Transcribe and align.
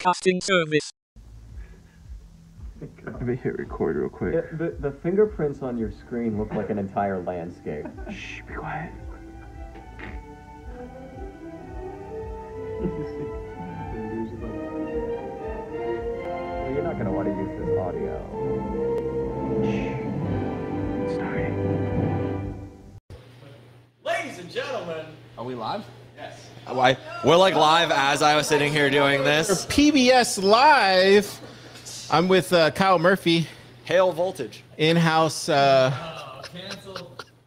broadcasting 0.00 0.40
service. 0.40 0.90
Let 3.04 3.22
me 3.22 3.36
hit 3.36 3.58
record 3.58 3.96
real 3.96 4.08
quick. 4.08 4.34
Yeah, 4.34 4.56
the, 4.56 4.74
the 4.80 4.90
fingerprints 5.02 5.62
on 5.62 5.76
your 5.76 5.92
screen 5.92 6.38
look 6.38 6.52
like 6.54 6.70
an 6.70 6.78
entire 6.78 7.22
landscape. 7.22 7.84
Shh, 8.10 8.40
be 8.46 8.54
quiet. 8.54 8.92
Well, 16.40 16.72
you're 16.72 16.82
not 16.82 16.96
gonna 16.96 17.12
want 17.12 17.28
to 17.28 17.34
use 17.34 17.58
this 17.58 17.78
audio. 17.78 18.26
Ladies 24.02 24.38
and 24.38 24.50
gentlemen. 24.50 25.06
Are 25.36 25.44
we 25.44 25.54
live? 25.54 25.84
Yes. 26.16 26.49
Why? 26.66 26.96
We're 27.24 27.36
like 27.36 27.54
live 27.54 27.90
as 27.90 28.22
I 28.22 28.36
was 28.36 28.46
sitting 28.46 28.72
here 28.72 28.90
doing 28.90 29.24
this. 29.24 29.66
PBS 29.66 30.42
Live. 30.42 31.40
I'm 32.10 32.28
with 32.28 32.52
uh, 32.52 32.70
Kyle 32.70 32.98
Murphy, 32.98 33.46
Hail 33.84 34.12
voltage. 34.12 34.62
in-house. 34.78 35.48
Uh, 35.48 35.92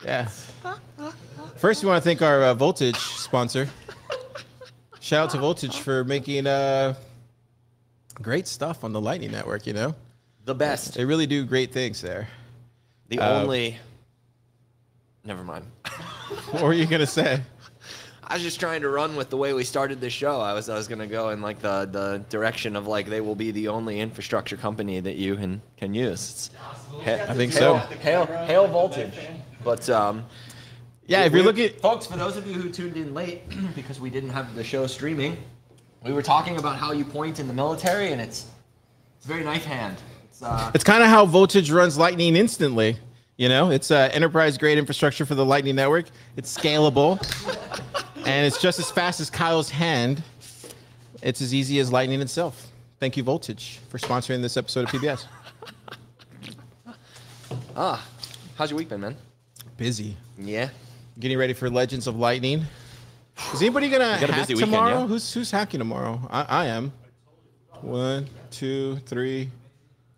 yeah. 0.05 0.27
First, 1.57 1.83
we 1.83 1.89
want 1.89 2.03
to 2.03 2.07
thank 2.09 2.21
our 2.21 2.43
uh, 2.43 2.53
Voltage 2.53 2.97
sponsor. 2.97 3.69
Shout 4.99 5.25
out 5.25 5.29
to 5.31 5.37
Voltage 5.37 5.77
for 5.79 6.03
making 6.03 6.45
uh, 6.47 6.93
great 8.15 8.47
stuff 8.47 8.83
on 8.83 8.91
the 8.93 8.99
Lightning 9.01 9.31
Network. 9.31 9.65
You 9.65 9.73
know, 9.73 9.95
The 10.45 10.55
best. 10.55 10.95
they 10.95 11.05
really 11.05 11.27
do 11.27 11.45
great 11.45 11.71
things 11.71 12.01
there. 12.01 12.27
The 13.09 13.19
Uh, 13.19 13.41
only. 13.41 13.77
Never 15.25 15.43
mind. 15.43 15.65
What 16.51 16.63
were 16.63 16.73
you 16.73 16.85
gonna 16.85 17.07
say? 17.07 17.41
I 18.33 18.37
was 18.37 18.41
just 18.41 18.59
trying 18.59 18.81
to 18.81 18.89
run 18.89 19.15
with 19.15 19.29
the 19.29 19.37
way 19.37 19.53
we 19.53 19.63
started 19.63 20.01
the 20.01 20.09
show. 20.09 20.41
I 20.41 20.53
was 20.53 20.67
I 20.67 20.73
was 20.73 20.87
gonna 20.87 21.05
go 21.05 21.29
in 21.29 21.39
like 21.43 21.59
the 21.59 21.87
the 21.91 22.25
direction 22.29 22.75
of 22.75 22.87
like 22.87 23.05
they 23.05 23.21
will 23.21 23.35
be 23.35 23.51
the 23.51 23.67
only 23.67 23.99
infrastructure 23.99 24.57
company 24.57 24.99
that 25.01 25.17
you 25.17 25.35
can 25.35 25.61
can 25.77 25.93
use. 25.93 26.49
It's, 27.03 27.07
I 27.07 27.35
think 27.35 27.53
so. 27.53 27.75
Hail, 27.75 28.25
hail 28.25 28.67
voltage. 28.67 29.13
But 29.63 29.87
um, 29.91 30.25
Yeah, 31.05 31.25
if 31.25 31.31
you're 31.31 31.41
we- 31.41 31.45
looking, 31.45 31.79
folks, 31.79 32.07
for 32.07 32.17
those 32.17 32.35
of 32.35 32.47
you 32.47 32.55
who 32.55 32.71
tuned 32.71 32.97
in 32.97 33.13
late 33.13 33.43
because 33.75 33.99
we 33.99 34.09
didn't 34.09 34.31
have 34.31 34.55
the 34.55 34.63
show 34.63 34.87
streaming, 34.87 35.37
we 36.03 36.11
were 36.11 36.23
talking 36.23 36.57
about 36.57 36.77
how 36.77 36.91
you 36.91 37.05
point 37.05 37.39
in 37.39 37.45
the 37.47 37.53
military, 37.53 38.13
and 38.13 38.19
it's 38.19 38.47
it's 39.17 39.27
very 39.27 39.43
knife 39.43 39.63
hand. 39.63 39.97
It's 40.23 40.41
uh, 40.41 40.71
it's 40.73 40.83
kind 40.83 41.03
of 41.03 41.09
how 41.09 41.27
Voltage 41.27 41.69
runs 41.69 41.99
Lightning 41.99 42.35
instantly. 42.35 42.97
You 43.37 43.49
know, 43.49 43.69
it's 43.69 43.91
uh, 43.91 44.09
enterprise 44.11 44.57
grade 44.57 44.77
infrastructure 44.79 45.23
for 45.25 45.35
the 45.35 45.45
Lightning 45.45 45.75
Network. 45.75 46.05
It's 46.35 46.55
scalable, 46.55 47.19
and 48.25 48.45
it's 48.45 48.61
just 48.61 48.79
as 48.79 48.89
fast 48.91 49.19
as 49.19 49.29
Kyle's 49.29 49.69
hand. 49.69 50.23
It's 51.21 51.41
as 51.41 51.53
easy 51.53 51.79
as 51.79 51.91
Lightning 51.91 52.21
itself. 52.21 52.67
Thank 52.99 53.17
you, 53.17 53.23
Voltage, 53.23 53.79
for 53.89 53.97
sponsoring 53.97 54.41
this 54.41 54.57
episode 54.57 54.85
of 54.85 54.89
PBS. 54.89 55.25
ah, 57.75 58.05
how's 58.55 58.71
your 58.71 58.77
week 58.77 58.89
been, 58.89 59.01
man? 59.01 59.15
Busy, 59.77 60.15
Yeah. 60.37 60.69
getting 61.19 61.37
ready 61.37 61.53
for 61.53 61.69
Legends 61.69 62.07
of 62.07 62.17
Lightning. 62.17 62.65
Is 63.53 63.61
anybody 63.61 63.89
gonna 63.89 64.15
hack 64.17 64.27
busy 64.27 64.53
weekend, 64.53 64.71
tomorrow? 64.71 64.99
yeah? 65.01 65.07
Who's 65.07 65.33
who's 65.33 65.49
hacking 65.49 65.79
tomorrow? 65.79 66.19
I, 66.29 66.43
I 66.43 66.65
am. 66.67 66.93
One, 67.81 68.27
two, 68.51 68.97
three, 69.07 69.49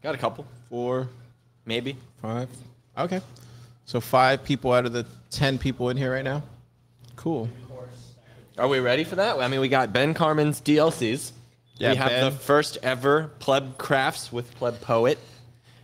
Got 0.03 0.13
a 0.13 0.17
couple, 0.17 0.45
four, 0.69 1.07
maybe. 1.65 1.95
Five. 2.21 2.49
Okay. 2.97 3.21
So 3.85 3.99
five 4.01 4.43
people 4.43 4.71
out 4.73 4.85
of 4.85 4.91
the 4.93 5.05
ten 5.31 5.57
people 5.57 5.89
in 5.89 5.97
here 5.97 6.11
right 6.11 6.23
now. 6.25 6.43
Cool. 7.15 7.49
Are 8.57 8.67
we 8.67 8.79
ready 8.79 9.03
for 9.03 9.15
that? 9.17 9.37
I 9.39 9.47
mean, 9.47 9.59
we 9.59 9.67
got 9.67 9.91
Ben 9.91 10.13
Carman's 10.13 10.61
DLCs. 10.61 11.31
Yeah, 11.77 11.91
we 11.91 11.97
have 11.97 12.09
Ben. 12.09 12.23
the 12.25 12.31
first 12.31 12.77
ever 12.83 13.31
Pleb 13.39 13.77
Crafts 13.77 14.31
with 14.31 14.53
Pleb 14.55 14.79
Poet. 14.81 15.19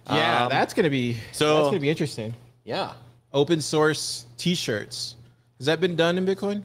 Yeah, 0.09 0.45
Um, 0.45 0.49
that's 0.49 0.73
gonna 0.73 0.89
be 0.89 1.17
so- 1.31 1.55
that's 1.57 1.67
gonna 1.67 1.79
be 1.79 1.89
interesting. 1.89 2.33
Yeah. 2.63 2.93
Open 3.33 3.61
source 3.61 4.25
T-shirts. 4.37 5.15
Has 5.59 5.65
that 5.67 5.79
been 5.81 5.95
done 5.95 6.17
in 6.17 6.25
Bitcoin? 6.25 6.63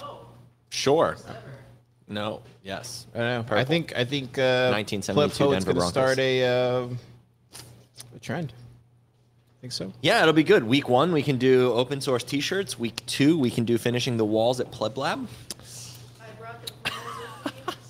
No. 0.00 0.20
Sure. 0.70 1.16
No. 2.08 2.42
Yes. 2.62 3.06
I 3.14 3.18
don't 3.18 3.50
know. 3.50 3.56
I 3.56 3.64
think 3.64 3.92
I 3.96 4.04
think 4.04 4.38
uh, 4.38 4.70
1972 4.72 5.14
Pleb 5.14 5.30
Poet's 5.32 5.64
Denver 5.64 5.80
gonna 5.80 5.92
Broncos. 5.92 6.12
start 6.14 6.18
a 6.18 6.44
uh, 6.44 6.88
a 8.14 8.18
trend. 8.20 8.52
I 9.58 9.60
think 9.60 9.72
so. 9.72 9.92
Yeah, 10.02 10.22
it'll 10.22 10.32
be 10.34 10.44
good. 10.44 10.62
Week 10.62 10.88
one, 10.88 11.12
we 11.12 11.22
can 11.22 11.36
do 11.36 11.72
open 11.72 12.00
source 12.00 12.22
T-shirts. 12.22 12.78
Week 12.78 13.04
two, 13.06 13.36
we 13.36 13.50
can 13.50 13.64
do 13.64 13.76
finishing 13.76 14.16
the 14.16 14.24
walls 14.24 14.60
at 14.60 14.70
Pleb 14.70 14.96
Lab. 14.96 15.26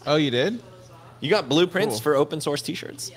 Oh, 0.06 0.16
you 0.16 0.30
did? 0.30 0.62
You 1.20 1.28
got 1.28 1.50
blueprints 1.50 1.96
Cool. 1.96 2.00
for 2.02 2.14
open 2.14 2.40
source 2.40 2.62
T-shirts. 2.62 3.10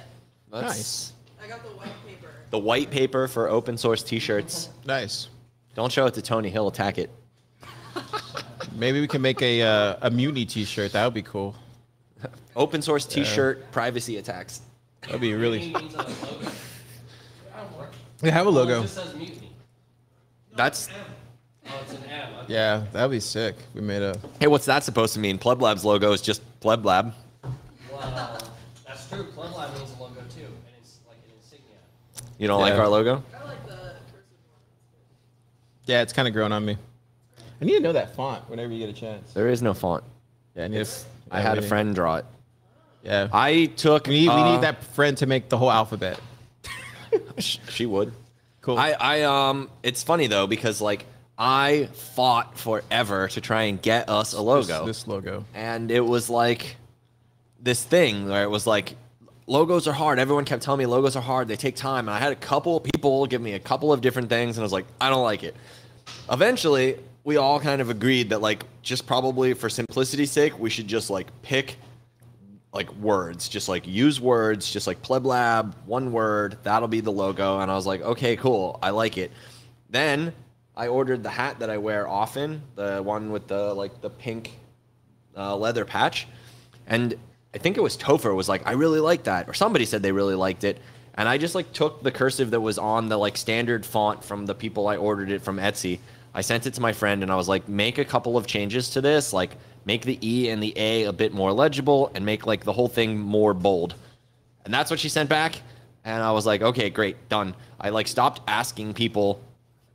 That's 0.51 0.63
Nice. 0.77 1.13
I 1.41 1.47
got 1.47 1.63
the 1.63 1.69
white 1.69 1.93
paper. 2.05 2.27
The 2.49 2.59
white 2.59 2.91
paper 2.91 3.29
for 3.29 3.49
open 3.49 3.77
source 3.77 4.03
T-shirts. 4.03 4.67
Nice. 4.85 5.29
Don't 5.73 5.89
show 5.89 6.05
it 6.07 6.13
to 6.15 6.21
Tony. 6.21 6.49
He'll 6.49 6.67
attack 6.67 6.97
it. 6.97 7.09
Maybe 8.75 8.99
we 8.99 9.07
can 9.07 9.21
make 9.21 9.41
a 9.41 9.61
uh, 9.61 9.95
a 10.01 10.11
mutiny 10.11 10.45
T-shirt. 10.45 10.91
That 10.91 11.05
would 11.05 11.13
be 11.13 11.21
cool. 11.21 11.55
Open 12.57 12.81
source 12.81 13.05
T-shirt 13.05 13.71
privacy 13.71 14.17
attacks. 14.17 14.59
That'd 15.03 15.21
be 15.21 15.33
really. 15.33 15.73
Needs 18.21 18.23
a 18.23 18.29
logo. 18.29 18.31
They 18.31 18.31
have 18.31 18.45
a 18.45 18.49
Oh, 18.49 18.51
it 18.51 18.55
logo. 18.55 18.81
just 18.83 18.95
says 18.95 19.15
mutiny. 19.15 19.51
That's 20.55 20.89
Oh, 21.67 21.79
it's 21.83 21.93
an 21.93 22.03
M. 22.09 22.29
Okay. 22.43 22.53
Yeah, 22.53 22.83
that'd 22.91 23.11
be 23.11 23.19
sick. 23.19 23.55
We 23.73 23.81
made 23.81 24.01
a. 24.01 24.17
hey, 24.39 24.47
what's 24.47 24.65
that 24.65 24.83
supposed 24.83 25.13
to 25.13 25.19
mean? 25.19 25.37
Pleb 25.37 25.61
Lab's 25.61 25.85
logo 25.85 26.11
is 26.11 26.21
just 26.21 26.41
Pleb 26.59 26.83
Lab. 26.83 27.13
Well, 27.91 28.37
that's 28.85 29.07
true. 29.09 29.23
Pleb 29.35 29.55
Lab 29.55 29.77
needs 29.77 29.91
a 29.97 30.01
logo 30.01 30.15
too, 30.35 30.41
and 30.45 30.75
it's 30.81 30.97
like 31.07 31.17
an 31.25 31.31
insignia. 31.41 31.77
You 32.39 32.47
don't 32.47 32.59
like 32.59 32.73
our 32.73 32.87
logo? 32.89 33.23
I 33.33 33.43
like 33.45 33.63
the 33.65 33.71
cursive 33.71 33.95
Yeah, 35.85 36.01
it's 36.01 36.13
kind 36.13 36.27
of 36.27 36.33
grown 36.33 36.51
on 36.51 36.65
me. 36.65 36.77
I 37.61 37.65
need 37.65 37.73
to 37.73 37.79
know 37.79 37.93
that 37.93 38.15
font 38.15 38.49
whenever 38.49 38.73
you 38.73 38.79
get 38.79 38.89
a 38.89 38.99
chance. 38.99 39.33
There 39.33 39.47
is 39.47 39.61
no 39.61 39.73
font. 39.73 40.03
Yeah, 40.55 40.65
I, 40.65 40.67
need 40.67 40.79
If 40.81 41.05
I 41.29 41.37
yeah, 41.37 41.43
had 41.43 41.51
we 41.53 41.57
a 41.59 41.61
need- 41.61 41.67
friend 41.69 41.95
draw 41.95 42.15
it, 42.17 42.25
Yeah, 43.03 43.27
I 43.31 43.67
took. 43.77 44.07
we 44.07 44.21
need, 44.21 44.29
we 44.29 44.33
uh, 44.33 44.51
need 44.53 44.61
that 44.61 44.83
friend 44.83 45.15
to 45.19 45.25
make 45.27 45.47
the 45.47 45.57
whole 45.59 45.71
alphabet. 45.71 46.19
Sh- 47.39 47.57
She 47.69 47.85
would. 47.85 48.13
Cool. 48.61 48.77
I, 48.77 48.91
I 48.99 49.21
um 49.23 49.69
it's 49.83 50.03
funny 50.03 50.27
though 50.27 50.45
because 50.47 50.81
like 50.81 51.05
I 51.37 51.89
fought 51.93 52.57
forever 52.59 53.27
to 53.29 53.41
try 53.41 53.63
and 53.63 53.81
get 53.81 54.09
us 54.09 54.33
a 54.33 54.37
This- 54.37 54.43
logo. 54.45 54.85
This, 54.85 55.07
logo. 55.07 55.45
and 55.55 55.89
it 55.91 56.01
was 56.05 56.29
like 56.29 56.75
this 57.59 57.83
thing 57.83 58.27
where 58.29 58.43
it 58.43 58.49
was 58.49 58.67
like 58.67 58.95
logos 59.47 59.87
are 59.87 59.93
hard. 59.93 60.19
Everyone 60.19 60.45
kept 60.45 60.61
telling 60.63 60.79
me 60.79 60.85
logos 60.85 61.15
are 61.15 61.21
hard. 61.21 61.47
They 61.47 61.55
take 61.55 61.75
time. 61.75 62.07
And 62.07 62.15
I 62.15 62.19
had 62.19 62.31
a 62.31 62.35
couple 62.35 62.77
of 62.77 62.83
people 62.83 63.25
give 63.25 63.41
me 63.41 63.53
a 63.53 63.59
couple 63.59 63.91
of 63.91 64.01
different 64.01 64.29
things 64.29 64.57
and 64.57 64.61
I 64.63 64.65
was 64.65 64.71
like, 64.73 64.85
I 64.99 65.09
don't 65.09 65.23
like 65.23 65.43
it. 65.43 65.55
Eventually, 66.29 66.97
we 67.23 67.37
all 67.37 67.59
kind 67.59 67.81
of 67.81 67.89
agreed 67.89 68.29
that 68.29 68.41
like 68.41 68.63
just 68.81 69.05
probably 69.07 69.53
for 69.53 69.69
simplicity's 69.69 70.31
sake, 70.31 70.57
we 70.59 70.69
should 70.69 70.87
just 70.87 71.09
like 71.09 71.27
pick 71.41 71.77
like 72.73 72.91
words, 72.95 73.49
just 73.49 73.67
like 73.67 73.85
use 73.85 74.21
words, 74.21 74.71
just 74.71 74.87
like 74.87 75.01
pleb 75.01 75.25
lab, 75.25 75.75
one 75.85 76.11
word, 76.11 76.57
that'll 76.63 76.87
be 76.87 77.01
the 77.01 77.11
logo. 77.11 77.59
And 77.59 77.69
I 77.69 77.75
was 77.75 77.85
like, 77.85 78.01
okay, 78.01 78.35
cool, 78.37 78.79
I 78.81 78.91
like 78.91 79.17
it. 79.17 79.31
Then 79.89 80.33
I 80.75 80.87
ordered 80.87 81.21
the 81.21 81.29
hat 81.29 81.59
that 81.59 81.69
I 81.69 81.77
wear 81.77 82.07
often, 82.07 82.61
the 82.75 83.03
one 83.03 83.31
with 83.31 83.47
the 83.47 83.73
like 83.73 84.01
the 84.01 84.09
pink 84.09 84.57
uh, 85.35 85.55
leather 85.55 85.83
patch, 85.83 86.27
and 86.87 87.13
I 87.53 87.57
think 87.57 87.77
it 87.77 87.81
was 87.81 87.97
Topher 87.97 88.33
was 88.33 88.47
like, 88.47 88.65
I 88.65 88.71
really 88.71 89.01
like 89.01 89.23
that, 89.23 89.49
or 89.49 89.53
somebody 89.53 89.83
said 89.85 90.01
they 90.01 90.13
really 90.13 90.35
liked 90.35 90.63
it, 90.63 90.79
and 91.15 91.27
I 91.27 91.37
just 91.37 91.55
like 91.55 91.73
took 91.73 92.03
the 92.03 92.11
cursive 92.11 92.51
that 92.51 92.61
was 92.61 92.77
on 92.77 93.09
the 93.09 93.17
like 93.17 93.35
standard 93.35 93.85
font 93.85 94.23
from 94.23 94.45
the 94.45 94.55
people 94.55 94.87
I 94.87 94.95
ordered 94.95 95.29
it 95.29 95.41
from 95.41 95.57
Etsy. 95.57 95.99
I 96.33 96.39
sent 96.39 96.65
it 96.65 96.73
to 96.75 96.81
my 96.81 96.93
friend, 96.93 97.21
and 97.21 97.31
I 97.31 97.35
was 97.35 97.49
like, 97.49 97.67
make 97.67 97.97
a 97.97 98.05
couple 98.05 98.37
of 98.37 98.47
changes 98.47 98.91
to 98.91 99.01
this, 99.01 99.33
like 99.33 99.57
make 99.85 100.03
the 100.03 100.17
E 100.21 100.49
and 100.49 100.61
the 100.61 100.73
A 100.77 101.03
a 101.03 101.13
bit 101.13 101.33
more 101.33 101.51
legible, 101.51 102.11
and 102.15 102.25
make 102.25 102.45
like 102.45 102.63
the 102.63 102.73
whole 102.73 102.87
thing 102.87 103.19
more 103.19 103.53
bold. 103.53 103.95
And 104.65 104.73
that's 104.73 104.91
what 104.91 104.99
she 104.99 105.09
sent 105.09 105.29
back. 105.29 105.61
And 106.03 106.23
I 106.23 106.31
was 106.31 106.45
like, 106.45 106.61
okay, 106.61 106.89
great, 106.89 107.29
done. 107.29 107.55
I 107.79 107.89
like 107.89 108.07
stopped 108.07 108.41
asking 108.47 108.93
people 108.93 109.41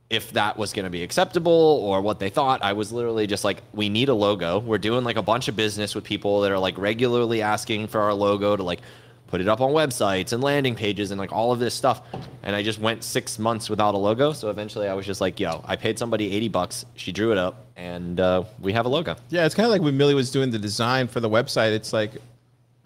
if 0.09 0.31
that 0.33 0.57
was 0.57 0.71
going 0.71 0.85
to 0.85 0.89
be 0.89 1.03
acceptable 1.03 1.51
or 1.51 2.01
what 2.01 2.19
they 2.19 2.29
thought. 2.29 2.63
I 2.63 2.73
was 2.73 2.93
literally 2.93 3.27
just 3.27 3.43
like, 3.43 3.61
we 3.73 3.89
need 3.89 4.07
a 4.07 4.13
logo. 4.13 4.59
We're 4.59 4.77
doing 4.77 5.03
like 5.03 5.17
a 5.17 5.21
bunch 5.21 5.49
of 5.49 5.55
business 5.55 5.95
with 5.95 6.05
people 6.05 6.41
that 6.41 6.51
are 6.51 6.59
like 6.59 6.77
regularly 6.77 7.41
asking 7.41 7.87
for 7.87 7.99
our 7.99 8.13
logo 8.13 8.55
to 8.55 8.63
like 8.63 8.79
put 9.27 9.41
it 9.41 9.47
up 9.47 9.61
on 9.61 9.71
websites 9.71 10.31
and 10.33 10.41
landing 10.41 10.73
pages 10.73 11.11
and 11.11 11.19
like 11.19 11.31
all 11.31 11.51
of 11.51 11.59
this 11.59 11.73
stuff. 11.73 12.01
And 12.43 12.55
I 12.55 12.63
just 12.63 12.79
went 12.79 13.03
six 13.03 13.37
months 13.37 13.69
without 13.69 13.93
a 13.93 13.97
logo. 13.97 14.31
So 14.33 14.49
eventually 14.49 14.87
I 14.87 14.93
was 14.93 15.05
just 15.05 15.21
like, 15.21 15.39
yo, 15.39 15.63
I 15.65 15.75
paid 15.75 15.99
somebody 15.99 16.31
80 16.33 16.47
bucks. 16.49 16.85
She 16.95 17.11
drew 17.11 17.31
it 17.31 17.37
up 17.37 17.65
and 17.75 18.19
uh, 18.19 18.45
we 18.59 18.73
have 18.73 18.85
a 18.85 18.89
logo. 18.89 19.15
Yeah, 19.29 19.45
it's 19.45 19.53
kind 19.53 19.65
of 19.65 19.71
like 19.71 19.81
when 19.81 19.97
Millie 19.97 20.13
was 20.13 20.31
doing 20.31 20.49
the 20.49 20.59
design 20.59 21.07
for 21.07 21.19
the 21.19 21.29
website. 21.29 21.73
It's 21.73 21.91
like, 21.91 22.11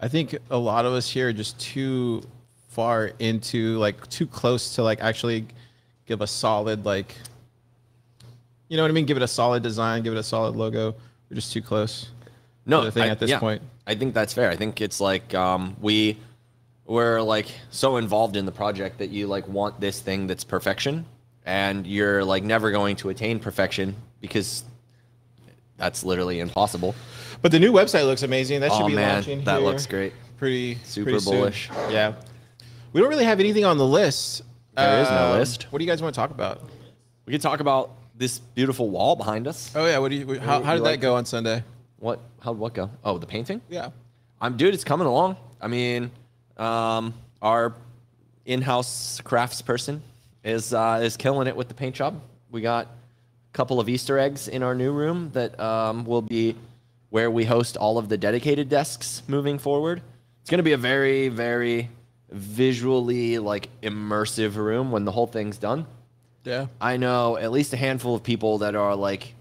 I 0.00 0.08
think 0.08 0.36
a 0.50 0.58
lot 0.58 0.84
of 0.84 0.92
us 0.92 1.08
here 1.08 1.28
are 1.28 1.32
just 1.32 1.58
too 1.60 2.22
far 2.68 3.12
into 3.18 3.78
like 3.78 4.08
too 4.08 4.26
close 4.26 4.74
to 4.74 4.82
like 4.82 5.00
actually 5.00 5.46
give 6.06 6.20
a 6.20 6.26
solid 6.26 6.84
like, 6.84 7.14
you 8.68 8.76
know 8.76 8.82
what 8.82 8.90
I 8.90 8.94
mean? 8.94 9.06
Give 9.06 9.16
it 9.16 9.22
a 9.22 9.28
solid 9.28 9.62
design, 9.62 10.02
give 10.02 10.12
it 10.12 10.18
a 10.18 10.22
solid 10.24 10.56
logo. 10.56 10.94
We're 11.30 11.36
just 11.36 11.52
too 11.52 11.62
close. 11.62 12.08
No, 12.66 12.80
to 12.80 12.86
the 12.86 12.92
thing 12.92 13.04
I- 13.04 13.08
at 13.08 13.20
this 13.20 13.30
yeah. 13.30 13.38
point. 13.38 13.62
I 13.86 13.94
think 13.94 14.14
that's 14.14 14.32
fair. 14.32 14.48
I 14.50 14.56
think 14.56 14.80
it's 14.80 15.00
like 15.00 15.34
um, 15.34 15.76
we 15.80 16.16
we're 16.86 17.20
like 17.22 17.46
so 17.70 17.96
involved 17.96 18.36
in 18.36 18.44
the 18.46 18.52
project 18.52 18.98
that 18.98 19.10
you 19.10 19.26
like 19.26 19.46
want 19.48 19.80
this 19.80 20.00
thing 20.00 20.26
that's 20.26 20.44
perfection, 20.44 21.06
and 21.44 21.86
you're 21.86 22.24
like 22.24 22.42
never 22.44 22.70
going 22.70 22.96
to 22.96 23.08
attain 23.10 23.38
perfection 23.38 23.94
because 24.20 24.64
that's 25.76 26.04
literally 26.04 26.40
impossible. 26.40 26.94
But 27.40 27.50
the 27.52 27.58
new 27.58 27.72
website 27.72 28.06
looks 28.06 28.22
amazing. 28.22 28.60
That 28.60 28.72
should 28.72 28.82
Oh 28.82 28.86
be 28.88 28.94
man, 28.94 29.14
launching. 29.16 29.44
that 29.44 29.58
here 29.60 29.68
looks 29.68 29.86
great. 29.86 30.12
Pretty 30.36 30.78
Super 30.84 31.10
pretty 31.10 31.24
bullish. 31.24 31.70
Yeah. 31.90 32.14
We 32.92 33.00
don't 33.00 33.08
really 33.10 33.24
have 33.24 33.40
anything 33.40 33.64
on 33.64 33.78
the 33.78 33.86
list. 33.86 34.42
There 34.76 35.02
is 35.02 35.08
no 35.08 35.32
Um, 35.32 35.38
list. 35.38 35.64
What 35.70 35.78
do 35.78 35.84
you 35.84 35.90
guys 35.90 36.02
want 36.02 36.14
to 36.14 36.20
talk 36.20 36.30
about? 36.30 36.62
We 37.26 37.32
could 37.32 37.40
talk 37.42 37.60
about 37.60 37.90
this 38.16 38.38
beautiful 38.38 38.90
wall 38.90 39.16
behind 39.16 39.46
us. 39.48 39.70
Oh 39.74 39.86
yeah, 39.86 39.98
what 39.98 40.10
do 40.10 40.16
you? 40.16 40.38
How, 40.40 40.62
how 40.62 40.74
did 40.74 40.82
like 40.82 41.00
that 41.00 41.06
go 41.06 41.14
on 41.16 41.24
Sunday? 41.24 41.62
What? 41.98 42.20
How'd 42.40 42.58
what 42.58 42.74
go? 42.74 42.90
Oh, 43.04 43.18
the 43.18 43.26
painting. 43.26 43.60
Yeah. 43.68 43.90
I'm 44.40 44.56
dude, 44.56 44.74
it's 44.74 44.84
coming 44.84 45.06
along. 45.06 45.36
I 45.60 45.68
mean, 45.68 46.10
um, 46.58 47.14
our 47.40 47.74
in-house 48.44 49.20
crafts 49.22 49.62
person 49.62 50.02
is 50.44 50.74
uh, 50.74 51.00
is 51.02 51.16
killing 51.16 51.46
it 51.46 51.56
with 51.56 51.68
the 51.68 51.74
paint 51.74 51.94
job. 51.94 52.20
We 52.50 52.60
got 52.60 52.86
a 52.86 53.52
couple 53.52 53.80
of 53.80 53.88
Easter 53.88 54.18
eggs 54.18 54.48
in 54.48 54.62
our 54.62 54.74
new 54.74 54.92
room 54.92 55.30
that 55.32 55.58
um, 55.60 56.04
will 56.04 56.22
be 56.22 56.56
where 57.10 57.30
we 57.30 57.44
host 57.44 57.76
all 57.76 57.98
of 57.98 58.08
the 58.08 58.16
dedicated 58.16 58.68
desks 58.68 59.22
moving 59.28 59.58
forward. 59.58 60.02
It's 60.40 60.50
going 60.50 60.58
to 60.58 60.64
be 60.64 60.72
a 60.72 60.78
very, 60.78 61.28
very 61.28 61.90
visually 62.30 63.38
like 63.38 63.68
immersive 63.82 64.56
room 64.56 64.90
when 64.90 65.04
the 65.04 65.12
whole 65.12 65.26
thing's 65.26 65.58
done. 65.58 65.86
Yeah. 66.44 66.66
I 66.80 66.96
know 66.96 67.36
at 67.36 67.52
least 67.52 67.72
a 67.72 67.76
handful 67.76 68.14
of 68.14 68.22
people 68.22 68.58
that 68.58 68.74
are 68.74 68.96
like 68.96 69.34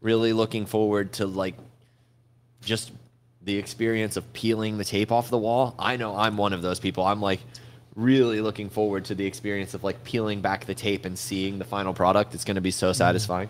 really 0.00 0.32
looking 0.32 0.64
forward 0.64 1.12
to 1.14 1.26
like 1.26 1.56
just 2.62 2.92
the 3.48 3.56
experience 3.56 4.18
of 4.18 4.30
peeling 4.34 4.76
the 4.76 4.84
tape 4.84 5.10
off 5.10 5.30
the 5.30 5.38
wall. 5.38 5.74
I 5.78 5.96
know 5.96 6.14
I'm 6.14 6.36
one 6.36 6.52
of 6.52 6.60
those 6.60 6.78
people. 6.78 7.04
I'm 7.04 7.22
like 7.22 7.40
really 7.96 8.42
looking 8.42 8.68
forward 8.68 9.06
to 9.06 9.14
the 9.14 9.24
experience 9.24 9.72
of 9.72 9.82
like 9.82 10.04
peeling 10.04 10.42
back 10.42 10.66
the 10.66 10.74
tape 10.74 11.06
and 11.06 11.18
seeing 11.18 11.58
the 11.58 11.64
final 11.64 11.94
product. 11.94 12.34
It's 12.34 12.44
going 12.44 12.56
to 12.56 12.60
be 12.60 12.70
so 12.70 12.92
satisfying. 12.92 13.48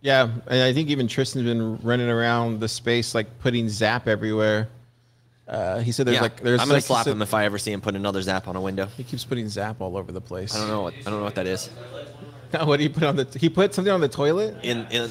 Yeah, 0.00 0.30
and 0.46 0.62
I 0.62 0.72
think 0.72 0.88
even 0.88 1.06
Tristan's 1.06 1.44
been 1.44 1.76
running 1.82 2.08
around 2.08 2.60
the 2.60 2.68
space 2.68 3.14
like 3.14 3.38
putting 3.40 3.68
zap 3.68 4.08
everywhere. 4.08 4.68
Uh, 5.46 5.80
he 5.80 5.92
said 5.92 6.06
there's 6.06 6.14
yeah, 6.14 6.22
like 6.22 6.40
there's 6.40 6.58
I'm 6.58 6.68
gonna 6.68 6.78
like, 6.78 6.84
slap 6.84 7.06
him 7.06 7.20
if 7.20 7.34
I 7.34 7.44
ever 7.44 7.58
see 7.58 7.72
him 7.72 7.82
put 7.82 7.96
another 7.96 8.22
zap 8.22 8.48
on 8.48 8.56
a 8.56 8.60
window. 8.60 8.86
He 8.96 9.04
keeps 9.04 9.26
putting 9.26 9.50
zap 9.50 9.82
all 9.82 9.98
over 9.98 10.12
the 10.12 10.20
place. 10.20 10.56
I 10.56 10.60
don't 10.60 10.68
know 10.68 10.82
what 10.82 10.94
I 10.94 11.10
don't 11.10 11.18
know 11.18 11.24
what 11.24 11.34
that 11.34 11.46
is. 11.46 11.66
what 12.64 12.78
did 12.78 12.84
he 12.84 12.88
put 12.88 13.02
on 13.02 13.16
the? 13.16 13.26
He 13.38 13.50
put 13.50 13.74
something 13.74 13.92
on 13.92 14.00
the 14.00 14.08
toilet. 14.08 14.56
In 14.62 14.86
in 14.90 15.10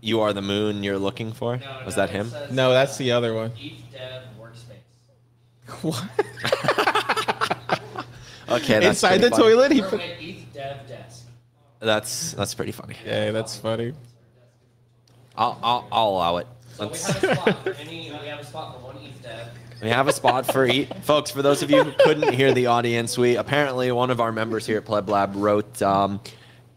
you 0.00 0.20
are 0.20 0.32
the 0.32 0.42
moon 0.42 0.82
you're 0.84 0.98
looking 0.98 1.32
for. 1.32 1.56
no, 1.56 1.82
Was 1.84 1.96
no, 1.96 2.02
that 2.06 2.10
him? 2.10 2.30
says, 2.30 2.50
No, 2.52 2.70
uh, 2.70 2.74
that's 2.74 2.96
the 2.96 3.12
other 3.12 3.34
one. 3.34 3.52
ETH 3.58 3.92
Dev 3.92 4.22
Workspace. 4.40 5.82
What? 5.82 6.04
Okay, 8.50 8.78
that's 8.80 8.86
Inside 9.02 9.18
the 9.18 9.28
funny. 9.30 9.42
toilet, 9.42 9.72
he 9.72 9.82
put. 9.82 9.90
Permanent 9.90 10.22
ETH 10.22 10.54
Dev 10.54 10.88
Desk. 10.88 11.24
That's 11.80 12.32
that's 12.32 12.54
pretty 12.54 12.72
funny. 12.72 12.96
Yeah, 13.04 13.30
that's 13.30 13.58
funny. 13.58 13.92
I'll 15.36 15.58
I'll, 15.62 15.88
I'll 15.92 16.08
allow 16.08 16.36
it. 16.38 16.46
So 16.76 16.84
we 16.84 16.88
Let's- 16.88 17.06
have 17.06 17.24
a 17.24 17.34
spot 17.36 17.62
for 17.64 17.70
any. 17.74 18.10
We 18.10 18.26
have 18.28 18.40
a 18.40 18.44
spot 18.46 18.74
for 18.80 18.86
one 18.86 18.96
ETH 18.96 19.22
Dev. 19.22 19.48
We 19.82 19.90
have 19.90 20.08
a 20.08 20.12
spot 20.14 20.46
for 20.50 20.64
eat, 20.64 20.88
folks. 21.04 21.30
For 21.30 21.42
those 21.42 21.62
of 21.62 21.70
you 21.70 21.84
who 21.84 21.92
couldn't 22.04 22.32
hear 22.32 22.54
the 22.54 22.66
audience, 22.68 23.18
we 23.18 23.36
apparently 23.36 23.92
one 23.92 24.10
of 24.10 24.18
our 24.18 24.32
members 24.32 24.64
here 24.66 24.78
at 24.78 24.86
Pleb 24.86 25.10
Lab 25.10 25.36
wrote 25.36 25.82
um, 25.82 26.18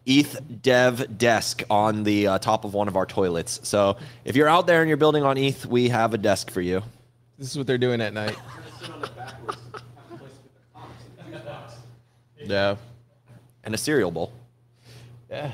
ETH 0.05 0.61
Dev 0.61 1.17
Desk 1.17 1.63
on 1.69 2.03
the 2.03 2.27
uh, 2.27 2.39
top 2.39 2.65
of 2.65 2.73
one 2.73 2.87
of 2.87 2.95
our 2.95 3.05
toilets. 3.05 3.59
So 3.63 3.97
if 4.25 4.35
you're 4.35 4.47
out 4.47 4.67
there 4.67 4.81
and 4.81 4.87
you're 4.87 4.97
building 4.97 5.23
on 5.23 5.37
ETH, 5.37 5.65
we 5.65 5.89
have 5.89 6.13
a 6.13 6.17
desk 6.17 6.49
for 6.49 6.61
you. 6.61 6.81
This 7.37 7.51
is 7.51 7.57
what 7.57 7.67
they're 7.67 7.77
doing 7.77 8.01
at 8.01 8.13
night. 8.13 8.37
Yeah. 12.43 12.75
And 13.63 13.73
a 13.73 13.77
cereal 13.77 14.11
bowl. 14.11 14.33
Yeah. 15.29 15.51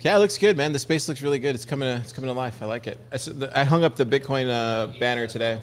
Yeah, 0.00 0.16
it 0.16 0.18
looks 0.20 0.38
good, 0.38 0.56
man. 0.56 0.72
The 0.72 0.78
space 0.78 1.08
looks 1.08 1.22
really 1.22 1.38
good. 1.38 1.54
It's 1.54 1.64
coming 1.64 1.88
to, 1.88 2.00
it's 2.00 2.12
coming 2.12 2.28
to 2.28 2.34
life. 2.34 2.62
I 2.62 2.66
like 2.66 2.86
it. 2.86 2.98
I 3.54 3.64
hung 3.64 3.82
up 3.82 3.96
the 3.96 4.06
Bitcoin 4.06 4.48
uh, 4.48 4.98
banner 4.98 5.26
today. 5.26 5.60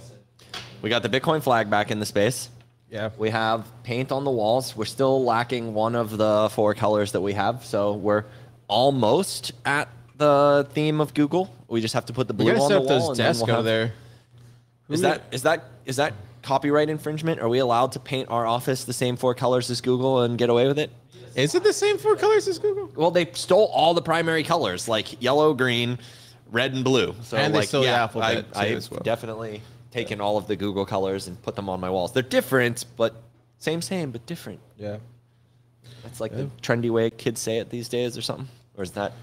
We 0.81 0.89
got 0.89 1.03
the 1.03 1.09
Bitcoin 1.09 1.41
flag 1.41 1.69
back 1.69 1.91
in 1.91 1.99
the 1.99 2.05
space. 2.05 2.49
Yeah. 2.93 3.09
We 3.17 3.31
have 3.31 3.65
paint 3.81 4.11
on 4.11 4.23
the 4.23 4.29
walls. 4.29 4.75
We're 4.77 4.85
still 4.85 5.23
lacking 5.25 5.73
one 5.73 5.95
of 5.95 6.15
the 6.15 6.49
four 6.51 6.75
colors 6.75 7.11
that 7.13 7.21
we 7.21 7.33
have, 7.33 7.65
so 7.65 7.93
we're 7.93 8.25
almost 8.67 9.51
at 9.65 9.89
the 10.17 10.67
theme 10.73 11.01
of 11.01 11.15
Google. 11.15 11.53
We 11.67 11.81
just 11.81 11.95
have 11.95 12.05
to 12.05 12.13
put 12.13 12.27
the 12.27 12.35
blue 12.35 12.51
on 12.53 12.59
set 12.61 12.69
the 12.69 12.77
up 12.77 12.83
wall. 12.85 13.07
those 13.09 13.17
desks 13.17 13.41
we'll 13.41 13.49
over 13.49 13.55
have- 13.57 13.65
there. 13.65 13.93
Is 14.89 15.01
that 15.01 15.23
is 15.31 15.41
that 15.41 15.63
is 15.87 15.95
that 15.95 16.13
copyright 16.43 16.87
infringement? 16.87 17.41
Are 17.41 17.49
we 17.49 17.57
allowed 17.57 17.93
to 17.93 17.99
paint 17.99 18.29
our 18.29 18.45
office 18.45 18.83
the 18.83 18.93
same 18.93 19.15
four 19.15 19.33
colors 19.33 19.71
as 19.71 19.81
Google 19.81 20.21
and 20.21 20.37
get 20.37 20.51
away 20.51 20.67
with 20.67 20.77
it? 20.77 20.91
Is 21.35 21.55
it 21.55 21.63
the 21.63 21.73
same 21.73 21.97
four 21.97 22.15
colors 22.15 22.47
as 22.47 22.59
Google? 22.59 22.91
Well, 22.95 23.09
they 23.09 23.25
stole 23.33 23.71
all 23.73 23.95
the 23.95 24.03
primary 24.03 24.43
colors, 24.43 24.87
like 24.87 25.19
yellow, 25.19 25.55
green, 25.55 25.97
red, 26.51 26.73
and 26.73 26.83
blue. 26.83 27.15
So, 27.23 27.37
And 27.37 27.55
they 27.55 27.59
like, 27.59 27.69
stole 27.69 27.81
the 27.81 27.89
alphabet, 27.89 28.45
I, 28.53 28.67
as 28.67 28.91
well. 28.91 28.99
definitely 29.03 29.63
taken 29.93 30.19
all 30.19 30.37
of 30.37 30.47
the 30.47 30.55
Google 30.55 30.85
colors 30.85 31.27
and 31.27 31.39
put 31.43 31.55
them 31.55 31.69
on 31.69 31.79
my 31.79 31.89
walls. 31.89 32.11
They're 32.11 32.23
different, 32.23 32.85
but 32.97 33.13
same, 33.59 33.81
same, 33.81 34.11
but 34.11 34.25
different. 34.25 34.59
Yeah. 34.77 34.97
That's 36.03 36.19
like 36.19 36.35
the 36.35 36.49
trendy 36.61 36.89
way 36.89 37.09
kids 37.11 37.39
say 37.39 37.59
it 37.59 37.69
these 37.69 37.87
days, 37.87 38.17
or 38.17 38.21
something. 38.21 38.47
Or 38.75 38.83
is 38.83 38.91
that 38.91 39.13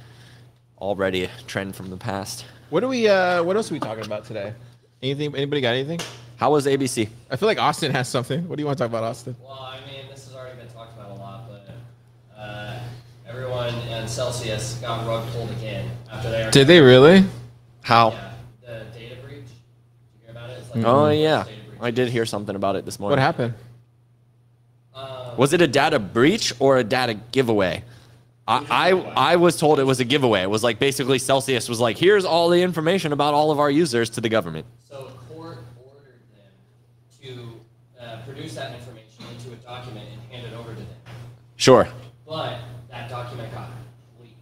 already 0.78 1.24
a 1.24 1.30
trend 1.46 1.74
from 1.76 1.90
the 1.90 1.96
past? 1.96 2.44
What 2.70 2.84
are 2.84 2.88
we? 2.88 3.08
Uh, 3.08 3.42
what 3.42 3.56
else 3.56 3.70
are 3.70 3.74
we 3.74 3.80
talking 3.80 4.04
about 4.06 4.24
today? 4.24 4.54
Anything? 5.02 5.34
Anybody 5.34 5.60
got 5.60 5.74
anything? 5.74 6.00
How 6.36 6.52
was 6.52 6.66
ABC? 6.66 7.08
I 7.30 7.36
feel 7.36 7.48
like 7.48 7.58
Austin 7.58 7.92
has 7.92 8.08
something. 8.08 8.48
What 8.48 8.56
do 8.56 8.62
you 8.62 8.66
want 8.66 8.78
to 8.78 8.84
talk 8.84 8.90
about, 8.90 9.04
Austin? 9.04 9.36
Well, 9.42 9.52
I 9.52 9.80
mean, 9.90 10.08
this 10.08 10.26
has 10.26 10.34
already 10.34 10.56
been 10.56 10.68
talked 10.68 10.94
about 10.96 11.10
a 11.10 11.14
lot, 11.14 11.48
but 11.48 11.68
uh, 12.38 12.78
everyone 13.26 13.74
in 13.74 14.06
Celsius 14.08 14.74
got 14.80 15.06
rug 15.06 15.28
pulled 15.32 15.50
again 15.50 15.90
after 16.10 16.30
they. 16.30 16.50
Did 16.50 16.66
they 16.66 16.80
really? 16.80 17.24
How? 17.82 18.10
Yeah, 18.10 18.32
the 18.62 18.98
data 18.98 19.16
breach. 19.22 19.44
Did 19.44 19.50
you 20.14 20.20
hear 20.22 20.30
about 20.30 20.50
it? 20.50 20.58
It's 20.58 20.59
like 20.74 20.84
Oh 20.84 21.08
yeah. 21.10 21.44
I 21.80 21.90
did 21.90 22.08
hear 22.08 22.26
something 22.26 22.54
about 22.54 22.76
it 22.76 22.84
this 22.84 22.98
morning. 23.00 23.12
What 23.12 23.22
happened? 23.22 23.54
Um, 24.94 25.36
Was 25.36 25.52
it 25.52 25.60
a 25.60 25.68
data 25.68 25.98
breach 25.98 26.52
or 26.58 26.78
a 26.78 26.84
data 26.84 27.14
giveaway? 27.32 27.84
I, 28.46 28.66
I 29.16 29.32
I 29.32 29.36
was 29.36 29.56
told 29.56 29.78
it 29.78 29.84
was 29.84 30.00
a 30.00 30.04
giveaway. 30.04 30.42
It 30.42 30.50
was 30.50 30.64
like 30.64 30.78
basically 30.78 31.18
Celsius 31.18 31.68
was 31.68 31.78
like, 31.80 31.96
here's 31.96 32.24
all 32.24 32.48
the 32.48 32.60
information 32.62 33.12
about 33.12 33.32
all 33.32 33.50
of 33.50 33.60
our 33.60 33.70
users 33.70 34.10
to 34.10 34.20
the 34.20 34.28
government. 34.28 34.66
So 34.88 35.10
court 35.32 35.58
ordered 35.78 36.20
them 36.34 36.50
to 37.22 38.04
uh, 38.04 38.22
produce 38.26 38.54
that 38.56 38.74
information 38.74 39.24
into 39.32 39.52
a 39.52 39.56
document 39.56 40.06
and 40.12 40.32
hand 40.32 40.52
it 40.52 40.56
over 40.58 40.70
to 40.70 40.80
them. 40.80 40.88
Sure. 41.56 41.88
But 42.26 42.58
that 42.90 43.08
document 43.08 43.52
got 43.54 43.70
leaked. 44.20 44.34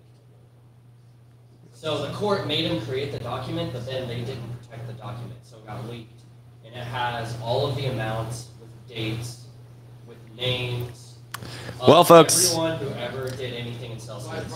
So 1.74 2.06
the 2.06 2.12
court 2.14 2.46
made 2.46 2.70
them 2.70 2.80
create 2.86 3.12
the 3.12 3.18
document, 3.18 3.72
but 3.74 3.84
then 3.84 4.08
they 4.08 4.20
didn't 4.20 4.57
protect 4.78 4.86
the 4.86 5.02
document, 5.02 5.38
so 5.42 5.56
it 5.58 5.66
got 5.66 5.88
leaked. 5.88 6.22
And 6.64 6.74
it 6.74 6.84
has 6.84 7.36
all 7.42 7.66
of 7.66 7.76
the 7.76 7.86
amounts 7.86 8.48
with 8.60 8.68
dates, 8.88 9.44
with 10.06 10.18
names. 10.36 11.16
of 11.80 11.88
Well, 11.88 12.04
folks- 12.04 12.50
Everyone 12.52 12.78
who 12.78 12.88
ever 13.00 13.30
did 13.30 13.54
anything 13.54 13.92
in 13.92 14.00
Celsius. 14.00 14.52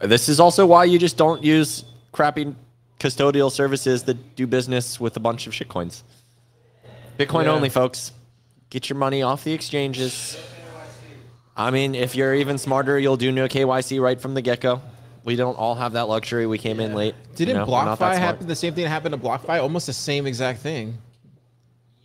This 0.00 0.28
is 0.28 0.40
also 0.40 0.66
why 0.66 0.84
you 0.84 0.98
just 0.98 1.16
don't 1.16 1.44
use 1.44 1.84
crappy 2.10 2.54
custodial 2.98 3.50
services 3.52 4.02
that 4.04 4.34
do 4.36 4.46
business 4.46 4.98
with 4.98 5.16
a 5.16 5.20
bunch 5.20 5.46
of 5.46 5.52
shitcoins. 5.52 6.02
Bitcoin 7.18 7.44
Yeah. 7.44 7.52
only, 7.52 7.68
folks. 7.68 8.12
Get 8.70 8.88
your 8.88 8.96
money 8.98 9.22
off 9.22 9.44
the 9.44 9.52
exchanges. 9.52 10.36
I 11.56 11.70
mean, 11.70 11.94
if 11.94 12.14
you're 12.16 12.34
even 12.34 12.56
smarter, 12.58 12.98
you'll 12.98 13.18
do 13.18 13.30
no 13.30 13.46
KYC 13.46 14.00
right 14.00 14.20
from 14.20 14.34
the 14.34 14.40
get 14.42 14.60
go. 14.60 14.80
We 15.24 15.36
don't 15.36 15.54
all 15.56 15.74
have 15.76 15.92
that 15.92 16.08
luxury. 16.08 16.46
We 16.46 16.58
came 16.58 16.80
in 16.80 16.94
late. 16.94 17.14
Didn't 17.36 17.48
you 17.48 17.54
know, 17.54 17.64
we're 17.70 17.84
not 17.84 17.98
that 18.00 18.14
BlockFi 18.14 18.18
happen? 18.18 18.46
The 18.48 18.56
same 18.56 18.74
thing 18.74 18.84
that 18.84 18.90
happened 18.90 19.14
to 19.14 19.20
BlockFi. 19.20 19.62
Almost 19.62 19.86
the 19.86 19.92
same 19.92 20.26
exact 20.26 20.60
thing. 20.60 20.98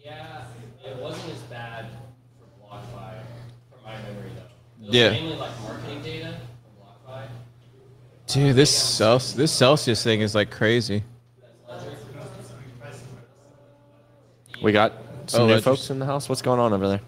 Yeah, 0.03 0.43
it 0.85 0.97
wasn't 0.97 1.31
as 1.33 1.39
bad 1.43 1.87
for 2.39 2.67
BlockFi, 2.75 3.13
from 3.71 3.79
my 3.83 3.93
memory 4.03 4.29
though. 4.35 4.83
It 4.83 4.87
was 4.87 4.95
Yeah. 4.95 5.09
mainly 5.11 5.35
like 5.35 5.51
marketing 5.63 6.01
data 6.03 6.35
from 7.07 7.13
BlockFi. 7.13 7.27
Dude, 8.27 8.55
this 8.55 8.69
Celsius, 8.77 9.33
this 9.33 9.51
Celsius 9.51 10.03
thing 10.03 10.21
is 10.21 10.35
like 10.35 10.51
crazy. 10.51 11.03
We 14.61 14.71
got 14.71 14.93
some 15.27 15.43
Oh, 15.43 15.47
new 15.47 15.61
folks 15.61 15.89
in 15.91 15.99
the 15.99 16.05
house. 16.05 16.27
What's 16.29 16.41
going 16.41 16.59
on 16.59 16.73
over 16.73 16.87
there? 16.87 17.01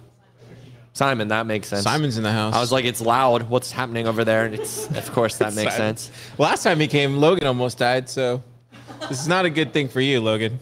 Simon, 0.93 1.27
that 1.29 1.45
makes 1.45 1.67
sense. 1.69 1.83
Simon's 1.83 2.17
in 2.17 2.23
the 2.23 2.31
house. 2.31 2.53
I 2.53 2.59
was 2.59 2.71
like, 2.71 2.83
it's 2.85 2.99
loud. 3.01 3.43
What's 3.49 3.71
happening 3.71 4.07
over 4.07 4.23
there? 4.25 4.45
And 4.45 4.55
It's 4.55 4.87
of 4.89 5.11
course 5.11 5.37
that 5.37 5.53
makes 5.55 5.75
Simon. 5.75 5.97
sense. 5.97 6.11
Last 6.37 6.63
time 6.63 6.79
he 6.79 6.87
came, 6.87 7.17
Logan 7.17 7.47
almost 7.47 7.77
died. 7.77 8.09
So 8.09 8.43
this 9.07 9.21
is 9.21 9.27
not 9.27 9.45
a 9.45 9.49
good 9.49 9.71
thing 9.71 9.87
for 9.87 10.01
you, 10.01 10.19
Logan. 10.19 10.59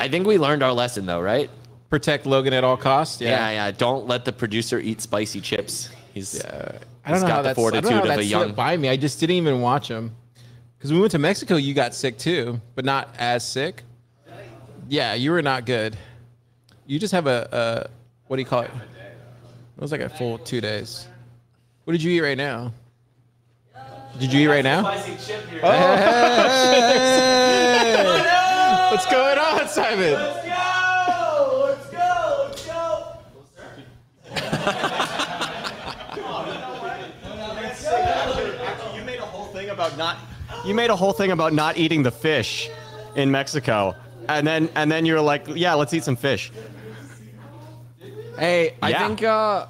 I 0.00 0.08
think 0.08 0.26
we 0.26 0.38
learned 0.38 0.62
our 0.62 0.72
lesson 0.72 1.06
though, 1.06 1.20
right? 1.20 1.48
Protect 1.90 2.26
Logan 2.26 2.52
at 2.52 2.64
all 2.64 2.76
costs. 2.76 3.20
Yeah, 3.20 3.30
yeah. 3.50 3.66
yeah. 3.66 3.70
Don't 3.70 4.06
let 4.08 4.24
the 4.24 4.32
producer 4.32 4.80
eat 4.80 5.00
spicy 5.00 5.40
chips. 5.40 5.90
He's 6.12 6.34
Yeah. 6.42 6.78
I 7.04 7.10
don't 7.10 7.20
know 7.20 7.26
got 7.28 7.36
how 7.36 7.42
the 7.42 7.48
that's, 7.48 7.58
I 7.58 7.62
don't 7.62 7.72
know 7.74 7.80
fortitude 7.90 8.08
how 8.08 8.14
of 8.14 8.18
a 8.20 8.24
young- 8.24 8.52
by 8.54 8.76
me. 8.76 8.88
I 8.88 8.96
just 8.96 9.20
didn't 9.20 9.36
even 9.36 9.60
watch 9.60 9.88
him. 9.88 10.12
Because 10.78 10.92
we 10.92 10.98
went 10.98 11.12
to 11.12 11.18
Mexico, 11.18 11.56
you 11.56 11.72
got 11.74 11.94
sick 11.94 12.18
too, 12.18 12.60
but 12.74 12.84
not 12.84 13.14
as 13.18 13.46
sick. 13.46 13.82
yeah, 14.88 15.14
you 15.14 15.30
were 15.30 15.40
not 15.42 15.66
good. 15.66 15.96
You 16.86 16.98
just 16.98 17.12
have 17.12 17.26
a, 17.26 17.48
a 17.52 17.90
what 18.26 18.36
do 18.36 18.42
you 18.42 18.46
call 18.46 18.62
it? 18.62 18.70
It 19.76 19.80
was 19.80 19.90
like 19.92 20.00
a 20.00 20.08
full 20.08 20.38
two 20.38 20.60
days. 20.60 21.06
What 21.84 21.92
did 21.92 22.02
you 22.02 22.12
eat 22.12 22.20
right 22.20 22.38
now? 22.38 22.72
Did 24.18 24.32
you 24.32 24.40
eat 24.42 24.46
right 24.46 24.62
now? 24.62 24.86
Oh, 24.86 24.90
hey! 25.96 27.94
What's 28.92 29.06
going 29.06 29.38
on, 29.38 29.66
Simon? 29.68 30.12
Let's 30.12 30.46
go! 30.46 31.66
Let's 31.66 31.90
go! 31.90 32.46
Let's 32.46 32.64
go! 32.64 33.18
You 38.94 39.02
made 39.04 39.18
a 39.18 39.22
whole 39.26 39.46
thing 39.46 39.70
about 39.70 39.98
not. 39.98 40.16
You 40.64 40.74
made 40.74 40.90
a 40.90 40.96
whole 40.96 41.12
thing 41.12 41.32
about 41.32 41.52
not 41.52 41.76
eating 41.76 42.04
the 42.04 42.12
fish 42.12 42.70
in 43.16 43.32
Mexico, 43.32 43.96
and 44.28 44.46
then 44.46 44.68
and 44.76 44.92
then 44.92 45.04
you 45.04 45.14
were 45.14 45.20
like, 45.20 45.46
"Yeah, 45.48 45.74
let's 45.74 45.92
eat 45.92 46.04
some 46.04 46.16
fish." 46.16 46.52
Hey, 48.38 48.74
I 48.82 48.90
Yeah. 48.90 49.06
think. 49.06 49.22
uh 49.22 49.66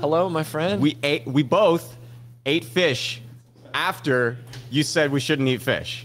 Hello, 0.00 0.28
my 0.28 0.42
friend. 0.42 0.82
We 0.82 0.98
ate. 1.02 1.26
We 1.26 1.42
both 1.42 1.96
ate 2.44 2.64
fish 2.64 3.22
after 3.72 4.36
you 4.70 4.82
said 4.82 5.10
we 5.10 5.20
shouldn't 5.20 5.48
eat 5.48 5.62
fish. 5.62 6.04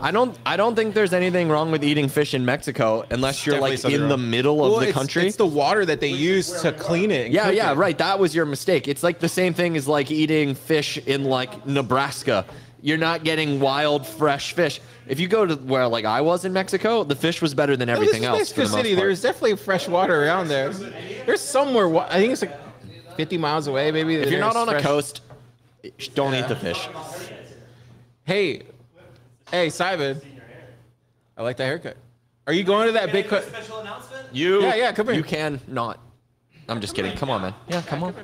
I 0.00 0.10
don't. 0.10 0.36
I 0.46 0.56
don't 0.56 0.74
think 0.76 0.94
there's 0.94 1.12
anything 1.12 1.48
wrong 1.48 1.70
with 1.72 1.82
eating 1.84 2.08
fish 2.08 2.34
in 2.34 2.44
Mexico 2.44 3.04
unless 3.10 3.44
you're 3.46 3.54
Definitely 3.54 3.70
like 3.70 3.78
something 3.80 4.00
in 4.02 4.08
the 4.08 4.16
middle 4.16 4.64
of 4.64 4.70
Well, 4.72 4.80
the 4.80 4.88
it's, 4.88 4.96
country. 4.98 5.26
It's 5.26 5.36
the 5.36 5.46
water 5.46 5.84
that 5.86 6.00
they 6.00 6.08
use 6.08 6.60
to 6.62 6.72
clean 6.72 7.10
it. 7.10 7.30
yeah, 7.32 7.50
yeah, 7.50 7.72
it. 7.72 7.76
right. 7.76 7.96
That 7.98 8.18
was 8.18 8.34
your 8.34 8.46
mistake. 8.46 8.86
It's 8.88 9.02
like 9.02 9.18
the 9.20 9.28
same 9.28 9.54
thing 9.54 9.76
as 9.76 9.86
like 9.88 10.10
eating 10.10 10.54
fish 10.54 10.98
in 10.98 11.24
like 11.24 11.66
Nebraska. 11.66 12.44
You're 12.82 12.98
not 12.98 13.22
getting 13.24 13.60
wild, 13.60 14.06
fresh 14.06 14.54
fish. 14.54 14.80
If 15.06 15.20
you 15.20 15.28
go 15.28 15.46
to 15.46 15.54
where 15.54 15.86
like 15.88 16.04
I 16.04 16.20
was 16.20 16.44
in 16.44 16.52
Mexico, 16.52 17.04
the 17.04 17.14
fish 17.16 17.40
was 17.40 17.54
better 17.54 17.76
than 17.76 17.86
No, 17.86 17.94
this 17.94 18.00
everything 18.08 18.22
is 18.24 18.28
else. 18.28 18.38
Mexico 18.38 18.62
the 18.62 18.68
City. 18.68 18.94
part. 18.94 19.06
There's 19.06 19.22
definitely 19.22 19.56
fresh 19.56 19.88
water 19.88 20.24
around 20.24 20.48
there. 20.48 20.70
There's 20.70 21.40
somewhere. 21.40 21.96
I 21.96 22.18
think 22.18 22.32
it's 22.32 22.42
like 22.42 23.16
50 23.16 23.38
miles 23.38 23.66
away, 23.68 23.92
maybe. 23.92 24.16
if 24.16 24.30
you're 24.30 24.40
not 24.40 24.54
there's 24.54 24.68
on 24.68 24.74
a 24.76 24.80
coast, 24.82 25.20
don't 26.14 26.34
eat 26.34 26.48
the 26.48 26.56
fish. 26.56 26.88
Hey, 28.24 28.62
hey, 29.50 29.70
Simon. 29.70 30.20
I 31.36 31.42
like 31.42 31.56
that 31.58 31.64
haircut. 31.66 31.96
Are 32.46 32.52
you 32.52 32.64
going 32.64 32.86
to 32.88 32.92
that 32.92 33.12
big? 33.12 33.28
Co- 33.28 33.42
You, 34.32 34.62
Yeah, 34.62 34.74
yeah, 34.74 34.92
come 34.92 35.06
here. 35.06 35.14
You 35.16 35.22
can 35.22 35.60
not. 35.68 35.98
I'm 36.68 36.80
just 36.80 36.94
kidding. 36.94 37.16
Come 37.16 37.30
on, 37.30 37.42
man. 37.42 37.54
Yeah, 37.68 37.82
come 37.82 38.02
on. 38.02 38.14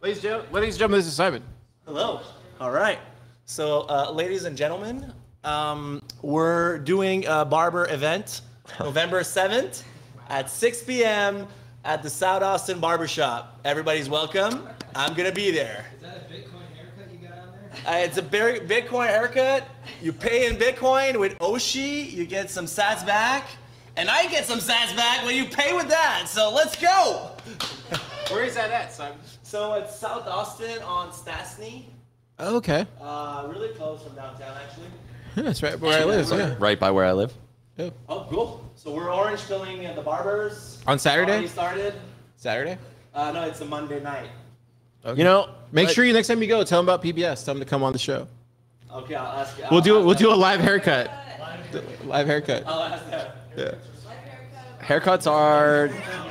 ladies, 0.00 0.24
ladies 0.24 0.74
and 0.74 0.78
gentlemen, 0.78 0.98
this 0.98 1.06
is 1.06 1.14
Simon. 1.14 1.42
Hello. 1.86 2.20
All 2.60 2.70
right. 2.70 2.98
So, 3.46 3.82
uh, 3.90 4.10
ladies 4.10 4.44
and 4.44 4.56
gentlemen, 4.56 5.12
um, 5.44 6.00
we're 6.22 6.78
doing 6.78 7.26
a 7.26 7.44
barber 7.44 7.86
event 7.90 8.40
November 8.80 9.20
7th 9.20 9.82
at 10.30 10.48
6 10.48 10.82
p.m. 10.84 11.46
at 11.84 12.02
the 12.02 12.08
South 12.08 12.42
Austin 12.42 12.80
Barbershop. 12.80 13.60
Everybody's 13.66 14.08
welcome. 14.08 14.66
I'm 14.94 15.12
going 15.12 15.28
to 15.28 15.34
be 15.34 15.50
there. 15.50 15.84
Is 15.94 16.02
that 16.02 16.16
a 16.16 16.20
Bitcoin 16.32 16.74
haircut 16.74 17.12
you 17.12 17.28
got 17.28 17.38
on 17.38 17.48
there? 17.84 18.02
Uh, 18.02 18.04
it's 18.06 18.16
a 18.16 18.22
very 18.22 18.60
Bitcoin 18.60 19.08
haircut. 19.08 19.68
You 20.00 20.14
pay 20.14 20.46
in 20.46 20.56
Bitcoin 20.56 21.20
with 21.20 21.38
Oshi, 21.40 22.10
you 22.10 22.26
get 22.26 22.48
some 22.50 22.64
sats 22.64 23.04
back, 23.04 23.46
and 23.98 24.08
I 24.08 24.26
get 24.28 24.46
some 24.46 24.58
sats 24.58 24.96
back 24.96 25.22
when 25.26 25.36
you 25.36 25.44
pay 25.44 25.74
with 25.76 25.88
that. 25.88 26.28
So 26.28 26.50
let's 26.50 26.80
go. 26.80 27.32
Where 28.30 28.44
is 28.44 28.54
that 28.54 28.70
at, 28.70 28.90
Simon? 28.94 29.18
So 29.42 29.74
it's 29.74 29.94
South 29.94 30.26
Austin 30.26 30.82
on 30.82 31.12
Stassney, 32.38 32.52
Okay, 32.56 32.86
uh, 33.00 33.46
really 33.50 33.68
close 33.74 34.02
from 34.02 34.14
downtown 34.14 34.56
actually. 34.62 34.86
yeah, 35.36 35.42
that's 35.44 35.62
right 35.62 35.78
where 35.80 36.00
I 36.00 36.04
live. 36.04 36.28
Yeah. 36.30 36.54
Right 36.58 36.78
by 36.78 36.90
where 36.90 37.04
I 37.04 37.12
live. 37.12 37.32
Oh, 38.08 38.26
cool. 38.30 38.70
So 38.76 38.92
we're 38.94 39.12
orange 39.12 39.40
pilling 39.46 39.84
at 39.86 39.96
the 39.96 40.02
barbers. 40.02 40.80
On 40.86 40.98
Saturday? 40.98 41.32
Already 41.32 41.48
started. 41.48 41.94
Saturday. 42.36 42.78
Uh, 43.14 43.32
no, 43.32 43.42
it's 43.42 43.60
a 43.60 43.64
Monday 43.64 44.00
night. 44.00 44.28
Okay. 45.04 45.18
You 45.18 45.24
know, 45.24 45.48
make 45.72 45.86
like- 45.88 45.94
sure 45.94 46.04
you 46.04 46.12
next 46.12 46.28
time 46.28 46.40
you 46.40 46.48
go, 46.48 46.62
tell 46.64 46.78
them 46.80 46.86
about 46.86 47.02
PBS. 47.02 47.44
Tell 47.44 47.54
them 47.54 47.60
to 47.62 47.68
come 47.68 47.82
on 47.82 47.92
the 47.92 47.98
show. 47.98 48.26
Okay, 48.92 49.14
I'll 49.16 49.40
ask. 49.40 49.56
We'll 49.58 49.66
I'll 49.74 49.80
do 49.80 49.96
ask 49.98 50.06
we'll 50.06 50.14
do 50.14 50.28
a 50.28 50.30
them. 50.32 50.40
live 50.40 50.60
haircut. 50.60 51.10
Live 52.04 52.26
haircut. 52.28 52.62
I'll 52.66 52.82
ask 52.84 53.10
them. 53.10 53.32
Yeah. 53.56 53.74
haircuts 54.80 55.28
are 55.28 55.88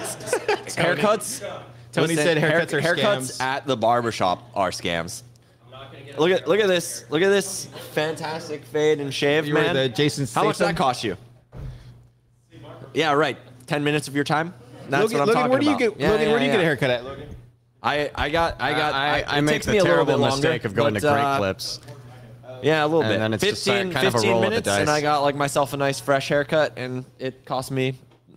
haircuts. 0.67 1.43
Tony 1.91 2.15
said 2.15 2.37
haircuts 2.37 2.71
are 2.73 2.79
haircuts 2.79 3.37
scams. 3.37 3.41
at 3.41 3.67
the 3.67 3.75
barbershop 3.75 4.49
are 4.55 4.69
scams. 4.69 5.23
I'm 5.65 5.71
not 5.71 5.81
gonna 5.87 5.91
get 5.91 5.92
Look 6.17 6.31
at 6.31 6.47
look 6.47 6.59
at 6.59 6.67
this. 6.67 7.05
Look 7.09 7.21
at 7.21 7.29
this 7.29 7.65
fantastic 7.93 8.63
fade 8.65 8.99
and 8.99 9.13
shave, 9.13 9.47
You 9.47 9.53
man. 9.53 9.75
the 9.75 9.89
Jason 9.89 10.27
How 10.33 10.43
much 10.43 10.57
that 10.59 10.75
cost 10.77 11.03
you? 11.03 11.17
Yeah, 12.93 13.13
right. 13.13 13.37
Ten 13.67 13.83
minutes 13.83 14.07
of 14.07 14.15
your 14.15 14.23
time. 14.23 14.53
That's 14.89 15.11
Logan, 15.13 15.17
what 15.17 15.21
I'm 15.21 15.27
Logan, 15.27 15.33
talking 15.35 15.51
where 15.51 15.59
do 15.59 15.65
you 15.65 15.71
about. 15.71 15.79
get 15.79 15.99
Yeah, 15.99 16.09
Logan? 16.11 16.25
yeah, 16.25 16.31
where 16.31 16.39
do 16.39 16.45
you 16.45 16.51
get 16.51 16.59
a 16.59 16.63
haircut 16.63 16.89
at, 16.89 17.03
Logan? 17.03 17.29
I 17.81 18.11
I 18.15 18.29
got 18.29 18.61
I 18.61 18.71
got 18.73 18.93
I, 18.93 19.23
I 19.27 19.41
make 19.41 19.55
takes 19.55 19.65
the 19.65 19.71
me 19.73 19.77
a 19.79 19.81
little 19.83 19.95
terrible 19.95 20.13
bit 20.13 20.19
longer, 20.19 20.35
mistake 20.35 20.65
of 20.65 20.75
going 20.75 20.93
but, 20.93 20.99
to 21.01 21.07
great 21.07 21.21
uh, 21.21 21.37
clips. 21.37 21.79
Yeah, 22.61 22.85
a 22.85 22.87
little 22.87 23.01
And 23.01 23.09
bit. 23.11 23.17
then 23.19 23.33
it's 23.33 23.43
just 23.43 23.65
15, 23.65 23.87
like 23.87 23.93
kind 23.95 24.07
of 24.07 24.13
a 24.15 24.17
15 24.19 24.31
roll 24.31 24.39
of 24.39 24.43
the 24.45 24.49
minutes, 24.51 24.67
and. 24.69 24.89
I 24.89 25.01
got 25.01 25.21
like 25.21 25.35
myself 25.35 25.73
a 25.73 25.77
nice 25.77 25.99
fresh 25.99 26.29
haircut, 26.29 26.73
and 26.77 27.03
it 27.19 27.43
cost 27.45 27.71
me 27.71 27.95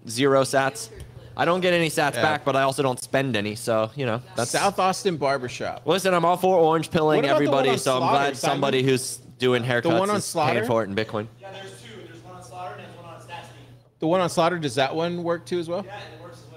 zero 0.08 0.42
sats. 0.42 0.88
I 1.36 1.44
don't 1.44 1.60
get 1.60 1.72
any 1.74 1.88
sats 1.88 2.14
Yeah. 2.14 2.22
back, 2.22 2.44
but 2.44 2.56
I 2.56 2.62
also 2.62 2.82
don't 2.82 3.00
spend 3.02 3.36
any, 3.36 3.54
so 3.56 3.90
you 3.94 4.06
know 4.06 4.22
that's 4.36 4.50
South 4.50 4.78
Austin 4.78 5.16
Barbershop. 5.18 5.82
Listen, 5.84 6.14
I'm 6.14 6.24
all 6.24 6.36
for 6.36 6.56
orange 6.58 6.90
pilling 6.90 7.16
What 7.22 7.24
about 7.26 7.38
the 7.40 7.44
one 7.46 7.54
everybody, 7.58 7.68
on 7.70 7.78
so 7.78 7.92
I'm 7.94 7.98
Slaughter, 8.00 8.12
glad 8.16 8.36
Simon? 8.36 8.54
somebody 8.54 8.82
who's 8.82 9.16
doing 9.38 9.62
haircuts 9.62 9.98
one 9.98 10.10
on 10.10 10.16
is 10.16 10.24
Slaughter? 10.24 10.54
paying 10.54 10.66
for 10.66 10.82
it 10.82 10.88
in 10.88 10.94
Bitcoin. 10.96 11.26
Yeah, 11.40 11.52
there's 11.52 11.72
two. 11.82 11.88
There's 12.08 12.22
one 12.24 12.34
on 12.36 12.42
Slaughter 12.42 12.74
and 12.76 12.84
there's 12.86 12.96
one 12.96 13.14
on 13.14 13.20
Stassney. 13.20 13.98
The 13.98 14.06
one 14.06 14.20
on 14.22 14.30
Slaughter, 14.30 14.58
does 14.58 14.74
that 14.76 14.94
one 14.94 15.22
work 15.22 15.44
too 15.44 15.58
as 15.58 15.68
well? 15.68 15.84
Yeah, 15.84 15.96
it 15.98 16.22
works 16.22 16.38
as 16.48 16.54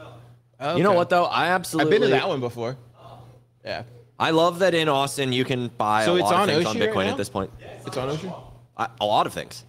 well. 0.62 0.78
You 0.78 0.84
know 0.84 0.94
what 0.94 1.10
though? 1.10 1.26
I 1.26 1.48
absolutely. 1.48 1.94
I've 1.96 2.00
been 2.02 2.10
to 2.10 2.16
that 2.16 2.28
one 2.30 2.40
before. 2.40 2.78
Oh. 3.02 3.20
Yeah. 3.66 3.84
I 4.18 4.32
love 4.32 4.60
that 4.60 4.74
in 4.74 4.88
Austin 4.90 5.32
you 5.34 5.46
can 5.46 5.70
buy 5.78 6.04
So 6.06 6.14
a 6.16 6.20
it's 6.20 6.24
lot 6.24 6.34
on 6.36 6.50
of 6.50 6.56
things 6.56 6.66
on 6.68 6.76
Oshi 6.76 6.80
right 6.82 6.90
Bitcoin 6.90 7.12
at 7.12 7.18
this 7.18 7.30
point. 7.30 7.52
It's 7.86 7.96
on 7.98 8.10
Ocean? 8.10 8.32
I, 8.78 8.88
a 9.02 9.06
lot 9.06 9.28
of 9.28 9.34
things. 9.34 9.64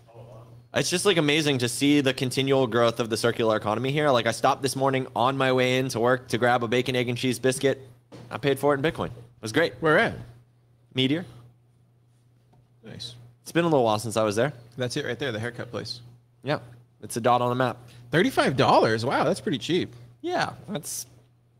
It's 0.72 0.88
just 0.88 1.04
like 1.04 1.16
amazing 1.16 1.58
to 1.58 1.68
see 1.68 2.00
the 2.00 2.14
continual 2.14 2.68
growth 2.68 3.00
of 3.00 3.10
the 3.10 3.16
circular 3.16 3.56
economy 3.56 3.90
here. 3.90 4.08
Like 4.10 4.26
I 4.26 4.30
stopped 4.30 4.62
this 4.62 4.76
morning 4.76 5.08
on 5.16 5.36
my 5.36 5.52
way 5.52 5.78
in 5.78 5.88
to 5.88 6.00
work 6.00 6.28
to 6.28 6.38
grab 6.38 6.62
a 6.62 6.68
bacon, 6.68 6.94
egg, 6.94 7.08
and 7.08 7.18
cheese 7.18 7.40
biscuit. 7.40 7.80
I 8.30 8.38
paid 8.38 8.58
for 8.58 8.72
it 8.72 8.78
in 8.78 8.92
Bitcoin. 8.92 9.06
It 9.06 9.42
was 9.42 9.50
great. 9.52 9.74
Where 9.80 9.98
at? 9.98 10.14
Meteor. 10.94 11.24
Nice. 12.84 13.16
It's 13.42 13.50
been 13.50 13.64
a 13.64 13.68
little 13.68 13.84
while 13.84 13.98
since 13.98 14.16
I 14.16 14.22
was 14.22 14.36
there. 14.36 14.52
That's 14.76 14.96
it 14.96 15.04
right 15.04 15.18
there, 15.18 15.32
the 15.32 15.40
haircut 15.40 15.72
place. 15.72 16.02
Yeah, 16.44 16.60
it's 17.02 17.16
a 17.16 17.20
dot 17.20 17.42
on 17.42 17.48
the 17.48 17.56
map. 17.56 17.76
Thirty-five 18.12 18.56
dollars. 18.56 19.04
Wow, 19.04 19.24
that's 19.24 19.40
pretty 19.40 19.58
cheap. 19.58 19.92
Yeah, 20.20 20.52
that's 20.68 21.06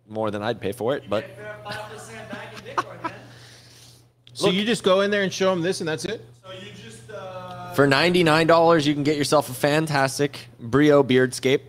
more 0.09 0.31
than 0.31 0.43
I'd 0.43 0.61
pay 0.61 0.71
for 0.71 0.95
it, 0.95 1.11
but 1.11 1.25
Five 1.64 1.90
percent 1.90 2.31
back 2.31 2.52
in 2.55 2.61
Bitcoin, 2.61 3.02
man. 3.02 3.12
So 4.35 4.50
you 4.50 4.64
just 4.64 4.85
go 4.85 5.00
in 5.00 5.11
there 5.11 5.23
and 5.23 5.33
show 5.33 5.50
them 5.50 5.62
this, 5.62 5.81
and 5.81 5.88
that's 5.88 6.05
it. 6.05 6.25
For 7.81 7.87
$99 7.89 8.85
you 8.85 8.93
can 8.93 9.05
get 9.05 9.17
yourself 9.17 9.49
a 9.49 9.55
fantastic 9.55 10.49
Brio 10.61 11.03
beardscape 11.03 11.63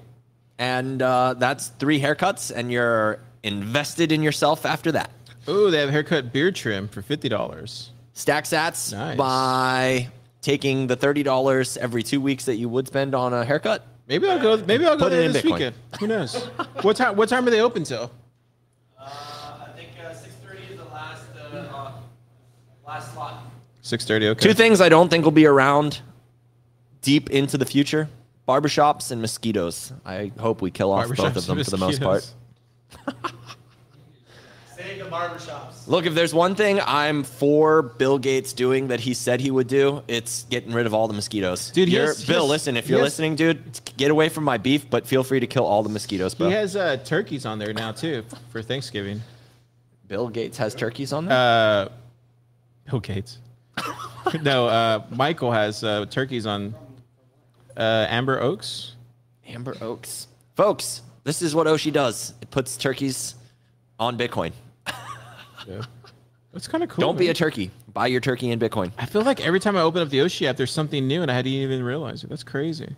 and 0.60 1.02
uh, 1.02 1.36
that's 1.36 1.68
three 1.80 2.02
haircuts 2.02 2.52
and 2.54 2.70
you're 2.70 3.20
invested 3.44 4.12
in 4.12 4.22
yourself 4.22 4.66
after 4.66 4.92
that. 4.92 5.10
Ooh, 5.48 5.72
they 5.72 5.80
have 5.80 5.90
haircut 5.90 6.34
beard 6.34 6.54
trim 6.58 6.90
for 6.90 7.02
fifty 7.02 7.30
dollars. 7.30 7.92
Stack 8.12 8.44
sats 8.44 8.92
Nice. 8.92 9.16
by 9.16 10.10
taking 10.42 10.88
the 10.88 10.98
$30 10.98 11.78
every 11.78 12.04
2 12.04 12.20
weeks 12.20 12.44
that 12.44 12.58
you 12.58 12.68
would 12.68 12.88
spend 12.88 13.16
on 13.16 13.34
a 13.34 13.46
haircut. 13.46 13.88
Maybe 14.06 14.28
I'll 14.28 14.38
go. 14.38 14.58
Maybe 14.66 14.86
I'll 14.86 14.98
go 14.98 15.06
Put 15.06 15.14
it 15.14 15.16
there 15.16 15.26
in 15.28 15.32
this 15.32 15.44
Bitcoin. 15.44 15.52
weekend. 15.54 15.76
Who 16.02 16.08
knows? 16.08 16.36
what 16.82 16.98
time? 16.98 17.16
What 17.16 17.30
time 17.30 17.48
are 17.48 17.52
they 17.52 17.62
open 17.62 17.86
till? 17.86 18.12
uh, 19.00 19.04
I 19.66 19.70
think 19.78 19.92
uh, 19.98 20.10
6:30 20.10 20.72
is 20.72 20.78
the 20.78 20.84
last 20.84 21.24
uh, 21.40 21.56
uh, 21.58 21.92
last 22.86 23.14
slot. 23.14 23.46
Six 23.82 24.06
thirty. 24.06 24.28
Okay. 24.30 24.48
Two 24.48 24.54
things 24.54 24.80
I 24.82 24.90
don't 24.90 25.10
think 25.10 25.24
will 25.26 25.32
be 25.32 25.46
around 25.46 26.02
deep 27.02 27.30
into 27.30 27.58
the 27.58 27.66
future. 27.66 28.10
Barbershops 28.48 29.12
and 29.12 29.22
mosquitoes. 29.22 29.94
I 30.06 30.32
hope 30.40 30.62
we 30.62 30.72
kill 30.72 30.92
off 30.92 31.08
both 31.16 31.36
of 31.36 31.46
them 31.46 31.64
for 31.64 31.70
the 31.72 31.78
most 31.78 32.02
part. 32.02 32.32
Save 34.76 35.04
the 35.04 35.10
barbershops. 35.10 35.88
Look, 35.88 36.06
if 36.06 36.16
there's 36.16 36.34
one 36.34 36.56
thing 36.56 36.80
I'm 36.86 37.24
for 37.24 37.82
Bill 37.84 38.18
Gates 38.18 38.52
doing 38.54 38.88
that 38.88 39.00
he 39.00 39.14
said 39.14 39.40
he 39.40 39.52
would 39.52 39.68
do, 39.68 40.02
it's 40.08 40.44
getting 40.50 40.74
rid 40.74 40.86
of 40.88 40.94
all 40.94 41.08
the 41.08 41.14
mosquitoes. 41.14 41.70
Dude, 41.70 41.88
he 41.88 41.96
You're- 41.96 42.08
has- 42.08 42.26
Bill, 42.26 42.42
has- 42.42 42.50
listen, 42.50 42.78
if 42.78 42.90
you're 42.90 42.98
has- 43.00 43.06
listening, 43.06 43.36
dude, 43.36 43.62
get 43.98 44.10
away 44.10 44.30
from 44.30 44.44
my 44.44 44.58
beef, 44.58 44.90
but 44.90 45.06
feel 45.06 45.24
free 45.24 45.40
to 45.40 45.48
kill 45.48 45.66
all 45.66 45.84
the 45.84 45.90
mosquitoes, 45.90 46.34
bro. 46.34 46.48
He 46.48 46.54
has 46.54 46.76
uh, 46.76 46.98
turkeys 46.98 47.46
on 47.46 47.60
there 47.60 47.74
now 47.74 47.92
too 47.92 48.24
for 48.50 48.62
Thanksgiving. 48.64 49.22
Bill 50.08 50.30
Gates 50.30 50.58
has 50.58 50.74
turkeys 50.74 51.14
on 51.14 51.26
there. 51.26 51.38
Uh, 51.38 51.90
Bill 52.90 53.00
Gates. 53.00 53.38
no, 54.42 54.68
uh, 54.68 55.04
Michael 55.10 55.52
has 55.52 55.84
uh, 55.84 56.06
turkeys 56.10 56.46
on 56.46 56.76
uh, 57.78 58.06
Amber 58.10 58.40
Oaks. 58.42 58.96
Amber 59.48 59.76
Oaks, 59.82 60.28
folks. 60.56 61.02
This 61.24 61.42
is 61.42 61.54
what 61.54 61.68
Oshi 61.68 61.92
does. 61.92 62.34
It 62.42 62.50
puts 62.52 62.78
turkeys 62.78 63.36
on 64.00 64.18
Bitcoin. 64.18 64.54
Yeah. 65.68 65.84
That's 66.54 66.68
kind 66.68 66.84
of 66.84 66.90
cool. 66.90 67.04
Don't 67.04 67.20
be 67.20 67.30
a 67.30 67.36
turkey. 67.36 67.70
Buy 67.94 68.08
your 68.08 68.20
turkey 68.20 68.50
in 68.50 68.60
Bitcoin. 68.60 68.92
I 68.98 69.06
feel 69.06 69.22
like 69.22 69.40
every 69.46 69.60
time 69.60 69.78
I 69.78 69.82
open 69.82 70.02
up 70.02 70.10
the 70.10 70.18
Oshi 70.18 70.48
app, 70.48 70.58
there's 70.58 70.72
something 70.72 71.08
new, 71.08 71.22
and 71.22 71.30
I 71.30 71.36
hadn't 71.36 71.52
even 71.52 71.84
realized 71.84 72.24
it. 72.24 72.32
That's 72.32 72.44
crazy. 72.44 72.96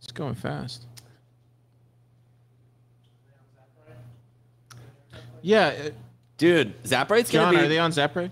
It's 0.00 0.10
going 0.10 0.34
fast. 0.34 0.86
Yeah, 5.42 5.66
uh, 5.66 5.90
Dude, 6.36 6.82
Zaprite's 6.84 7.30
John, 7.30 7.46
gonna 7.46 7.58
be. 7.58 7.64
are 7.64 7.68
they 7.68 7.78
on 7.78 7.90
Zaprite? 7.90 8.30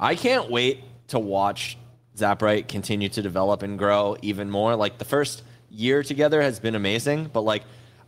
I 0.00 0.14
can't 0.14 0.50
wait 0.50 0.82
to 1.08 1.18
watch 1.18 1.76
Zaprite 2.16 2.66
continue 2.68 3.08
to 3.10 3.22
develop 3.22 3.62
and 3.62 3.78
grow 3.78 4.16
even 4.22 4.50
more. 4.50 4.74
Like 4.76 4.98
the 4.98 5.04
first 5.04 5.42
year 5.70 6.02
together 6.02 6.40
has 6.42 6.58
been 6.58 6.74
amazing, 6.74 7.30
but 7.32 7.42
like 7.42 7.62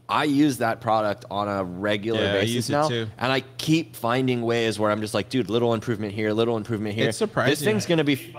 I 0.08 0.24
use 0.24 0.58
that 0.58 0.80
product 0.80 1.24
on 1.30 1.48
a 1.48 1.62
regular 1.64 2.20
Yeah, 2.22 2.30
I 2.30 2.32
basis 2.40 2.54
use 2.54 2.68
it 2.70 2.72
now, 2.72 2.88
too. 2.88 3.06
and 3.18 3.32
I 3.32 3.40
keep 3.58 3.94
finding 3.94 4.42
ways 4.42 4.78
where 4.78 4.90
I'm 4.90 5.00
just 5.00 5.14
like, 5.14 5.28
dude, 5.28 5.48
little 5.48 5.74
improvement 5.74 6.12
here, 6.12 6.32
little 6.32 6.56
improvement 6.56 6.94
here. 6.94 7.08
It's 7.10 7.18
surprising. 7.18 7.50
This 7.52 7.62
thing's 7.62 7.86
gonna 7.86 8.04
be. 8.04 8.34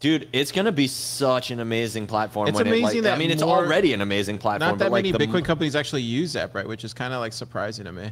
Dude, 0.00 0.28
it's 0.32 0.52
gonna 0.52 0.72
be 0.72 0.86
such 0.88 1.50
an 1.50 1.60
amazing 1.60 2.06
platform. 2.06 2.48
It's 2.48 2.56
when 2.56 2.66
it, 2.66 2.70
like- 2.70 2.92
amazing 2.94 3.06
I 3.10 3.16
mean, 3.18 3.30
it's 3.30 3.42
more- 3.42 3.56
already 3.58 3.92
an 3.94 4.00
amazing 4.00 4.38
platform. 4.38 4.70
Not 4.72 4.78
that 4.78 4.86
but 4.86 4.92
like 4.92 5.04
many 5.04 5.12
the 5.12 5.18
Bitcoin 5.18 5.38
m- 5.38 5.44
companies 5.44 5.74
actually 5.76 6.02
use 6.02 6.34
Zaprite, 6.34 6.66
which 6.66 6.84
is 6.84 6.92
kind 6.94 7.12
of 7.14 7.20
like 7.20 7.32
surprising 7.32 7.84
to 7.86 7.92
me. 7.92 8.10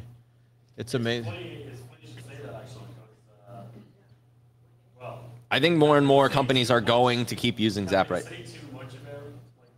It's 0.76 0.95
amazing. 0.95 1.33
It's 1.33 1.81
funny 1.81 1.99
you 2.02 2.09
should 2.14 2.25
say 2.26 2.37
that 2.45 2.54
actually, 2.54 2.83
because, 3.49 3.59
uh, 3.59 3.62
well, 5.00 5.21
I 5.50 5.60
think 5.60 5.76
more 5.76 5.96
and 5.98 6.06
more 6.06 6.28
companies 6.28 6.70
are 6.70 6.80
going 6.80 7.26
to 7.26 7.36
keep 7.36 7.60
using 7.60 7.84
I 7.84 7.90
didn't 8.04 8.08
Zaprite. 8.08 8.22
say 8.24 8.36
too 8.42 8.66
much 8.72 8.92
about 8.94 9.22
it, 9.22 9.34
like, 9.60 9.70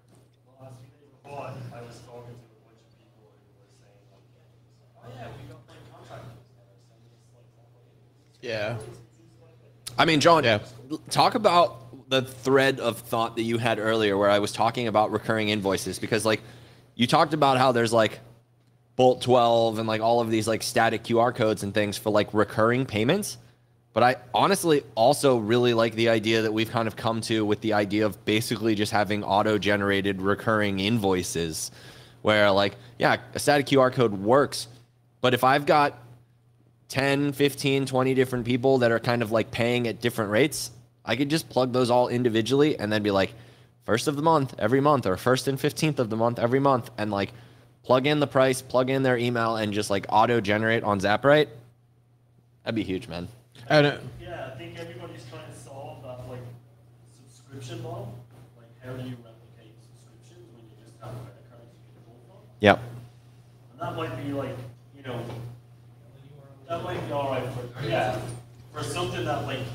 the 0.45 0.65
last 0.65 0.77
few 0.81 0.89
days, 0.89 1.13
but 1.23 1.31
I 1.77 1.83
was 1.83 2.01
talking 2.07 2.33
to 2.33 2.53
a 2.55 2.61
bunch 2.65 2.81
of 2.81 2.89
people 2.97 3.21
who 3.21 3.51
were 3.53 3.77
saying, 3.77 4.07
like, 4.09 5.05
oh 5.05 5.09
yeah, 5.15 5.29
we 5.37 5.43
got 5.53 5.61
like 5.69 5.83
contractors 5.93 6.41
that 6.57 6.65
are 6.65 6.81
sending 6.89 7.13
us 7.13 7.27
like 7.35 7.49
stuff 7.53 7.69
like 7.77 8.41
Yeah. 8.41 8.79
I 9.99 10.05
mean, 10.05 10.21
John, 10.21 10.45
Yeah. 10.45 10.59
talk 11.11 11.35
about 11.35 12.09
the 12.11 12.23
thread 12.23 12.81
of 12.81 12.99
thought 13.01 13.37
that 13.37 13.43
you 13.43 13.59
had 13.59 13.79
earlier 13.79 14.17
where 14.17 14.31
I 14.31 14.39
was 14.39 14.53
talking 14.53 14.87
about 14.87 15.11
recurring 15.11 15.49
invoices 15.49 15.99
because 15.99 16.25
like 16.25 16.41
you 16.95 17.07
talked 17.07 17.35
about 17.35 17.59
how 17.59 17.73
there's 17.73 17.93
like 17.93 18.21
Bolt 18.95 19.21
12 19.23 19.79
and 19.79 19.89
like 19.89 20.01
all 20.01 20.21
of 20.21 20.31
these 20.31 20.47
like 20.49 20.63
static 20.63 21.03
QR 21.03 21.35
codes 21.35 21.63
and 21.63 21.75
things 21.75 21.99
for 21.99 22.11
like 22.11 22.29
recurring 22.33 22.87
payments. 22.87 23.37
But 23.97 24.03
I 24.03 24.17
honestly 24.35 24.83
also 24.95 25.39
really 25.39 25.73
like 25.73 25.95
the 25.95 26.11
idea 26.11 26.43
that 26.43 26.53
we've 26.53 26.71
kind 26.71 26.87
of 26.87 26.97
come 26.97 27.23
to 27.23 27.47
with 27.47 27.63
the 27.63 27.73
idea 27.73 28.05
of 28.05 28.23
basically 28.27 28.75
just 28.75 28.93
having 28.93 29.25
auto 29.25 29.57
generated 29.57 30.21
recurring 30.21 30.81
invoices 30.81 31.71
where 32.21 32.51
like, 32.51 32.77
yeah, 32.99 33.17
a 33.33 33.39
static 33.39 33.65
QR 33.65 33.91
code 33.91 34.13
works. 34.13 34.69
But 35.23 35.33
if 35.33 35.45
I've 35.45 35.65
got 35.65 35.99
10, 36.91 37.33
15, 37.33 37.87
20 37.87 38.13
different 38.13 38.45
people 38.45 38.77
that 38.81 38.93
are 38.93 39.01
kind 39.01 39.23
of 39.23 39.33
like 39.33 39.51
paying 39.51 39.89
at 39.89 40.03
different 40.03 40.31
rates, 40.31 40.73
I 41.03 41.17
could 41.17 41.31
just 41.31 41.49
plug 41.49 41.73
those 41.73 41.89
all 41.89 42.09
individually 42.09 42.79
and 42.79 42.93
then 42.93 43.03
be 43.03 43.11
like, 43.11 43.33
first 43.87 44.09
of 44.09 44.17
the 44.17 44.23
month 44.23 44.55
every 44.59 44.83
month 44.83 45.07
or 45.07 45.17
first 45.17 45.49
and 45.49 45.59
15th 45.59 46.01
of 46.01 46.11
the 46.11 46.19
month 46.19 46.39
every 46.39 46.61
month 46.61 46.91
and 46.99 47.11
like 47.11 47.33
plug 47.83 48.07
in 48.07 48.21
the 48.21 48.27
price, 48.27 48.61
plug 48.61 48.91
in 48.91 49.03
their 49.03 49.17
email 49.17 49.57
and 49.57 49.73
just 49.73 49.89
like 49.89 50.05
auto 50.11 50.39
generate 50.39 50.85
on 50.85 51.01
Zaprite. 51.01 51.49
That'd 52.63 52.75
be 52.75 52.83
huge, 52.83 53.09
man. 53.09 53.29
I 53.69 53.83
don't, 53.83 54.01
Yeah, 54.21 54.51
I 54.53 54.57
think 54.57 54.79
everybody's 54.79 55.25
trying 55.29 55.51
to 55.51 55.59
solve 55.59 56.03
that 56.05 56.29
like 56.31 56.41
subscription 57.17 57.83
model. 57.83 58.15
Like, 58.57 58.71
how 58.85 58.93
do 58.93 59.03
you 59.09 59.17
replicate 59.25 59.75
subscriptions 59.83 60.47
when 60.55 60.63
you 60.71 60.77
just 60.85 60.95
have 61.03 61.11
credit 61.11 61.43
cards 61.51 61.67
you 61.75 61.91
can 61.91 62.03
pull 62.07 62.21
from? 62.31 62.47
Yep. 62.61 62.79
And 63.73 63.81
that 63.81 63.97
might 63.97 64.25
be 64.25 64.33
like, 64.33 64.57
you 64.97 65.03
know, 65.03 65.21
that 66.69 66.85
might 66.85 67.05
be 67.07 67.13
all 67.13 67.31
right 67.31 67.43
for, 67.55 67.85
yeah, 67.85 68.19
for 68.73 68.85
something 68.85 69.25
that 69.25 69.47
like, 69.47 69.67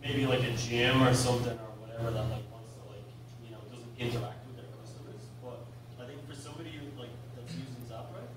maybe 0.00 0.26
like 0.26 0.44
a 0.44 0.52
gym 0.52 1.02
or 1.02 1.12
something 1.12 1.58
or 1.58 1.74
whatever 1.82 2.12
that 2.12 2.30
like 2.30 2.46
wants 2.54 2.70
to 2.78 2.86
like, 2.86 3.02
you 3.42 3.50
know, 3.50 3.58
doesn't 3.66 3.98
interact 3.98 4.46
with 4.46 4.62
their 4.62 4.70
customers. 4.78 5.26
But 5.42 5.66
I 5.98 6.06
think 6.06 6.22
for 6.28 6.38
somebody 6.38 6.70
who 6.70 6.86
like, 6.94 7.10
that's 7.34 7.50
using 7.50 7.82
Zaprite, 7.90 8.30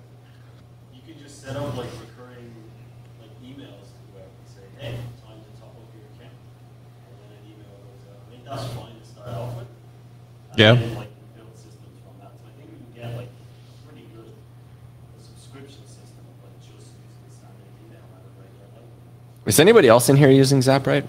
you 0.90 1.02
can 1.06 1.22
just 1.22 1.38
set 1.40 1.54
up 1.54 1.76
like 1.76 1.86
emails 3.50 3.88
to 3.90 3.98
whoever 4.12 4.28
and 4.28 4.46
say, 4.46 4.64
hey, 4.78 4.94
time 5.24 5.40
to 5.40 5.50
top 5.58 5.72
up 5.74 5.88
your 5.96 6.04
account. 6.12 6.36
And 6.36 7.16
then 7.24 7.30
an 7.34 7.42
email 7.48 7.74
goes 8.50 8.58
out. 8.58 8.64
I 8.64 8.66
think 8.66 8.74
that's 8.74 8.74
fine 8.74 9.00
to 9.00 9.06
start 9.06 9.28
off 9.28 9.56
with. 9.56 9.66
And 10.50 10.58
Yeah. 10.58 10.74
then, 10.74 10.94
like 10.96 11.08
build 11.36 11.54
systems 11.54 11.96
from 12.02 12.14
that. 12.20 12.32
So 12.38 12.44
I 12.46 12.52
think 12.58 12.70
we 12.70 12.78
can 12.82 13.02
get 13.02 13.16
like 13.16 13.28
pretty 13.86 14.06
good 14.14 14.32
subscription 15.22 15.82
system 15.86 16.22
of 16.26 16.36
like 16.44 16.56
just 16.60 16.90
using 16.90 17.30
standard 17.30 17.70
email 17.86 18.02
at 18.16 18.22
a 18.26 18.30
regular 18.40 18.66
level. 18.74 18.88
Is 19.46 19.60
anybody 19.60 19.88
else 19.88 20.08
in 20.08 20.16
here 20.16 20.30
using 20.30 20.60
Zaprite? 20.60 21.06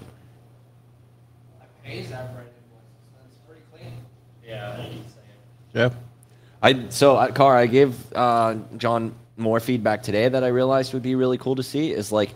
I 1.60 1.64
pay 1.84 2.02
Zaprite 2.04 2.50
invoices. 2.54 3.10
That's 3.18 3.36
pretty 3.46 3.62
clean. 3.72 3.92
Yeah, 4.46 4.72
I 4.72 4.76
think 4.76 5.02
it's 5.04 5.14
saying. 5.14 5.38
yeah. 5.74 5.90
I 6.64 6.88
so 6.90 7.16
uh, 7.16 7.32
Car, 7.32 7.56
I 7.56 7.66
gave 7.66 7.94
uh, 8.14 8.54
John 8.76 9.14
more 9.36 9.58
feedback 9.58 10.02
today 10.04 10.28
that 10.28 10.44
I 10.44 10.48
realized 10.48 10.92
would 10.94 11.02
be 11.02 11.16
really 11.16 11.38
cool 11.38 11.56
to 11.56 11.62
see. 11.64 11.90
Is 11.92 12.12
like 12.12 12.34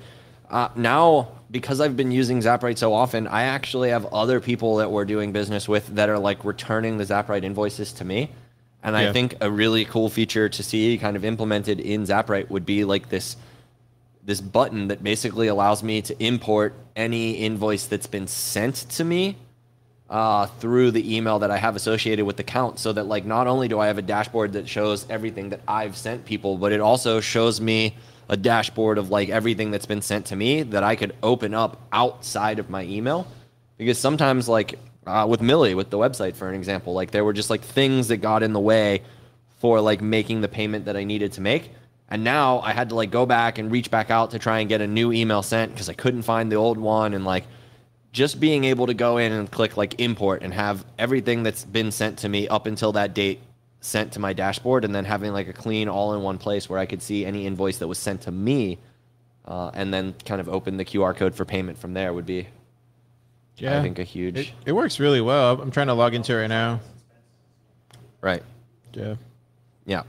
uh, 0.50 0.68
now 0.76 1.28
because 1.50 1.80
I've 1.80 1.96
been 1.96 2.10
using 2.10 2.40
Zaprite 2.40 2.78
so 2.78 2.92
often, 2.92 3.26
I 3.26 3.42
actually 3.42 3.90
have 3.90 4.06
other 4.06 4.40
people 4.40 4.76
that 4.76 4.90
we're 4.90 5.04
doing 5.04 5.32
business 5.32 5.68
with 5.68 5.86
that 5.94 6.08
are 6.08 6.18
like 6.18 6.44
returning 6.44 6.98
the 6.98 7.04
Zaprite 7.04 7.44
invoices 7.44 7.92
to 7.94 8.04
me. 8.04 8.30
And 8.82 8.96
I 8.96 9.12
think 9.12 9.34
a 9.40 9.50
really 9.50 9.84
cool 9.84 10.08
feature 10.08 10.48
to 10.48 10.62
see 10.62 10.96
kind 10.98 11.16
of 11.16 11.24
implemented 11.24 11.80
in 11.80 12.04
Zaprite 12.04 12.50
would 12.50 12.64
be 12.64 12.84
like 12.84 13.08
this 13.08 13.36
this 14.22 14.40
button 14.40 14.88
that 14.88 15.02
basically 15.02 15.46
allows 15.46 15.82
me 15.82 16.02
to 16.02 16.24
import 16.24 16.74
any 16.96 17.32
invoice 17.32 17.86
that's 17.86 18.08
been 18.08 18.26
sent 18.26 18.74
to 18.90 19.04
me 19.04 19.36
uh, 20.10 20.46
through 20.46 20.90
the 20.90 21.16
email 21.16 21.38
that 21.38 21.50
I 21.50 21.56
have 21.56 21.76
associated 21.76 22.24
with 22.24 22.36
the 22.36 22.42
count 22.42 22.78
so 22.78 22.92
that 22.92 23.06
like 23.06 23.24
not 23.24 23.46
only 23.46 23.68
do 23.68 23.78
I 23.78 23.86
have 23.86 23.98
a 23.98 24.02
dashboard 24.02 24.52
that 24.54 24.68
shows 24.68 25.06
everything 25.08 25.50
that 25.50 25.60
I've 25.66 25.96
sent 25.96 26.24
people, 26.24 26.58
but 26.58 26.72
it 26.72 26.80
also 26.80 27.20
shows 27.20 27.60
me 27.60 27.96
a 28.28 28.36
dashboard 28.36 28.98
of 28.98 29.10
like 29.10 29.28
everything 29.28 29.70
that's 29.70 29.86
been 29.86 30.02
sent 30.02 30.26
to 30.26 30.36
me 30.36 30.62
that 30.62 30.82
I 30.82 30.96
could 30.96 31.14
open 31.22 31.54
up 31.54 31.80
outside 31.92 32.58
of 32.58 32.70
my 32.70 32.82
email. 32.82 33.26
Because 33.78 33.98
sometimes 33.98 34.48
like 34.48 34.78
uh, 35.06 35.26
with 35.28 35.40
Millie 35.40 35.74
with 35.74 35.90
the 35.90 35.98
website 35.98 36.34
for 36.34 36.48
an 36.48 36.54
example, 36.54 36.92
like 36.92 37.10
there 37.10 37.24
were 37.24 37.32
just 37.32 37.50
like 37.50 37.62
things 37.62 38.08
that 38.08 38.18
got 38.18 38.42
in 38.42 38.52
the 38.52 38.60
way 38.60 39.02
for 39.58 39.80
like 39.80 40.00
making 40.00 40.40
the 40.40 40.48
payment 40.48 40.86
that 40.86 40.96
I 40.96 41.04
needed 41.04 41.32
to 41.32 41.40
make. 41.40 41.70
And 42.08 42.22
now 42.22 42.60
I 42.60 42.72
had 42.72 42.90
to 42.90 42.94
like 42.94 43.10
go 43.10 43.26
back 43.26 43.58
and 43.58 43.70
reach 43.70 43.90
back 43.90 44.10
out 44.10 44.30
to 44.30 44.38
try 44.38 44.60
and 44.60 44.68
get 44.68 44.80
a 44.80 44.86
new 44.86 45.12
email 45.12 45.42
sent 45.42 45.72
because 45.72 45.88
I 45.88 45.94
couldn't 45.94 46.22
find 46.22 46.50
the 46.50 46.56
old 46.56 46.78
one 46.78 47.14
and 47.14 47.24
like 47.24 47.44
just 48.12 48.40
being 48.40 48.64
able 48.64 48.86
to 48.86 48.94
go 48.94 49.18
in 49.18 49.32
and 49.32 49.50
click 49.50 49.76
like 49.76 50.00
import 50.00 50.42
and 50.42 50.54
have 50.54 50.84
everything 50.98 51.42
that's 51.42 51.64
been 51.64 51.90
sent 51.90 52.18
to 52.18 52.28
me 52.28 52.48
up 52.48 52.66
until 52.66 52.92
that 52.92 53.12
date 53.12 53.40
sent 53.86 54.12
to 54.14 54.18
my 54.18 54.32
dashboard 54.32 54.84
and 54.84 54.92
then 54.92 55.04
having 55.04 55.32
like 55.32 55.46
a 55.46 55.52
clean 55.52 55.88
all 55.88 56.12
in 56.14 56.20
one 56.20 56.38
place 56.38 56.68
where 56.68 56.78
I 56.78 56.86
could 56.86 57.00
see 57.00 57.24
any 57.24 57.46
invoice 57.46 57.78
that 57.78 57.86
was 57.86 57.98
sent 57.98 58.22
to 58.22 58.32
me 58.32 58.78
uh, 59.44 59.70
and 59.74 59.94
then 59.94 60.14
kind 60.24 60.40
of 60.40 60.48
open 60.48 60.76
the 60.76 60.84
QR 60.84 61.16
code 61.16 61.36
for 61.36 61.44
payment 61.44 61.78
from 61.78 61.94
there 61.94 62.12
would 62.12 62.26
be 62.26 62.48
Yeah. 63.56 63.78
I 63.78 63.82
think 63.82 64.00
a 64.00 64.02
huge 64.02 64.36
It, 64.38 64.52
it 64.66 64.72
works 64.72 64.98
really 64.98 65.20
well. 65.20 65.60
I'm 65.60 65.70
trying 65.70 65.86
to 65.86 65.94
log 65.94 66.14
into 66.14 66.32
it 66.32 66.40
right 66.40 66.48
now. 66.48 66.80
right 68.20 68.42
Yeah. 68.92 69.14
yeah 69.86 70.02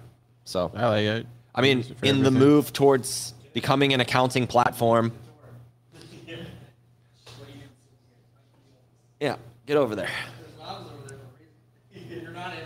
so 0.44 0.72
I 0.76 0.88
like 0.88 1.06
it. 1.06 1.28
I 1.54 1.62
mean 1.62 1.78
Use 1.78 1.92
it 1.92 2.00
for 2.00 2.06
in 2.08 2.24
the 2.24 2.32
move 2.32 2.74
towards 2.74 3.36
becoming 3.54 3.94
an 3.94 4.02
accounting 4.02 4.48
platform 4.48 5.12
yeah 9.20 9.36
get 9.68 9.78
over 9.78 9.96
there 9.96 10.10
You're 12.10 12.32
not 12.32 12.54
in 12.54 12.60
it. 12.60 12.66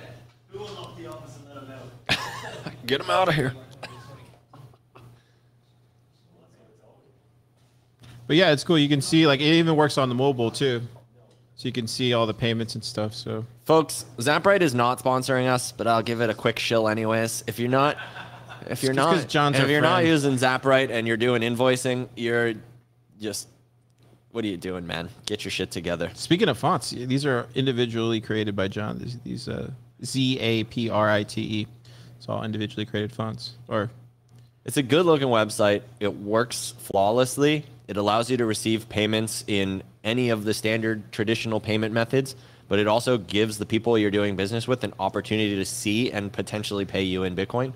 Who 0.50 0.60
will 0.60 0.68
lock 0.74 0.98
the 0.98 1.08
office 1.08 1.38
and 1.38 1.46
let 1.48 1.56
them 1.68 1.72
out? 1.72 2.74
Get 2.92 3.00
them 3.00 3.10
out 3.10 3.30
of 3.30 3.36
here 3.36 3.56
But 8.28 8.38
yeah, 8.38 8.54
it's 8.54 8.64
cool. 8.64 8.80
You 8.80 8.88
can 8.88 9.02
see 9.02 9.28
like 9.28 9.42
it 9.42 9.44
even 9.44 9.76
works 9.76 9.98
on 9.98 10.08
the 10.08 10.16
mobile 10.16 10.52
too, 10.52 10.82
so 11.56 11.68
you 11.68 11.74
can 11.74 11.86
see 11.86 12.14
all 12.14 12.26
the 12.26 12.34
payments 12.34 12.76
and 12.76 12.84
stuff. 12.84 13.14
So 13.14 13.46
Folks, 13.66 14.06
Zaprite 14.20 14.62
is 14.62 14.74
not 14.74 15.04
sponsoring 15.04 15.48
us, 15.48 15.74
but 15.74 15.86
I'll 15.86 16.02
give 16.02 16.22
it 16.22 16.30
a 16.30 16.34
quick 16.34 16.58
shill 16.58 16.88
anyways. 16.88 17.44
If 17.46 17.60
you're 17.60 17.68
not, 17.68 17.98
if 18.70 18.84
you're 18.84 18.94
not, 18.94 19.28
John's 19.28 19.60
if 19.60 19.70
you're 19.70 19.82
not 19.82 20.06
using 20.06 20.36
Zaprite 20.36 20.92
and 20.92 21.06
you're 21.06 21.18
doing 21.18 21.42
invoicing, 21.42 22.08
you're 22.16 22.54
just, 23.20 23.50
what 24.32 24.46
are 24.46 24.48
you 24.48 24.56
doing, 24.56 24.88
man? 24.88 25.10
Get 25.26 25.44
your 25.44 25.52
shit 25.52 25.70
together. 25.70 26.10
speaking 26.14 26.48
of 26.48 26.58
fonts, 26.58 26.92
these 26.92 27.26
are 27.26 27.50
individually 27.54 28.22
created 28.22 28.56
by 28.56 28.70
John. 28.70 28.98
These, 28.98 29.20
these 29.26 29.50
uh, 29.50 29.72
Z 30.06 30.40
A 30.40 30.64
P 30.64 30.90
R 30.90 31.10
I 31.10 31.24
T 31.24 31.42
E. 31.42 31.68
It's 32.22 32.30
all 32.30 32.44
individually 32.44 32.86
created 32.86 33.12
fonts. 33.12 33.54
Or 33.68 33.90
It's 34.64 34.78
a 34.78 34.84
good 34.84 35.08
looking 35.08 35.30
website. 35.30 35.82
It 36.00 36.16
works 36.16 36.76
flawlessly. 36.78 37.66
It 37.88 37.98
allows 37.98 38.30
you 38.30 38.38
to 38.38 38.46
receive 38.46 38.88
payments 38.90 39.44
in 39.48 39.82
any 40.04 40.30
of 40.30 40.44
the 40.44 40.54
standard 40.54 41.12
traditional 41.12 41.60
payment 41.60 41.96
methods, 41.96 42.36
but 42.68 42.78
it 42.78 42.86
also 42.86 43.18
gives 43.18 43.58
the 43.58 43.66
people 43.66 43.98
you're 43.98 44.12
doing 44.12 44.36
business 44.36 44.68
with 44.68 44.84
an 44.84 44.94
opportunity 45.00 45.56
to 45.56 45.66
see 45.66 46.12
and 46.12 46.32
potentially 46.32 46.86
pay 46.86 47.02
you 47.02 47.24
in 47.24 47.36
Bitcoin. 47.36 47.74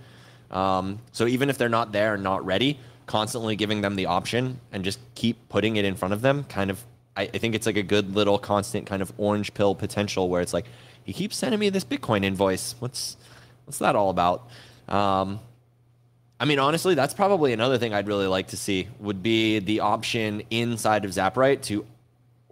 Um, 0.52 1.00
so 1.12 1.26
even 1.26 1.50
if 1.50 1.58
they're 1.58 1.68
not 1.68 1.92
there 1.92 2.14
and 2.14 2.22
not 2.22 2.46
ready, 2.46 2.80
constantly 3.08 3.56
giving 3.56 3.82
them 3.82 3.96
the 3.96 4.06
option 4.06 4.60
and 4.72 4.84
just 4.84 5.00
keep 5.16 5.50
putting 5.50 5.78
it 5.78 5.86
in 5.86 5.96
front 5.96 6.14
of 6.14 6.22
them 6.22 6.44
kind 6.44 6.70
of 6.70 6.86
I, 7.18 7.24
I 7.24 7.38
think 7.40 7.56
it's 7.56 7.66
like 7.66 7.78
a 7.78 7.84
good 7.84 8.14
little 8.16 8.38
constant 8.38 8.86
kind 8.86 9.02
of 9.02 9.12
orange 9.18 9.56
pill 9.56 9.74
potential 9.74 10.30
where 10.30 10.42
it's 10.42 10.54
like 10.54 10.66
he 11.04 11.14
keeps 11.14 11.36
sending 11.36 11.60
me 11.60 11.70
this 11.70 11.86
Bitcoin 11.86 12.24
invoice. 12.24 12.76
What's 12.80 13.18
what's 13.66 13.80
that 13.80 13.96
all 13.96 14.10
about? 14.10 14.48
Um, 14.88 15.40
I 16.40 16.46
mean, 16.46 16.60
honestly, 16.60 16.96
that's 16.96 17.14
probably 17.14 17.54
another 17.54 17.78
thing 17.78 17.94
I'd 17.94 18.08
really 18.08 18.28
like 18.28 18.48
to 18.48 18.58
see 18.58 18.88
would 19.00 19.24
be 19.24 19.60
the 19.60 19.80
option 19.82 20.44
inside 20.50 21.06
of 21.06 21.12
Zaprite 21.12 21.62
to 21.64 21.86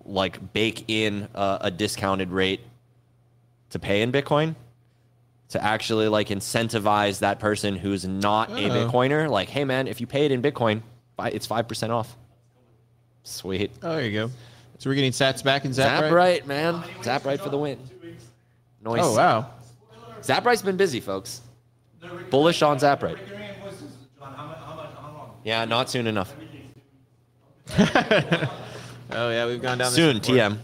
like 0.05 0.53
bake 0.53 0.85
in 0.89 1.27
a, 1.33 1.57
a 1.61 1.71
discounted 1.71 2.31
rate 2.31 2.61
to 3.71 3.79
pay 3.79 4.01
in 4.01 4.11
Bitcoin 4.11 4.55
to 5.49 5.63
actually 5.63 6.07
like 6.07 6.29
incentivize 6.29 7.19
that 7.19 7.39
person 7.39 7.75
who's 7.75 8.05
not 8.05 8.49
a 8.51 8.53
Oh. 8.53 8.69
Bitcoiner. 8.69 9.29
Like, 9.29 9.49
hey 9.49 9.65
man, 9.65 9.87
if 9.87 10.01
you 10.01 10.07
pay 10.07 10.25
it 10.25 10.31
in 10.31 10.41
Bitcoin, 10.41 10.81
it's 11.19 11.45
five 11.45 11.67
percent 11.67 11.91
off. 11.91 12.15
Sweet. 13.23 13.71
Oh, 13.81 13.95
there 13.95 14.05
you 14.05 14.11
go. 14.11 14.31
So 14.79 14.89
we're 14.89 14.95
getting 14.95 15.11
sats 15.11 15.43
back 15.43 15.63
in 15.65 15.71
Zaprite. 15.71 16.09
Zaprite, 16.11 16.45
man. 16.45 16.83
Zaprite 17.01 17.39
for 17.39 17.49
the 17.49 17.57
win. 17.57 17.77
Noise. 18.83 18.99
Oh 19.03 19.15
wow. 19.15 19.49
Zaprite's 20.23 20.61
been 20.61 20.77
busy, 20.77 20.99
folks. 20.99 21.41
Bullish 22.29 22.61
on 22.61 22.77
Zaprite. 22.79 23.19
Yeah, 25.43 25.65
not 25.65 25.89
soon 25.89 26.07
enough. 26.07 26.33
Oh 29.15 29.29
yeah, 29.29 29.45
we've 29.45 29.61
gone 29.61 29.77
down 29.77 29.87
this 29.91 29.95
Soon, 29.95 30.17
before. 30.17 30.35
TM. 30.35 30.57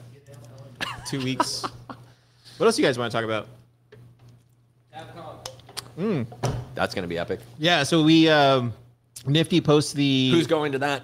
Two 1.08 1.20
weeks. 1.24 1.64
what 2.58 2.66
else 2.66 2.80
you 2.80 2.86
guys 2.86 2.98
want 2.98 3.12
to 3.12 3.16
talk 3.16 3.24
about? 3.24 3.48
TabConf. 5.98 6.26
That's 6.74 6.96
gonna 6.96 7.08
be 7.08 7.18
epic. 7.18 7.42
Yeah, 7.60 7.84
so 7.84 8.04
we 8.04 8.28
um, 8.28 8.74
Nifty 9.28 9.62
posts 9.62 9.94
the 9.94 10.32
Who's 10.32 10.48
going 10.48 10.72
to 10.72 10.80
that? 10.80 11.04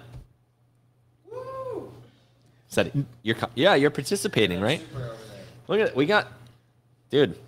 Said 2.68 2.88
it. 2.88 2.94
You're 3.22 3.36
yeah, 3.54 3.74
you're 3.74 3.90
participating, 3.90 4.60
right? 4.60 4.82
Look 5.68 5.80
at 5.80 5.88
it. 5.88 5.96
We 5.96 6.06
got, 6.06 6.32
dude. 7.10 7.38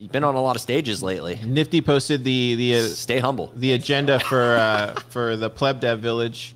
You've 0.00 0.12
been 0.12 0.24
on 0.24 0.34
a 0.34 0.40
lot 0.40 0.56
of 0.56 0.62
stages 0.62 1.02
lately. 1.02 1.38
Nifty 1.44 1.82
posted 1.82 2.24
the 2.24 2.54
the 2.54 2.76
uh, 2.76 2.82
Stay 2.84 3.18
humble. 3.18 3.52
the 3.54 3.74
agenda 3.74 4.18
for 4.18 4.56
uh, 4.56 4.94
for 5.10 5.36
the 5.36 5.50
pleb 5.50 5.78
dev 5.80 6.00
village. 6.00 6.54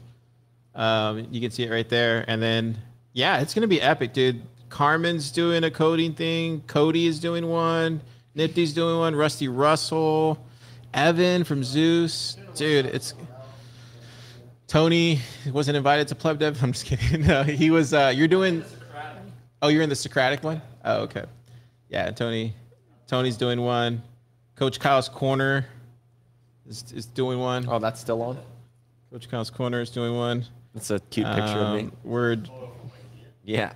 Um, 0.75 1.29
you 1.31 1.43
can 1.43 1.51
see 1.51 1.63
it 1.65 1.71
right 1.71 1.87
there, 1.87 2.25
and 2.27 2.41
then 2.41 2.79
yeah, 3.13 3.41
it's 3.41 3.53
gonna 3.53 3.67
be 3.67 3.83
epic, 3.83 4.15
dude. 4.15 4.41
Carman's 4.71 5.31
doing 5.31 5.63
a 5.63 5.71
coding 5.71 6.15
thing. 6.15 6.63
Cody 6.67 7.07
is 7.07 7.21
doing 7.21 7.47
one. 7.47 8.01
Nifty's 8.35 8.73
doing 8.73 8.99
one. 8.99 9.15
Rusty 9.15 9.49
Russell, 9.49 10.43
Evan 10.95 11.45
from 11.45 11.63
Zeus, 11.63 12.39
dude. 12.55 12.87
It's 12.87 13.13
Tony 14.67 15.21
wasn't 15.53 15.77
invited 15.77 16.09
to 16.09 16.15
pleb 16.15 16.39
dev. 16.39 16.59
I'm 16.63 16.73
just 16.73 16.87
kidding. 16.87 17.27
No, 17.27 17.43
he 17.43 17.71
was. 17.71 17.93
Uh, 17.93 18.11
you're 18.17 18.27
doing. 18.27 18.65
Oh, 19.61 19.69
you're 19.69 19.83
in 19.83 19.91
the 19.91 19.97
Socratic 19.97 20.43
one. 20.43 20.63
Oh, 20.83 21.03
okay. 21.03 21.25
Yeah, 21.91 22.11
Tony. 22.11 22.55
Tony's 23.07 23.37
doing 23.37 23.61
one. 23.61 24.03
Coach 24.57 24.81
Kyle's 24.81 25.09
corner 25.09 25.67
is, 26.69 26.85
is 26.93 27.07
doing 27.07 27.39
one. 27.39 27.67
Oh, 27.69 27.79
that's 27.79 28.01
still 28.01 28.23
on. 28.23 28.39
Coach 29.11 29.29
Kyle's 29.29 29.51
corner 29.51 29.81
is 29.81 29.91
doing 29.91 30.15
one. 30.17 30.45
That's 30.75 30.91
a 30.91 31.01
cute 31.01 31.27
picture 31.27 31.59
of 31.59 31.77
me. 31.77 31.83
Um, 31.83 31.93
Word. 32.03 32.51
Yeah. 33.45 33.73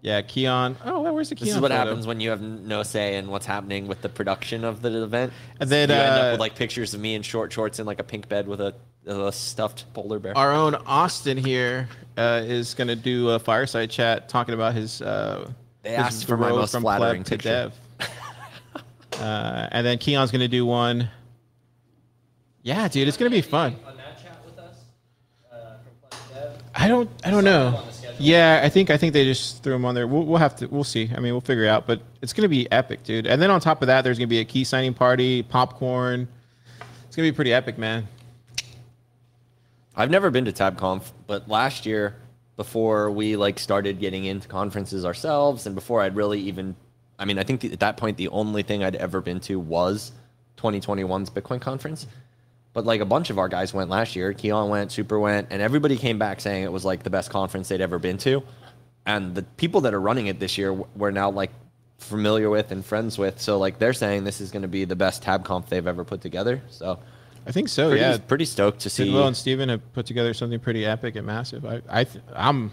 Yeah, 0.00 0.22
Keon. 0.22 0.76
Oh, 0.84 1.00
well, 1.00 1.14
where's 1.14 1.28
the 1.28 1.34
Keon? 1.34 1.46
This 1.46 1.56
is 1.56 1.60
what 1.60 1.72
photo? 1.72 1.86
happens 1.86 2.06
when 2.06 2.20
you 2.20 2.30
have 2.30 2.40
no 2.40 2.84
say 2.84 3.16
in 3.16 3.28
what's 3.28 3.46
happening 3.46 3.88
with 3.88 4.00
the 4.00 4.08
production 4.08 4.64
of 4.64 4.80
the 4.80 5.02
event. 5.02 5.32
And 5.58 5.68
then, 5.68 5.88
you 5.88 5.94
end 5.96 6.14
uh, 6.14 6.18
up 6.18 6.32
with 6.34 6.40
like 6.40 6.54
pictures 6.54 6.94
of 6.94 7.00
me 7.00 7.14
in 7.16 7.22
short 7.22 7.52
shorts 7.52 7.80
in 7.80 7.86
like 7.86 7.98
a 7.98 8.04
pink 8.04 8.28
bed 8.28 8.46
with 8.46 8.60
a, 8.60 8.74
a 9.06 9.32
stuffed 9.32 9.92
polar 9.94 10.20
bear. 10.20 10.36
Our 10.38 10.52
own 10.52 10.76
Austin 10.76 11.36
here 11.36 11.88
uh, 12.16 12.42
is 12.44 12.74
going 12.74 12.88
to 12.88 12.96
do 12.96 13.30
a 13.30 13.40
fireside 13.40 13.90
chat 13.90 14.28
talking 14.28 14.54
about 14.54 14.74
his. 14.74 15.02
Uh, 15.02 15.50
They 15.82 15.90
his 15.90 15.98
asked 15.98 16.26
for 16.26 16.36
my 16.36 16.50
most 16.50 16.76
flattering 16.76 17.24
pleb 17.24 17.24
to 17.24 17.30
picture. 17.30 17.48
dev. 17.48 17.72
Uh, 19.20 19.68
and 19.72 19.86
then 19.86 19.98
Keon's 19.98 20.30
going 20.30 20.40
to 20.40 20.48
do 20.48 20.64
one. 20.66 21.10
Yeah, 22.62 22.88
dude, 22.88 23.08
it's 23.08 23.16
going 23.16 23.30
to 23.30 23.36
be 23.36 23.42
fun. 23.42 23.76
On 23.86 23.96
that 23.96 24.22
chat 24.22 24.38
with 24.44 24.58
us 24.58 24.76
uh, 25.52 25.76
from 25.82 26.10
Planet 26.10 26.34
Dev. 26.34 26.62
I 26.74 26.88
don't. 26.88 27.10
I 27.24 27.30
don't 27.30 27.44
know. 27.44 27.68
on 27.68 27.86
the 27.86 27.92
schedule. 27.92 28.16
Yeah, 28.18 28.60
I 28.62 28.68
think 28.68 28.90
I 28.90 28.96
think 28.96 29.12
they 29.12 29.24
just 29.24 29.62
threw 29.62 29.74
him 29.74 29.84
on 29.84 29.94
there. 29.94 30.06
We'll, 30.06 30.24
we'll 30.24 30.38
have 30.38 30.56
to. 30.56 30.66
We'll 30.66 30.84
see. 30.84 31.10
I 31.16 31.20
mean, 31.20 31.32
we'll 31.32 31.40
figure 31.40 31.64
it 31.64 31.68
out. 31.68 31.86
But 31.86 32.02
it's 32.20 32.32
gonna 32.32 32.48
be 32.48 32.70
epic, 32.70 33.04
dude. 33.04 33.26
And 33.26 33.40
then 33.40 33.50
on 33.50 33.60
top 33.60 33.80
of 33.82 33.86
that, 33.86 34.02
there's 34.02 34.18
gonna 34.18 34.26
be 34.26 34.40
a 34.40 34.44
key 34.44 34.64
signing 34.64 34.94
party, 34.94 35.42
popcorn. 35.42 36.28
It's 37.06 37.16
gonna 37.16 37.28
be 37.28 37.34
pretty 37.34 37.52
epic, 37.52 37.78
man. 37.78 38.06
I've 39.96 40.10
never 40.10 40.30
been 40.30 40.44
to 40.44 40.52
TabConf, 40.52 41.10
but 41.26 41.48
last 41.48 41.84
year, 41.84 42.14
before 42.56 43.10
we 43.10 43.34
like 43.34 43.58
started 43.58 43.98
getting 43.98 44.26
into 44.26 44.46
conferences 44.46 45.04
ourselves, 45.04 45.66
and 45.66 45.74
before 45.74 46.02
I'd 46.02 46.14
really 46.14 46.40
even, 46.42 46.76
I 47.18 47.24
mean, 47.24 47.38
I 47.38 47.42
think 47.42 47.60
the, 47.60 47.72
at 47.72 47.80
that 47.80 47.96
point 47.96 48.16
the 48.16 48.28
only 48.28 48.62
thing 48.62 48.84
I'd 48.84 48.96
ever 48.96 49.20
been 49.20 49.40
to 49.40 49.58
was 49.58 50.12
2021's 50.56 51.30
Bitcoin 51.30 51.60
conference. 51.60 52.06
But 52.74 52.84
like 52.84 53.00
a 53.00 53.06
bunch 53.06 53.30
of 53.30 53.38
our 53.38 53.48
guys 53.48 53.74
went 53.74 53.90
last 53.90 54.14
year. 54.14 54.32
Keon 54.32 54.68
went, 54.68 54.92
Super 54.92 55.18
went, 55.18 55.48
and 55.50 55.60
everybody 55.60 55.96
came 55.96 56.18
back 56.18 56.40
saying 56.40 56.64
it 56.64 56.72
was 56.72 56.84
like 56.84 57.02
the 57.02 57.10
best 57.10 57.30
conference 57.30 57.68
they'd 57.68 57.80
ever 57.80 57.98
been 57.98 58.18
to. 58.18 58.42
And 59.06 59.34
the 59.34 59.42
people 59.42 59.80
that 59.82 59.94
are 59.94 60.00
running 60.00 60.26
it 60.26 60.38
this 60.38 60.58
year 60.58 60.72
we're 60.72 61.10
now 61.10 61.30
like 61.30 61.50
familiar 61.98 62.50
with 62.50 62.70
and 62.70 62.84
friends 62.84 63.18
with. 63.18 63.40
So 63.40 63.58
like 63.58 63.78
they're 63.78 63.92
saying 63.92 64.24
this 64.24 64.40
is 64.40 64.50
going 64.50 64.62
to 64.62 64.68
be 64.68 64.84
the 64.84 64.96
best 64.96 65.22
tab 65.22 65.46
TabConf 65.46 65.68
they've 65.68 65.86
ever 65.86 66.04
put 66.04 66.20
together. 66.20 66.62
So 66.68 67.00
I 67.46 67.52
think 67.52 67.68
so. 67.68 67.88
pretty, 67.88 68.02
yeah, 68.02 68.18
pretty 68.18 68.44
stoked 68.44 68.80
to 68.80 68.90
see. 68.90 69.04
Tidwell 69.06 69.26
and 69.26 69.36
Steven 69.36 69.68
have 69.70 69.92
put 69.92 70.06
together 70.06 70.34
something 70.34 70.60
pretty 70.60 70.84
epic 70.84 71.16
and 71.16 71.26
massive. 71.26 71.64
I, 71.64 71.82
I 71.88 72.04
th- 72.04 72.24
I'm. 72.34 72.70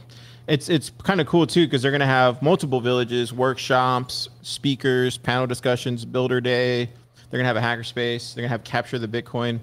It's 0.47 0.69
it's 0.69 0.91
kind 1.03 1.19
of 1.19 1.27
cool 1.27 1.47
too 1.47 1.65
because 1.65 1.81
they're 1.81 1.91
gonna 1.91 2.05
have 2.05 2.41
multiple 2.41 2.79
villages, 2.81 3.33
workshops, 3.33 4.29
speakers, 4.41 5.17
panel 5.17 5.47
discussions, 5.47 6.05
builder 6.05 6.39
day. 6.39 6.89
They're 7.29 7.39
gonna 7.43 7.47
have 7.47 7.57
a 7.57 7.61
hackerspace. 7.61 8.33
They're 8.35 8.43
gonna 8.43 8.49
have 8.49 8.63
capture 8.63 8.99
the 8.99 9.07
Bitcoin. 9.07 9.59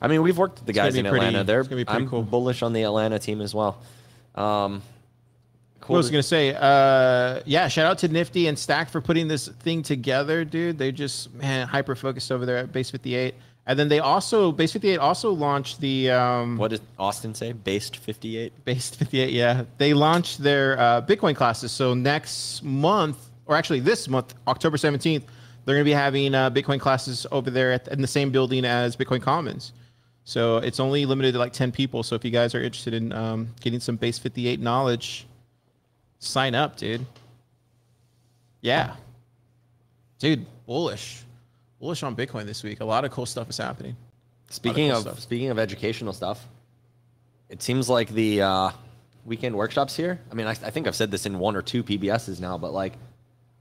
I 0.00 0.08
mean, 0.08 0.22
we've 0.22 0.36
worked 0.36 0.56
with 0.58 0.66
the 0.66 0.70
It's 0.72 0.76
guys 0.76 0.92
be 0.92 0.98
in 1.00 1.06
pretty- 1.06 1.24
Atlanta. 1.26 1.44
They're 1.44 1.60
it's 1.60 1.68
gonna 1.68 1.80
be 1.80 1.84
pretty 1.86 2.02
I'm 2.04 2.08
cool. 2.10 2.22
bullish 2.22 2.62
on 2.62 2.74
the 2.74 2.82
Atlanta 2.82 3.18
team 3.18 3.40
as 3.40 3.54
well. 3.54 3.78
Um, 4.34 4.82
cool. 5.80 5.94
What 5.94 5.96
was 5.98 6.06
I 6.06 6.08
to- 6.10 6.12
gonna 6.12 6.22
say? 6.22 6.54
Uh, 6.54 7.40
yeah, 7.46 7.68
shout 7.68 7.86
out 7.86 7.98
to 7.98 8.08
Nifty 8.08 8.46
and 8.48 8.58
Stack 8.58 8.90
for 8.90 9.00
putting 9.00 9.28
this 9.28 9.48
thing 9.48 9.82
together, 9.82 10.44
dude. 10.44 10.76
They 10.76 10.92
just 10.92 11.32
man 11.34 11.66
hyper 11.66 11.94
focused 11.94 12.30
over 12.30 12.44
there 12.44 12.58
at 12.58 12.72
Base 12.72 12.90
58, 12.90 13.34
and 13.66 13.78
then 13.78 13.88
they 13.88 13.98
also 13.98 14.52
Base 14.52 14.72
58 14.72 14.98
also 14.98 15.32
launched 15.32 15.80
the 15.80 16.10
um, 16.10 16.56
what 16.56 16.70
did 16.70 16.80
Austin 16.98 17.34
say? 17.34 17.52
Based 17.52 17.96
58. 17.96 18.64
Base 18.64 18.90
58. 18.90 19.30
Yeah, 19.32 19.64
they 19.78 19.92
launched 19.92 20.42
their 20.42 20.78
uh, 20.78 21.02
Bitcoin 21.02 21.34
classes. 21.34 21.72
So 21.72 21.92
next 21.92 22.62
month, 22.62 23.18
or 23.46 23.56
actually 23.56 23.80
this 23.80 24.08
month, 24.08 24.34
October 24.46 24.76
17th, 24.76 25.24
they're 25.64 25.74
gonna 25.74 25.84
be 25.84 25.90
having 25.90 26.34
uh, 26.34 26.48
Bitcoin 26.50 26.78
classes 26.78 27.26
over 27.32 27.50
there 27.50 27.72
at, 27.72 27.88
in 27.88 28.00
the 28.00 28.06
same 28.06 28.30
building 28.30 28.64
as 28.64 28.96
Bitcoin 28.96 29.20
Commons. 29.20 29.72
So 30.22 30.58
it's 30.58 30.80
only 30.80 31.04
limited 31.04 31.32
to 31.32 31.38
like 31.38 31.52
10 31.52 31.72
people. 31.72 32.02
So 32.02 32.14
if 32.14 32.24
you 32.24 32.30
guys 32.30 32.54
are 32.54 32.62
interested 32.62 32.94
in 32.94 33.12
um, 33.12 33.48
getting 33.60 33.80
some 33.80 33.96
Base 33.96 34.18
58 34.18 34.60
knowledge, 34.60 35.26
sign 36.18 36.54
up, 36.54 36.76
dude. 36.76 37.04
Yeah. 38.60 38.94
Dude, 40.18 40.46
bullish. 40.66 41.22
Bullish 41.80 42.02
on 42.02 42.16
Bitcoin 42.16 42.46
this 42.46 42.62
week. 42.62 42.80
A 42.80 42.84
lot 42.84 43.04
of 43.04 43.10
cool 43.10 43.26
stuff 43.26 43.50
is 43.50 43.58
happening. 43.58 43.96
Speaking 44.50 44.90
cool 44.90 45.08
of 45.08 45.20
speaking 45.20 45.50
of 45.50 45.58
educational 45.58 46.12
stuff, 46.12 46.46
it 47.48 47.62
seems 47.62 47.88
like 47.88 48.08
the 48.10 48.42
uh, 48.42 48.70
weekend 49.24 49.56
workshops 49.56 49.96
here. 49.96 50.20
I 50.30 50.34
mean, 50.34 50.46
I, 50.46 50.50
I 50.50 50.70
think 50.70 50.86
I've 50.86 50.96
said 50.96 51.10
this 51.10 51.26
in 51.26 51.38
one 51.38 51.56
or 51.56 51.62
two 51.62 51.82
PBSs 51.82 52.40
now, 52.40 52.56
but 52.56 52.72
like, 52.72 52.94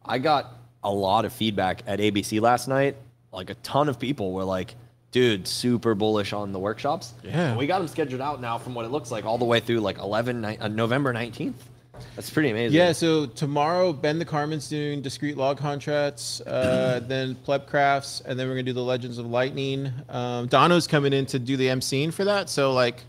I 0.05 0.19
got 0.19 0.53
a 0.83 0.91
lot 0.91 1.25
of 1.25 1.33
feedback 1.33 1.81
at 1.87 1.99
ABC 1.99 2.39
last 2.39 2.67
night. 2.67 2.95
Like 3.31 3.49
a 3.49 3.55
ton 3.55 3.89
of 3.89 3.99
people 3.99 4.31
were 4.31 4.43
like, 4.43 4.75
"Dude, 5.11 5.47
super 5.47 5.95
bullish 5.95 6.31
on 6.31 6.53
the 6.53 6.59
workshops." 6.59 7.13
Yeah. 7.23 7.49
And 7.49 7.57
we 7.57 7.67
got 7.67 7.79
them 7.79 7.87
scheduled 7.87 8.21
out 8.21 8.39
now, 8.39 8.57
from 8.59 8.75
what 8.75 8.85
it 8.85 8.91
looks 8.91 9.11
like, 9.11 9.25
all 9.25 9.37
the 9.37 9.45
way 9.45 9.59
through 9.59 9.79
like 9.79 9.97
11 9.97 10.41
ni- 10.41 10.57
uh, 10.57 10.67
November 10.67 11.13
19th. 11.13 11.55
That's 12.15 12.29
pretty 12.29 12.49
amazing. 12.49 12.77
Yeah, 12.77 12.91
so 12.91 13.25
tomorrow 13.25 13.93
Ben 13.93 14.19
the 14.19 14.25
Carman's 14.25 14.69
doing 14.69 15.01
discrete 15.01 15.37
log 15.37 15.57
contracts, 15.57 16.41
uh, 16.41 17.01
then 17.07 17.35
pleb 17.35 17.67
crafts, 17.67 18.21
and 18.21 18.39
then 18.39 18.47
we're 18.47 18.53
gonna 18.55 18.63
do 18.63 18.73
the 18.73 18.83
Legends 18.83 19.17
of 19.17 19.25
Lightning. 19.25 19.91
Um, 20.09 20.47
Dono's 20.47 20.87
coming 20.87 21.13
in 21.13 21.25
to 21.27 21.39
do 21.39 21.57
the 21.57 21.67
emceeing 21.67 22.13
for 22.13 22.25
that, 22.25 22.49
so 22.49 22.73
like, 22.73 23.03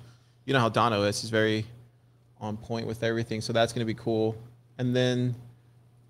you 0.44 0.53
know 0.53 0.61
how 0.61 0.68
Dono 0.68 1.03
is, 1.05 1.20
he's 1.20 1.31
very 1.31 1.66
on 2.40 2.57
point 2.57 2.87
with 2.87 3.03
everything, 3.03 3.40
so 3.40 3.53
that's 3.53 3.72
gonna 3.72 3.85
be 3.85 3.94
cool. 3.94 4.37
And 4.79 4.94
then 4.94 5.35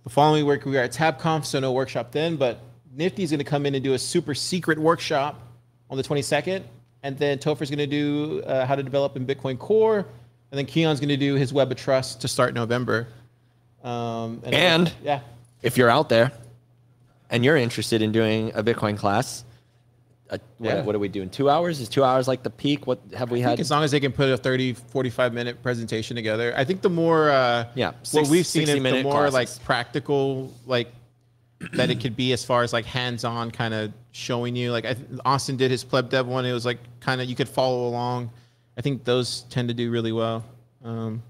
the 0.05 0.11
following 0.11 0.47
week 0.47 0.65
we 0.65 0.77
are 0.79 0.83
at 0.83 0.93
TabConf, 0.93 1.45
so 1.45 1.61
no 1.61 1.73
workshop 1.73 2.12
then, 2.12 2.37
but 2.37 2.61
Nifty's 2.95 3.31
gonna 3.31 3.45
come 3.45 3.67
in 3.67 3.75
and 3.75 3.85
do 3.85 3.95
a 3.95 3.99
super 3.99 4.35
secret 4.35 4.79
workshop 4.79 5.41
on 5.91 5.97
the 5.97 6.03
22nd, 6.03 6.62
and 7.03 7.19
then 7.19 7.39
Topher's 7.39 7.71
gonna 7.71 7.87
do 7.87 8.43
uh, 8.47 8.67
how 8.67 8.75
to 8.75 8.83
develop 8.83 9.17
in 9.17 9.27
Bitcoin 9.27 9.59
Core, 9.59 10.07
and 10.57 10.66
then 10.66 10.73
Keon's 10.73 11.01
gonna 11.01 11.19
do 11.19 11.35
his 11.35 11.53
Web 11.53 11.71
of 11.71 11.77
Trust 11.77 12.23
to 12.23 12.29
start 12.29 12.55
November. 12.55 13.09
Um, 13.85 14.40
And- 14.42 14.90
yeah, 15.05 15.21
if 15.62 15.77
you're 15.77 15.90
out 15.90 16.09
there 16.09 16.33
and 17.29 17.45
you're 17.45 17.59
interested 17.59 18.01
in 18.01 18.11
doing 18.11 18.53
a 18.55 18.62
Bitcoin 18.64 18.97
class, 18.97 19.45
a 20.31 20.40
what, 20.57 20.66
Yeah. 20.69 20.81
what 20.83 20.95
are 20.95 20.99
we 20.99 21.09
doing? 21.09 21.29
Two 21.29 21.51
hours? 21.51 21.79
Is 21.79 21.90
two 21.90 22.03
hours 22.03 22.27
like 22.27 22.42
the 22.42 22.49
peak? 22.51 22.87
What 22.87 23.01
have 23.14 23.31
we 23.31 23.42
had? 23.42 23.61
as 23.61 23.71
long 23.71 23.85
as 23.85 23.90
they 23.90 24.01
can 24.01 24.12
put 24.12 24.31
a 24.31 24.37
30, 24.38 24.73
45 24.73 25.35
minute 25.35 25.62
presentation 25.62 26.16
together. 26.16 26.55
I 26.57 26.64
think 26.64 26.81
the 26.81 26.88
more, 26.90 27.31
uh, 27.31 27.66
Yeah, 27.75 27.92
what 28.12 28.29
we've 28.29 28.47
seen, 28.47 28.64
60 28.66 28.79
it, 28.88 28.92
the 28.92 29.03
more 29.03 29.29
like 29.31 29.51
practical, 29.62 30.53
like 30.66 30.90
that 31.75 31.90
it 31.90 32.01
could 32.01 32.16
be 32.16 32.33
as 32.33 32.45
far 32.47 32.62
as 32.62 32.73
like 32.73 32.87
hands 32.87 33.25
on 33.25 33.51
kind 33.51 33.75
of 33.75 33.92
showing 34.12 34.57
you. 34.57 34.73
Like 34.73 34.87
I, 34.87 34.95
th- 34.95 35.07
Austin 35.27 35.59
did 35.59 35.71
his 35.71 35.85
pleb 35.85 36.09
dev 36.09 36.27
one. 36.27 36.47
It 36.47 36.53
was 36.55 36.64
like 36.64 36.79
kind 37.01 37.21
of, 37.21 37.29
you 37.29 37.37
could 37.37 37.49
follow 37.49 37.87
along. 37.88 38.31
I 38.77 38.83
think 38.83 39.05
those 39.05 39.43
tend 39.51 39.69
to 39.69 39.75
do 39.75 39.91
really 39.91 40.12
well. 40.12 40.45
Um, 40.85 41.23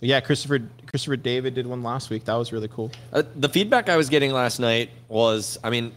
but 0.00 0.08
yeah, 0.08 0.20
Christopher, 0.20 0.60
Christopher 0.86 1.16
David 1.16 1.54
did 1.54 1.66
one 1.66 1.82
last 1.82 2.10
week. 2.10 2.24
That 2.24 2.34
was 2.34 2.52
really 2.52 2.68
cool. 2.68 2.90
Uh, 3.12 3.22
the 3.36 3.48
feedback 3.48 3.88
I 3.88 3.96
was 3.96 4.08
getting 4.08 4.32
last 4.32 4.58
night 4.58 4.90
was, 5.08 5.58
I 5.62 5.70
mean, 5.70 5.92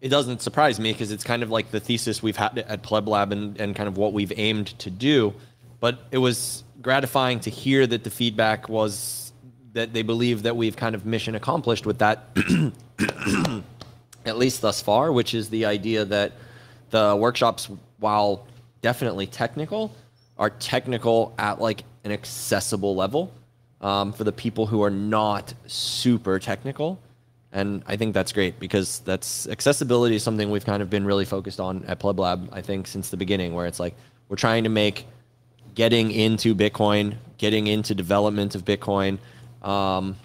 it 0.00 0.08
doesn't 0.08 0.40
surprise 0.40 0.80
me 0.80 0.92
because 0.92 1.12
it's 1.12 1.24
kind 1.24 1.42
of 1.42 1.50
like 1.50 1.70
the 1.70 1.80
thesis 1.80 2.22
we've 2.22 2.36
had 2.36 2.58
at 2.58 2.82
Pleb 2.82 3.08
Lab 3.08 3.32
and, 3.32 3.60
and 3.60 3.76
kind 3.76 3.88
of 3.88 3.98
what 3.98 4.12
we've 4.12 4.32
aimed 4.36 4.68
to 4.78 4.90
do. 4.90 5.34
But 5.80 5.98
it 6.10 6.18
was 6.18 6.64
gratifying 6.80 7.40
to 7.40 7.50
hear 7.50 7.86
that 7.86 8.04
the 8.04 8.10
feedback 8.10 8.68
was 8.68 9.32
that 9.72 9.92
they 9.92 10.02
believe 10.02 10.44
that 10.44 10.56
we've 10.56 10.76
kind 10.76 10.94
of 10.94 11.04
mission 11.04 11.34
accomplished 11.34 11.84
with 11.84 11.98
that, 11.98 12.28
at 14.24 14.38
least 14.38 14.62
thus 14.62 14.80
far, 14.80 15.12
which 15.12 15.34
is 15.34 15.50
the 15.50 15.66
idea 15.66 16.06
that 16.06 16.32
the 16.88 17.14
workshops, 17.14 17.68
while 17.98 18.46
definitely 18.80 19.26
technical, 19.26 19.92
are 20.38 20.50
technical 20.50 21.34
at 21.38 21.60
like 21.60 21.84
an 22.04 22.12
accessible 22.12 22.94
level 22.94 23.32
um, 23.80 24.12
for 24.12 24.24
the 24.24 24.32
people 24.32 24.66
who 24.66 24.82
are 24.82 24.90
not 24.90 25.54
super 25.66 26.38
technical. 26.38 26.98
And 27.52 27.82
I 27.86 27.96
think 27.96 28.12
that's 28.12 28.32
great 28.32 28.58
because 28.58 29.00
that's 29.00 29.48
accessibility 29.48 30.16
is 30.16 30.22
something 30.22 30.50
we've 30.50 30.64
kind 30.64 30.82
of 30.82 30.90
been 30.90 31.06
really 31.06 31.24
focused 31.24 31.60
on 31.60 31.84
at 31.86 31.98
Pleb 31.98 32.18
Lab, 32.18 32.48
I 32.52 32.60
think, 32.60 32.86
since 32.86 33.08
the 33.08 33.16
beginning, 33.16 33.54
where 33.54 33.66
it's 33.66 33.80
like 33.80 33.94
we're 34.28 34.36
trying 34.36 34.64
to 34.64 34.70
make 34.70 35.06
getting 35.74 36.10
into 36.10 36.54
Bitcoin, 36.54 37.14
getting 37.38 37.66
into 37.66 37.94
development 37.94 38.54
of 38.54 38.64
Bitcoin, 38.64 39.18
um, 39.62 40.16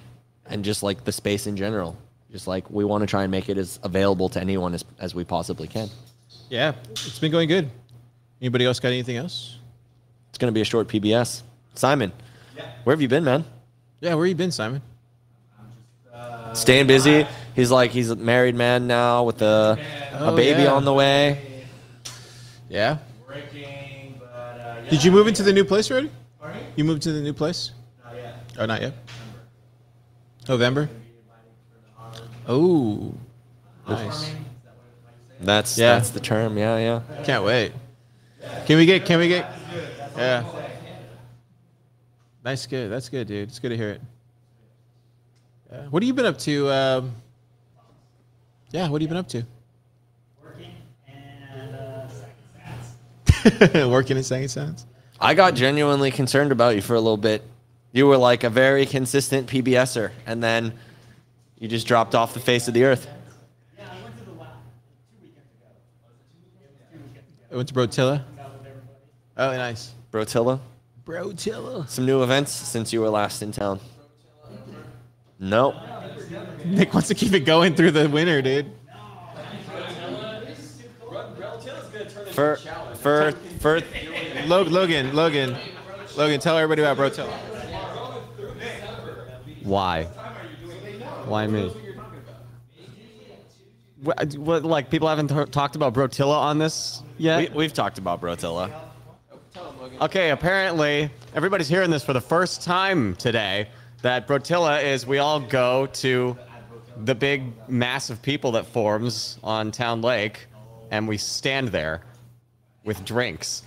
and 0.48 0.66
just 0.66 0.84
like 0.84 1.04
the 1.06 1.12
space 1.12 1.48
in 1.48 1.56
general. 1.56 1.98
Just 2.32 2.48
like 2.48 2.70
we 2.70 2.84
want 2.84 3.02
to 3.02 3.08
try 3.08 3.24
and 3.24 3.32
make 3.32 3.50
it 3.50 3.58
as 3.58 3.80
available 3.84 4.28
to 4.30 4.40
anyone 4.40 4.74
as, 4.74 4.84
as 5.00 5.14
we 5.14 5.24
possibly 5.24 5.68
can. 5.68 5.90
Yeah, 6.50 6.74
it's 6.92 7.20
been 7.20 7.32
going 7.32 7.48
good. 7.48 7.70
Anybody 8.42 8.66
else 8.66 8.80
got 8.80 8.90
anything 8.90 9.18
else? 9.18 9.58
It's 10.42 10.44
going 10.44 10.52
to 10.52 10.58
be 10.58 10.62
a 10.62 10.66
short 10.66 10.88
PBS. 10.88 11.44
Simon, 11.76 12.12
yeah. 12.58 12.66
where 12.84 12.96
have 12.96 13.02
you 13.02 13.08
been, 13.08 13.24
man? 13.24 13.46
Yeah, 14.00 14.16
where 14.16 14.26
you 14.26 14.34
been, 14.34 14.50
Simon? 14.50 14.82
Staying 16.54 16.88
busy. 16.88 17.28
He's 17.56 17.70
like 17.70 17.92
he's 17.92 18.10
a 18.10 18.16
married 18.16 18.56
man 18.56 18.88
now 18.88 19.24
with 19.24 19.44
a, 19.44 19.78
a 20.14 20.20
Oh, 20.32 20.36
baby 20.36 20.64
yeah. 20.64 20.74
on 20.74 20.84
the 20.84 20.94
way. 20.94 21.64
Yeah. 22.70 22.98
Breaking, 23.28 24.16
but 24.20 24.26
uh, 24.26 24.82
yeah. 24.84 24.90
Did 24.90 25.04
you 25.04 25.12
move 25.12 25.28
into 25.28 25.44
the 25.44 25.54
new 25.54 25.64
place 25.64 25.92
already? 25.92 26.10
Pardon? 26.40 26.64
You 26.76 26.86
moved 26.86 27.04
to 27.04 27.12
the 27.12 27.22
new 27.22 27.34
place? 27.34 27.70
Not 28.04 28.16
yet. 28.16 28.36
Oh, 28.58 28.66
not 28.66 28.82
yet. 28.82 28.94
November. 30.50 30.90
Oh, 32.48 33.14
nice. 33.88 34.34
That's 35.40 35.78
Yeah. 35.78 35.94
that's 36.00 36.10
the 36.10 36.20
term. 36.20 36.58
Yeah, 36.58 36.78
yeah. 36.80 37.24
Can't 37.26 37.44
wait. 37.46 37.74
Can 38.66 38.78
we 38.80 38.88
get? 38.88 39.06
Can 39.06 39.20
we 39.20 39.28
get? 39.28 39.54
Yeah. 40.18 40.44
Nice, 42.44 42.66
good. 42.66 42.92
That's 42.92 43.08
good, 43.10 43.28
dude. 43.28 43.50
It's 43.50 43.60
good 43.60 43.70
to 43.70 43.78
hear 43.78 43.92
it. 43.92 44.02
Yeah. 45.72 45.86
What 45.90 46.02
have 46.02 46.08
you 46.08 46.14
been 46.14 46.26
up 46.26 46.38
to? 46.40 46.72
Um, 46.72 47.16
yeah. 48.72 48.90
What 48.90 49.02
have 49.02 49.04
you 49.04 49.08
been 49.08 49.18
up 49.18 49.28
to? 49.30 49.46
Working 50.44 50.72
and 51.08 51.76
uh, 51.76 52.08
second 52.10 53.74
stats. 53.74 53.90
Working 53.92 54.18
in 54.18 54.24
second 54.24 54.50
sounds. 54.50 54.86
I 55.20 55.36
got 55.36 55.54
genuinely 55.54 56.10
concerned 56.10 56.52
about 56.52 56.76
you 56.76 56.82
for 56.82 56.96
a 56.96 57.00
little 57.00 57.16
bit. 57.18 57.44
You 57.92 58.08
were 58.08 58.18
like 58.18 58.44
a 58.44 58.50
very 58.50 58.86
consistent 58.86 59.48
PBSer, 59.48 60.12
and 60.26 60.42
then 60.42 60.74
you 61.60 61.68
just 61.68 61.86
dropped 61.86 62.16
off 62.16 62.34
the 62.34 62.40
face 62.40 62.68
of 62.68 62.74
the 62.74 62.86
earth. 62.86 63.08
Yeah, 63.78 63.86
I 63.86 64.04
went 64.04 64.18
to 64.18 64.26
the 64.26 64.32
lab 64.32 64.50
two 65.12 65.28
weekends 65.28 65.52
ago. 65.54 65.68
Was 66.02 66.82
it 66.82 66.92
two 66.92 66.98
weekends 66.98 67.30
ago? 67.30 67.52
I 67.52 67.56
went 67.56 67.68
to 67.68 67.74
Brotilla. 67.76 68.18
Hung 68.18 68.40
out 68.40 68.58
with 68.58 68.68
everybody. 68.68 68.98
Oh, 69.38 69.52
nice. 69.52 69.94
Brotilla, 70.12 70.60
Brotilla. 71.06 71.88
some 71.88 72.06
new 72.06 72.22
events 72.24 72.52
since 72.52 72.92
you 72.92 73.02
were 73.02 73.10
last 73.10 73.42
in 73.42 73.52
town. 73.52 73.80
Nope. 75.40 75.76
Nick 76.66 76.94
wants 76.94 77.08
to 77.08 77.16
keep 77.16 77.34
it 77.34 77.42
going 77.42 77.76
through 77.76 77.92
the 77.92 78.08
winter, 78.10 78.42
dude. 78.42 78.72
For 82.32 82.58
for 82.96 83.32
for 83.60 83.82
Lo- 84.46 84.64
Logan, 84.64 85.16
Logan, 85.16 85.58
Logan, 86.16 86.40
tell 86.40 86.58
everybody 86.58 86.82
about 86.82 86.98
Brotilla. 86.98 87.32
Why? 89.64 90.04
Why 91.26 91.48
me? 91.48 91.72
What, 94.02 94.36
what, 94.36 94.64
like 94.64 94.90
people 94.90 95.08
haven't 95.08 95.28
t- 95.28 95.52
talked 95.52 95.76
about 95.76 95.94
Brotilla 95.94 96.36
on 96.36 96.58
this 96.58 97.04
yet? 97.18 97.52
we, 97.52 97.58
we've 97.58 97.74
talked 97.74 98.00
about 98.00 98.20
Brotilla. 98.20 98.91
Okay, 100.00 100.32
apparently 100.32 101.12
everybody's 101.36 101.68
hearing 101.68 101.92
this 101.92 102.04
for 102.04 102.14
the 102.14 102.22
first 102.22 102.64
time 102.64 103.16
today. 103.16 103.68
That 104.02 104.28
Brotilla 104.28 104.84
is 104.84 105.06
we 105.06 105.20
all 105.20 105.40
go 105.40 105.86
to 105.88 106.38
the 107.04 107.14
big 107.14 107.54
mass 107.70 108.10
of 108.10 108.22
people 108.22 108.54
that 108.54 108.66
forms 108.66 109.38
on 109.44 109.72
Town 109.72 110.02
Lake, 110.02 110.48
and 110.90 111.08
we 111.08 111.18
stand 111.18 111.68
there 111.68 112.02
with 112.84 113.04
drinks. 113.06 113.64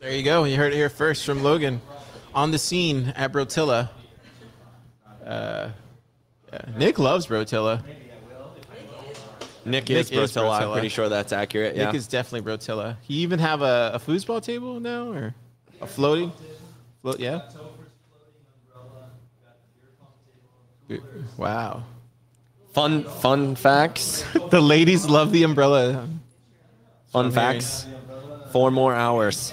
There 0.00 0.12
you 0.12 0.22
go. 0.22 0.44
You 0.44 0.56
heard 0.56 0.72
it 0.72 0.76
here 0.76 0.88
first 0.88 1.24
from 1.24 1.42
Logan, 1.42 1.80
on 2.34 2.50
the 2.50 2.58
scene 2.58 3.12
at 3.16 3.32
Brotilla. 3.32 3.90
Uh, 5.24 5.70
yeah. 6.52 6.60
Nick 6.76 6.98
loves 6.98 7.26
Brotilla. 7.26 7.84
Nick 9.68 9.88
Nick 9.88 9.98
is 9.98 10.10
is 10.10 10.32
Brotilla. 10.32 10.60
I'm 10.62 10.72
pretty 10.72 10.88
sure 10.88 11.08
that's 11.08 11.32
accurate. 11.32 11.76
Yeah. 11.76 11.86
Nick 11.86 11.94
is 11.94 12.06
definitely 12.08 12.50
Brotilla. 12.50 12.96
You 13.06 13.20
even 13.20 13.38
have 13.38 13.62
a, 13.62 13.92
a 13.94 13.98
foosball 13.98 14.42
table 14.42 14.80
now, 14.80 15.10
or 15.12 15.34
a 15.80 15.86
floating? 15.86 16.32
Float, 17.02 17.20
yeah. 17.20 17.42
Wow. 21.36 21.84
fun 22.72 23.04
fun 23.04 23.54
facts. 23.54 24.24
The 24.50 24.60
ladies 24.60 25.06
love 25.06 25.32
the 25.32 25.42
umbrella. 25.42 26.08
Fun 27.08 27.30
facts. 27.30 27.86
Four 28.52 28.70
more 28.70 28.94
hours. 28.94 29.52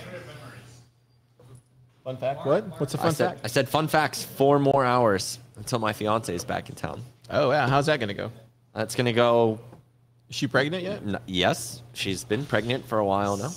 Fun 2.04 2.17
fact. 2.17 2.45
What? 2.45 2.80
What's 2.80 2.93
a 2.93 2.99
I 2.99 3.04
fun 3.04 3.15
said, 3.15 3.30
fact? 3.30 3.39
I 3.43 3.47
said 3.47 3.67
fun 3.69 3.88
facts. 3.88 4.23
Four 4.23 4.60
more 4.60 4.86
hours 4.86 5.39
until 5.58 5.80
my 5.80 5.91
fiance 5.91 6.34
is 6.34 6.45
back 6.45 6.69
in 6.69 6.75
town. 6.75 7.01
Oh 7.30 7.51
yeah. 7.51 7.67
How's 7.67 7.88
that 7.88 7.99
gonna 7.99 8.13
go? 8.13 8.32
That's 8.73 8.95
gonna 8.95 9.13
go. 9.13 9.60
Is 10.29 10.35
she 10.35 10.47
pregnant 10.47 10.83
yet? 10.83 11.01
n- 11.05 11.19
Yes, 11.27 11.81
she's 11.93 12.23
been 12.23 12.45
pregnant 12.45 12.88
for 12.88 12.97
a 12.99 13.05
while 13.05 13.38
now. 13.38 13.51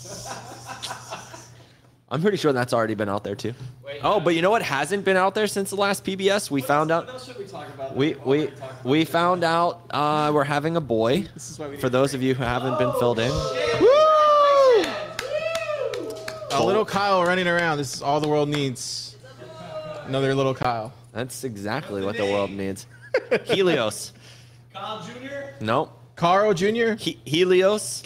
I'm 2.10 2.22
pretty 2.22 2.38
sure 2.38 2.54
that's 2.54 2.72
already 2.72 2.94
been 2.94 3.08
out 3.10 3.22
there 3.22 3.34
too. 3.34 3.52
Oh, 4.02 4.18
but 4.18 4.34
you 4.34 4.40
know 4.40 4.50
what 4.50 4.62
hasn't 4.62 5.04
been 5.04 5.16
out 5.18 5.34
there 5.34 5.46
since 5.46 5.68
the 5.70 5.76
last 5.76 6.04
PBS? 6.04 6.50
We 6.50 6.62
found 6.62 6.90
out. 6.90 7.04
What 7.06 7.14
else 7.14 7.26
should 7.26 7.36
We 7.38 7.44
talk 7.44 7.68
about? 7.74 7.94
we 7.94 8.14
we 8.24 8.50
we 8.82 9.04
found 9.04 9.44
out 9.44 9.82
uh, 9.90 10.30
we're 10.32 10.44
having 10.44 10.76
a 10.76 10.80
boy. 10.80 11.26
This 11.34 11.50
is 11.50 11.58
why. 11.58 11.76
For 11.76 11.90
those 11.90 12.14
of 12.14 12.22
you 12.22 12.34
who 12.34 12.44
haven't 12.44 12.78
been 12.78 12.92
filled 12.98 13.18
in, 13.18 13.30
A 16.50 16.64
little 16.64 16.84
Kyle 16.84 17.22
running 17.24 17.46
around. 17.46 17.76
This 17.78 17.94
is 17.94 18.02
all 18.02 18.20
the 18.20 18.28
world 18.28 18.48
needs. 18.48 19.16
Another 20.06 20.34
little 20.34 20.54
Kyle. 20.54 20.92
that's 21.12 21.44
exactly 21.44 22.02
what 22.02 22.16
the 22.16 22.24
world 22.24 22.50
needs. 22.50 22.86
Helios. 23.44 24.12
Kyle 24.72 25.02
Jr. 25.02 25.50
Nope. 25.60 25.97
Carl 26.18 26.52
Jr. 26.52 26.94
He- 26.98 27.20
Helios. 27.24 28.02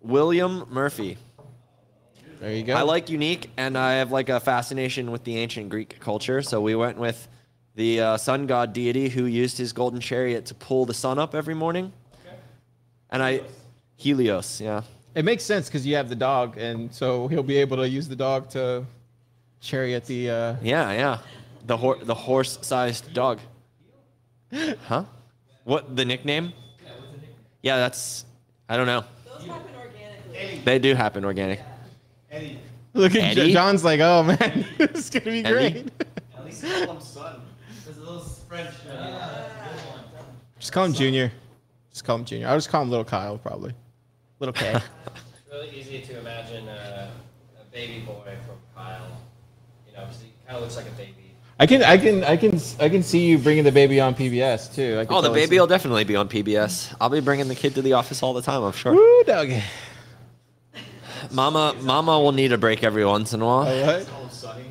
William 0.00 0.64
Murphy. 0.70 1.18
There 2.40 2.52
you 2.52 2.62
go. 2.62 2.74
I 2.74 2.82
like 2.82 3.10
unique, 3.10 3.50
and 3.56 3.76
I 3.76 3.94
have 3.94 4.12
like 4.12 4.28
a 4.28 4.38
fascination 4.38 5.10
with 5.10 5.24
the 5.24 5.36
ancient 5.36 5.68
Greek 5.68 5.98
culture. 5.98 6.40
So 6.40 6.60
we 6.60 6.76
went 6.76 6.98
with 6.98 7.26
the 7.74 8.00
uh, 8.00 8.16
sun 8.16 8.46
god 8.46 8.72
deity 8.72 9.08
who 9.08 9.24
used 9.24 9.58
his 9.58 9.72
golden 9.72 9.98
chariot 9.98 10.46
to 10.46 10.54
pull 10.54 10.86
the 10.86 10.94
sun 10.94 11.18
up 11.18 11.34
every 11.34 11.54
morning. 11.54 11.92
And 13.10 13.24
I, 13.24 13.40
Helios, 13.96 14.60
yeah. 14.60 14.82
It 15.16 15.24
makes 15.24 15.42
sense 15.42 15.66
because 15.66 15.84
you 15.84 15.96
have 15.96 16.08
the 16.08 16.14
dog, 16.14 16.58
and 16.58 16.94
so 16.94 17.26
he'll 17.26 17.42
be 17.42 17.56
able 17.56 17.78
to 17.78 17.88
use 17.88 18.06
the 18.06 18.14
dog 18.14 18.50
to 18.50 18.84
chariot 19.60 20.04
the. 20.06 20.30
Uh... 20.30 20.56
Yeah, 20.62 20.92
yeah. 20.92 21.18
The 21.66 21.76
hor- 21.76 21.98
the 22.04 22.14
horse-sized 22.14 23.12
dog. 23.12 23.40
Huh? 24.86 25.04
What 25.64 25.96
the 25.96 26.04
nickname? 26.04 26.52
Yeah, 27.62 27.76
that's 27.78 28.24
I 28.68 28.76
don't 28.76 28.86
know. 28.86 29.04
Those 29.24 29.46
happen 29.46 29.74
organically. 29.76 30.60
They 30.64 30.78
do 30.78 30.94
happen 30.94 31.24
organic. 31.24 31.60
Look 32.94 33.14
at 33.14 33.36
Eddie? 33.38 33.52
John's 33.52 33.84
like, 33.84 34.00
oh 34.00 34.22
man, 34.22 34.66
it's 34.78 35.10
gonna 35.10 35.24
be 35.26 35.44
Eddie? 35.44 35.52
great. 35.52 35.92
At 36.36 36.44
least 36.44 36.62
call 36.62 36.94
him 36.96 37.00
son. 37.00 37.40
Because 37.84 37.98
those 38.02 38.40
French. 38.48 38.74
Uh, 38.90 39.44
Just 40.58 40.72
call 40.72 40.84
him 40.84 40.92
Junior. 40.94 41.30
Just 41.90 42.04
call 42.04 42.16
him 42.16 42.24
Junior. 42.24 42.48
I'll 42.48 42.56
just 42.56 42.68
call 42.68 42.82
him 42.82 42.90
Little 42.90 43.04
Kyle, 43.04 43.38
probably. 43.38 43.72
Little 44.40 44.52
K. 44.52 44.80
It's 45.50 45.54
really 45.54 45.80
easy 45.80 46.00
to 46.02 46.18
imagine 46.20 46.68
a, 46.68 47.10
a 47.60 47.64
baby 47.72 48.00
boy 48.04 48.36
from 48.46 48.56
Kyle. 48.74 49.08
You 49.86 49.94
know, 49.94 50.04
'cause 50.04 50.20
he 50.22 50.30
kind 50.46 50.56
of 50.56 50.62
looks 50.62 50.76
like 50.76 50.86
a 50.86 50.90
baby. 50.90 51.27
I 51.60 51.66
can, 51.66 51.82
I 51.82 51.98
can, 51.98 52.22
I 52.22 52.36
can, 52.36 52.60
I 52.78 52.88
can 52.88 53.02
see 53.02 53.26
you 53.26 53.36
bringing 53.38 53.64
the 53.64 53.72
baby 53.72 54.00
on 54.00 54.14
PBS 54.14 54.74
too. 54.74 54.98
I 55.00 55.12
Oh, 55.12 55.20
the 55.20 55.30
baby 55.30 55.56
see- 55.56 55.60
will 55.60 55.66
definitely 55.66 56.04
be 56.04 56.14
on 56.14 56.28
PBS. 56.28 56.94
I'll 57.00 57.08
be 57.10 57.20
bringing 57.20 57.48
the 57.48 57.54
kid 57.56 57.74
to 57.74 57.82
the 57.82 57.94
office 57.94 58.22
all 58.22 58.32
the 58.32 58.42
time. 58.42 58.62
I'm 58.62 58.72
sure. 58.72 58.92
Woo, 58.94 59.24
doggy. 59.24 59.62
Mama, 61.32 61.74
Mama 61.80 62.20
will 62.20 62.32
need 62.32 62.52
a 62.52 62.58
break 62.58 62.84
every 62.84 63.04
once 63.04 63.32
in 63.32 63.42
a 63.42 63.44
while. 63.46 63.66
All 63.68 63.86
right. 63.86 64.06
Call 64.06 64.22
him 64.22 64.30
Sunny. 64.30 64.64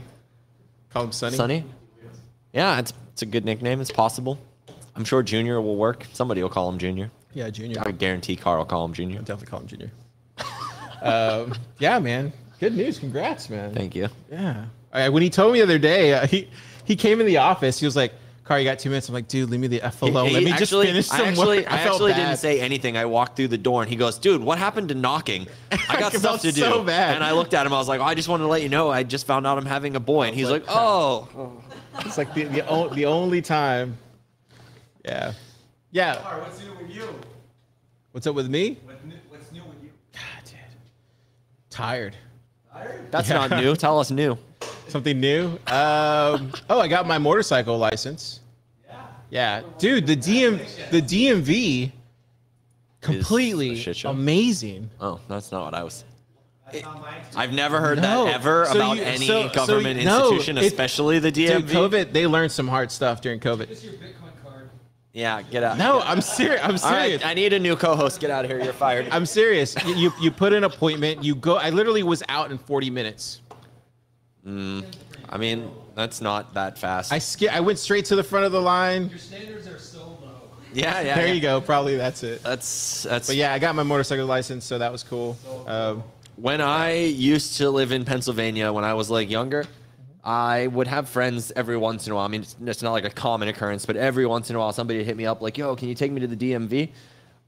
Call 0.91 1.03
him 1.03 1.11
Sunny. 1.11 1.35
Sonny. 1.35 1.63
Yeah, 2.53 2.79
it's 2.79 2.93
it's 3.11 3.21
a 3.21 3.25
good 3.25 3.43
nickname. 3.45 3.81
It's 3.81 3.91
possible. 3.91 4.39
I'm 4.95 5.03
sure 5.03 5.21
Junior 5.21 5.59
will 5.61 5.75
work. 5.75 6.05
Somebody 6.13 6.41
will 6.41 6.49
call 6.49 6.69
him 6.69 6.77
Junior. 6.79 7.11
Yeah, 7.33 7.49
Junior. 7.49 7.83
I 7.85 7.91
guarantee 7.91 8.35
Carl 8.35 8.59
will 8.59 8.65
call 8.65 8.85
him 8.85 8.93
Junior. 8.93 9.19
Definitely 9.19 9.47
call 9.47 9.59
him 9.59 9.67
Junior. 9.67 9.91
um, 11.01 11.53
yeah, 11.79 11.99
man. 11.99 12.31
Good 12.59 12.75
news. 12.75 12.97
Congrats, 12.97 13.49
man. 13.49 13.73
Thank 13.73 13.93
you. 13.93 14.07
Yeah. 14.31 14.65
When 15.09 15.21
he 15.21 15.29
told 15.29 15.53
me 15.53 15.59
the 15.59 15.63
other 15.63 15.77
day, 15.77 16.13
uh, 16.13 16.25
he 16.25 16.47
he 16.87 16.95
came 16.95 17.19
in 17.19 17.27
the 17.27 17.37
office. 17.37 17.79
He 17.79 17.85
was 17.85 17.95
like, 17.95 18.13
"Car, 18.45 18.57
you 18.59 18.65
got 18.65 18.79
two 18.79 18.89
minutes." 18.89 19.09
I'm 19.09 19.13
like, 19.13 19.27
"Dude, 19.27 19.49
leave 19.49 19.59
me 19.59 19.67
the 19.67 19.81
f 19.81 20.01
alone. 20.01 20.31
Let 20.31 20.39
he 20.39 20.45
me 20.45 20.51
just 20.51 20.63
actually- 20.63 20.87
finish 20.87 21.05
some 21.07 21.21
I 21.21 21.25
actually, 21.29 21.57
work." 21.59 21.71
I, 21.71 21.77
felt 21.83 21.95
actually 21.95 22.11
bad. 22.13 22.25
didn't 22.25 22.37
say 22.39 22.59
anything. 22.61 22.95
I 22.97 23.05
walked 23.05 23.35
through 23.35 23.49
the 23.49 23.57
door 23.57 23.81
and 23.81 23.89
he 23.89 23.95
goes, 23.97 24.17
"Dude, 24.17 24.41
what 24.41 24.57
happened 24.57 24.89
to 24.89 24.95
knocking? 24.95 25.47
I 25.71 25.77
got 25.99 26.15
I 26.15 26.17
stuff 26.17 26.41
to 26.41 26.51
do." 26.51 26.61
so 26.61 26.83
bad. 26.83 27.15
And 27.15 27.23
I 27.23 27.33
looked 27.33 27.53
at 27.53 27.65
him. 27.65 27.73
I 27.73 27.77
was 27.77 27.87
like, 27.89 27.99
oh, 27.99 28.03
"I 28.05 28.15
just 28.15 28.29
wanted 28.29 28.43
to 28.45 28.49
let 28.49 28.61
you 28.63 28.69
know. 28.69 28.89
I 28.89 29.03
just 29.03 29.27
found 29.27 29.45
out 29.45 29.57
I'm 29.57 29.65
having 29.65 29.95
a 29.95 29.99
boy." 29.99 30.27
And 30.27 30.35
he's 30.35 30.49
like, 30.49 30.63
oh. 30.69 31.27
"Oh." 31.37 31.61
It's 32.05 32.17
like 32.17 32.33
the 32.33 32.43
the, 32.45 32.67
o- 32.67 32.89
the 32.93 33.05
only 33.05 33.41
time. 33.41 33.97
Yeah. 35.03 35.33
Yeah. 35.91 36.15
What's 36.41 36.61
new 36.63 36.73
with 36.75 36.89
you? 36.95 37.07
What's 38.11 38.27
up 38.27 38.35
with 38.35 38.49
me? 38.49 38.77
What 38.85 39.03
new, 39.05 39.15
what's 39.29 39.51
new 39.51 39.63
with 39.63 39.81
you? 39.83 39.89
God, 40.13 40.21
dude. 40.45 40.55
Tired. 41.69 42.15
That's 43.11 43.29
Yeah. 43.29 43.47
not 43.47 43.61
new. 43.61 43.75
Tell 43.75 43.99
us 43.99 44.11
new. 44.11 44.37
Something 44.87 45.19
new. 45.19 45.47
Um, 45.67 46.51
oh, 46.69 46.79
I 46.79 46.87
got 46.87 47.07
my 47.07 47.17
motorcycle 47.17 47.77
license. 47.77 48.39
Yeah, 49.29 49.61
dude, 49.77 50.07
the 50.07 50.15
DM 50.15 50.59
the 50.89 51.01
DMV 51.01 51.91
completely 53.01 53.85
amazing. 54.05 54.89
Oh, 55.01 55.19
that's 55.27 55.51
not 55.51 55.65
what 55.65 55.73
I 55.73 55.83
was. 55.83 56.03
That's. 56.71 56.85
I've 57.35 57.53
never 57.53 57.79
heard 57.79 58.01
No. 58.01 58.25
that 58.25 58.35
ever 58.35 58.65
So 58.65 58.75
about 58.75 58.97
you- 58.97 59.03
any 59.03 59.25
so- 59.27 59.47
so 59.47 59.53
government 59.53 59.99
you- 59.99 60.05
no, 60.05 60.29
institution, 60.31 60.57
it- 60.57 60.65
especially 60.65 61.19
the 61.19 61.31
DMV. 61.31 61.61
Dude, 61.67 61.75
COVID, 61.91 62.13
they 62.13 62.27
learned 62.27 62.51
some 62.51 62.67
hard 62.67 62.91
stuff 62.91 63.21
during 63.21 63.39
COVID. 63.39 63.67
Yeah, 65.17 65.41
get 65.41 65.63
out. 65.63 65.79
No, 65.79 65.99
I'm 66.01 66.21
serious. 66.21 66.61
I'm 66.61 66.75
All 66.75 66.91
right, 66.91 67.05
serious. 67.05 67.25
I 67.25 67.33
need 67.33 67.51
a 67.51 67.57
new 67.57 67.75
co-host. 67.75 68.19
Get 68.19 68.29
out 68.29 68.45
of 68.45 68.51
here. 68.51 68.63
You're 68.63 68.71
fired. 68.71 69.07
I'm 69.11 69.25
serious. 69.25 69.75
You, 69.83 69.95
you 69.95 70.13
you 70.21 70.29
put 70.29 70.53
an 70.53 70.63
appointment. 70.63 71.23
You 71.23 71.33
go. 71.33 71.55
I 71.55 71.71
literally 71.71 72.03
was 72.03 72.21
out 72.29 72.51
in 72.51 72.59
40 72.59 72.91
minutes. 72.91 73.41
Mm, 74.45 74.85
I 75.27 75.37
mean, 75.37 75.71
that's 75.95 76.21
not 76.21 76.53
that 76.53 76.77
fast. 76.77 77.11
I 77.11 77.17
sk- 77.17 77.51
I 77.51 77.61
went 77.61 77.79
straight 77.79 78.05
to 78.05 78.15
the 78.15 78.23
front 78.23 78.45
of 78.45 78.51
the 78.51 78.61
line. 78.61 79.09
Your 79.09 79.17
standards 79.17 79.67
are 79.67 79.79
so 79.79 80.01
low. 80.21 80.51
yeah, 80.71 81.01
yeah. 81.01 81.15
There 81.15 81.25
yeah. 81.25 81.33
you 81.33 81.41
go. 81.41 81.61
Probably 81.61 81.97
that's 81.97 82.21
it. 82.21 82.43
That's 82.43 83.01
that's. 83.01 83.25
But 83.25 83.37
yeah, 83.37 83.53
I 83.53 83.57
got 83.57 83.73
my 83.73 83.81
motorcycle 83.81 84.27
license, 84.27 84.65
so 84.65 84.77
that 84.77 84.91
was 84.91 85.01
cool. 85.01 85.35
Um, 85.65 86.03
When 86.35 86.61
I 86.61 86.93
used 86.93 87.57
to 87.57 87.71
live 87.71 87.91
in 87.91 88.05
Pennsylvania, 88.05 88.71
when 88.71 88.83
I 88.83 88.93
was 88.93 89.09
like 89.09 89.31
younger, 89.31 89.65
I 90.27 90.67
would 90.67 90.87
have 90.87 91.07
friends 91.07 91.53
every 91.55 91.77
once 91.77 92.05
in 92.05 92.11
a 92.11 92.15
while. 92.15 92.25
I 92.25 92.27
mean, 92.27 92.41
it's, 92.41 92.57
it's 92.65 92.81
not 92.81 92.91
like 92.91 93.05
a 93.05 93.09
common 93.09 93.47
occurrence, 93.47 93.85
but 93.85 93.95
every 93.95 94.25
once 94.25 94.49
in 94.49 94.57
a 94.57 94.59
while, 94.59 94.73
somebody 94.73 94.99
would 94.99 95.05
hit 95.05 95.15
me 95.15 95.25
up 95.25 95.41
like, 95.41 95.57
"Yo, 95.57 95.73
can 95.77 95.87
you 95.87 95.95
take 95.95 96.11
me 96.11 96.19
to 96.19 96.27
the 96.27 96.35
DMV?" 96.35 96.89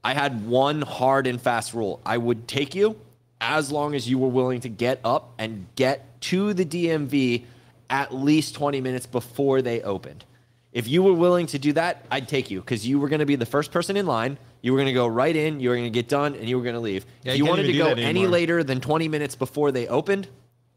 I 0.02 0.14
had 0.14 0.46
one 0.46 0.80
hard 0.80 1.26
and 1.26 1.38
fast 1.38 1.74
rule: 1.74 2.00
I 2.06 2.16
would 2.16 2.48
take 2.48 2.74
you 2.74 2.98
as 3.38 3.70
long 3.70 3.94
as 3.94 4.08
you 4.08 4.18
were 4.18 4.28
willing 4.28 4.60
to 4.60 4.70
get 4.70 4.98
up 5.04 5.34
and 5.38 5.66
get 5.76 6.20
to 6.22 6.54
the 6.54 6.64
DMV 6.64 7.44
at 7.90 8.14
least 8.14 8.54
20 8.54 8.80
minutes 8.80 9.04
before 9.04 9.60
they 9.60 9.82
opened. 9.82 10.24
If 10.72 10.88
you 10.88 11.02
were 11.02 11.12
willing 11.12 11.46
to 11.48 11.58
do 11.58 11.74
that, 11.74 12.06
I'd 12.10 12.28
take 12.28 12.50
you 12.50 12.60
because 12.60 12.86
you 12.86 12.98
were 12.98 13.08
going 13.08 13.20
to 13.20 13.26
be 13.26 13.36
the 13.36 13.46
first 13.46 13.72
person 13.72 13.96
in 13.96 14.06
line. 14.06 14.38
You 14.62 14.72
were 14.72 14.78
going 14.78 14.86
to 14.86 14.92
go 14.94 15.06
right 15.06 15.34
in, 15.34 15.60
you 15.60 15.68
were 15.68 15.74
going 15.74 15.86
to 15.86 15.90
get 15.90 16.08
done, 16.08 16.34
and 16.34 16.48
you 16.48 16.56
were 16.56 16.62
going 16.62 16.76
to 16.76 16.80
leave. 16.80 17.04
Yeah, 17.24 17.32
if 17.32 17.38
you 17.38 17.44
wanted 17.44 17.64
to 17.64 17.72
go 17.72 17.88
any 17.88 18.26
later 18.26 18.62
than 18.62 18.80
20 18.80 19.08
minutes 19.08 19.34
before 19.34 19.72
they 19.72 19.86
opened, 19.88 20.28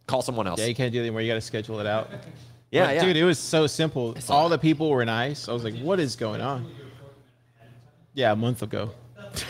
call 0.08 0.22
someone 0.22 0.48
else. 0.48 0.60
yeah, 0.60 0.66
you 0.66 0.76
can't 0.76 0.92
do 0.92 1.00
it 1.00 1.02
anymore. 1.02 1.22
You 1.22 1.30
got 1.30 1.36
to 1.36 1.42
schedule 1.42 1.80
it 1.80 1.88
out. 1.88 2.10
Yeah, 2.72 2.86
But, 2.86 2.96
yeah. 2.96 3.06
Dude, 3.06 3.18
it 3.18 3.24
was 3.24 3.40
so 3.40 3.68
simple. 3.68 4.16
All 4.30 4.50
the 4.50 4.58
people 4.58 4.90
were 4.90 5.06
nice. 5.06 5.48
I 5.48 5.54
was 5.54 5.64
like, 5.64 5.78
what 5.78 6.00
is 6.00 6.16
going 6.16 6.42
on? 6.42 6.72
Yeah, 8.14 8.32
a 8.32 8.36
month 8.36 8.62
ago. 8.62 8.92
That's 9.16 9.44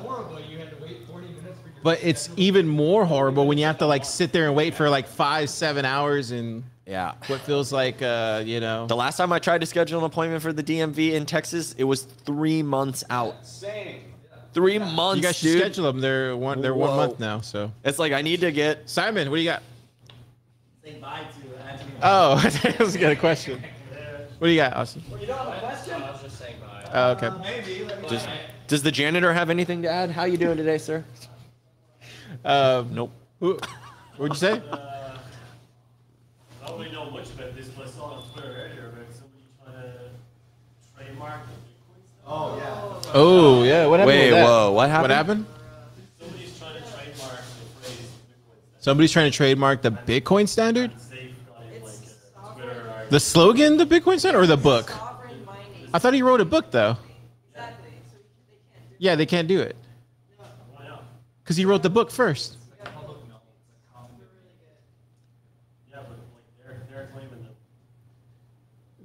horrible. 0.00 0.40
You 0.40 0.58
had 0.58 0.76
to 0.76 0.82
wait 0.82 1.06
40 1.08 1.26
minutes 1.28 1.60
for 1.60 1.68
your. 1.68 1.76
But 1.82 2.00
it's 2.02 2.30
even 2.36 2.66
more 2.66 3.04
horrible 3.04 3.46
when 3.46 3.58
you 3.58 3.64
have 3.64 3.78
to 3.78 3.86
like 3.86 4.04
sit 4.04 4.32
there 4.32 4.46
and 4.46 4.56
wait 4.56 4.74
for 4.74 4.88
like 4.88 5.06
five, 5.06 5.50
seven 5.50 5.84
hours 5.84 6.30
and 6.30 6.64
yeah. 6.86 7.12
what 7.26 7.40
feels 7.40 7.72
like, 7.72 8.02
uh, 8.02 8.42
you 8.44 8.60
know. 8.60 8.86
The 8.86 8.96
last 8.96 9.16
time 9.16 9.32
I 9.32 9.38
tried 9.38 9.60
to 9.60 9.66
schedule 9.66 9.98
an 10.00 10.04
appointment 10.04 10.42
for 10.42 10.52
the 10.52 10.62
DMV 10.62 11.12
in 11.12 11.26
Texas, 11.26 11.74
it 11.78 11.84
was 11.84 12.02
three 12.02 12.62
months 12.62 13.04
out. 13.10 13.46
Three 14.56 14.78
months, 14.78 15.18
You 15.18 15.22
guys 15.22 15.36
should 15.36 15.44
dude. 15.48 15.60
schedule 15.60 15.84
them. 15.84 16.00
They're 16.00 16.34
one. 16.34 16.62
They're 16.62 16.74
one 16.74 16.96
month 16.96 17.20
now. 17.20 17.42
So 17.42 17.70
It's 17.84 17.98
like 17.98 18.14
I 18.14 18.22
need 18.22 18.40
to 18.40 18.50
get. 18.50 18.88
Simon, 18.88 19.28
what 19.30 19.36
do 19.36 19.42
you 19.42 19.50
got? 19.50 19.62
Say 20.82 20.94
bye 20.94 21.20
to 21.20 21.70
Anthony. 21.70 21.92
Oh, 22.02 22.36
that 22.62 22.78
was 22.78 22.94
a 22.94 22.98
good 22.98 23.18
question. 23.18 23.62
What 24.38 24.46
do 24.48 24.52
you 24.54 24.56
got, 24.58 24.74
Austin? 24.74 25.02
You 25.20 25.26
don't 25.26 25.36
have 25.38 25.48
a 25.48 25.58
question? 25.60 25.94
I 26.02 26.10
was 26.10 26.22
just 26.22 26.38
saying 26.38 26.56
bye. 26.58 26.90
Oh, 26.90 27.10
okay. 27.10 27.30
Maybe. 27.42 27.86
Does, 28.08 28.26
does 28.66 28.82
the 28.82 28.90
janitor 28.90 29.34
have 29.34 29.50
anything 29.50 29.82
to 29.82 29.90
add? 29.90 30.10
How 30.10 30.24
you 30.24 30.38
doing 30.38 30.56
today, 30.56 30.78
sir? 30.78 31.04
Um, 32.42 32.94
Nope. 32.94 33.12
who, 33.40 33.58
what'd 34.16 34.34
you 34.36 34.38
say? 34.40 34.62
Uh, 34.70 34.78
I 36.62 36.66
don't 36.68 36.78
really 36.80 36.92
know 36.92 37.10
much 37.10 37.28
about 37.30 37.54
this, 37.54 37.68
but 37.68 37.86
I 37.86 37.90
saw 37.90 38.04
on 38.04 38.22
Twitter 38.32 38.48
earlier 38.50 38.88
about 38.88 39.12
somebody 39.12 39.44
trying 39.62 39.82
to 39.82 40.10
trademark 40.96 41.40
the 41.46 41.52
Bitcoin 41.52 41.54
stuff. 41.54 41.65
Oh, 42.26 42.56
yeah. 42.58 43.10
Oh, 43.14 43.62
yeah. 43.62 43.86
What 43.86 44.00
happened? 44.00 44.16
Wait, 44.16 44.30
with 44.30 44.34
that? 44.40 44.44
whoa, 44.44 44.72
what 44.72 44.88
happened? 44.90 45.02
What 45.02 45.10
happened? 45.16 45.46
Somebody's 46.20 46.58
trying 46.58 46.82
to 46.82 46.88
trademark 46.90 47.40
the 47.40 47.80
phrase 47.80 47.98
Bitcoin. 48.28 48.80
Somebody's 48.80 49.12
trying 49.12 49.30
to 49.30 49.36
trademark 49.36 49.82
the 49.82 49.90
Bitcoin 49.92 50.48
standard. 50.48 50.90
They've 51.10 51.30
got 51.46 51.62
it 51.72 51.84
like 51.84 51.94
a 51.94 52.38
uh, 52.40 52.52
Twitter 52.54 52.70
or 52.70 53.06
The 53.10 53.20
slogan, 53.20 53.76
the 53.76 53.86
Bitcoin 53.86 54.18
standard, 54.18 54.40
or 54.40 54.46
the 54.46 54.56
book? 54.56 54.92
I 55.94 55.98
thought 55.98 56.14
he 56.14 56.22
wrote 56.22 56.40
a 56.40 56.44
book 56.44 56.70
though. 56.72 56.96
Exactly. 57.54 57.88
So 58.10 58.16
they 58.50 58.56
can't 58.74 58.88
do 58.88 58.94
Yeah, 58.98 59.14
they 59.14 59.26
can't 59.26 59.48
do 59.48 59.60
it 59.60 59.76
because 61.42 61.56
he 61.56 61.64
wrote 61.64 61.82
the 61.84 61.90
book 61.90 62.10
first. 62.10 62.56
Yeah, 62.82 62.88
but 65.92 66.08
like 66.08 66.18
they're 66.58 66.82
they're 66.90 67.08
claiming 67.12 67.46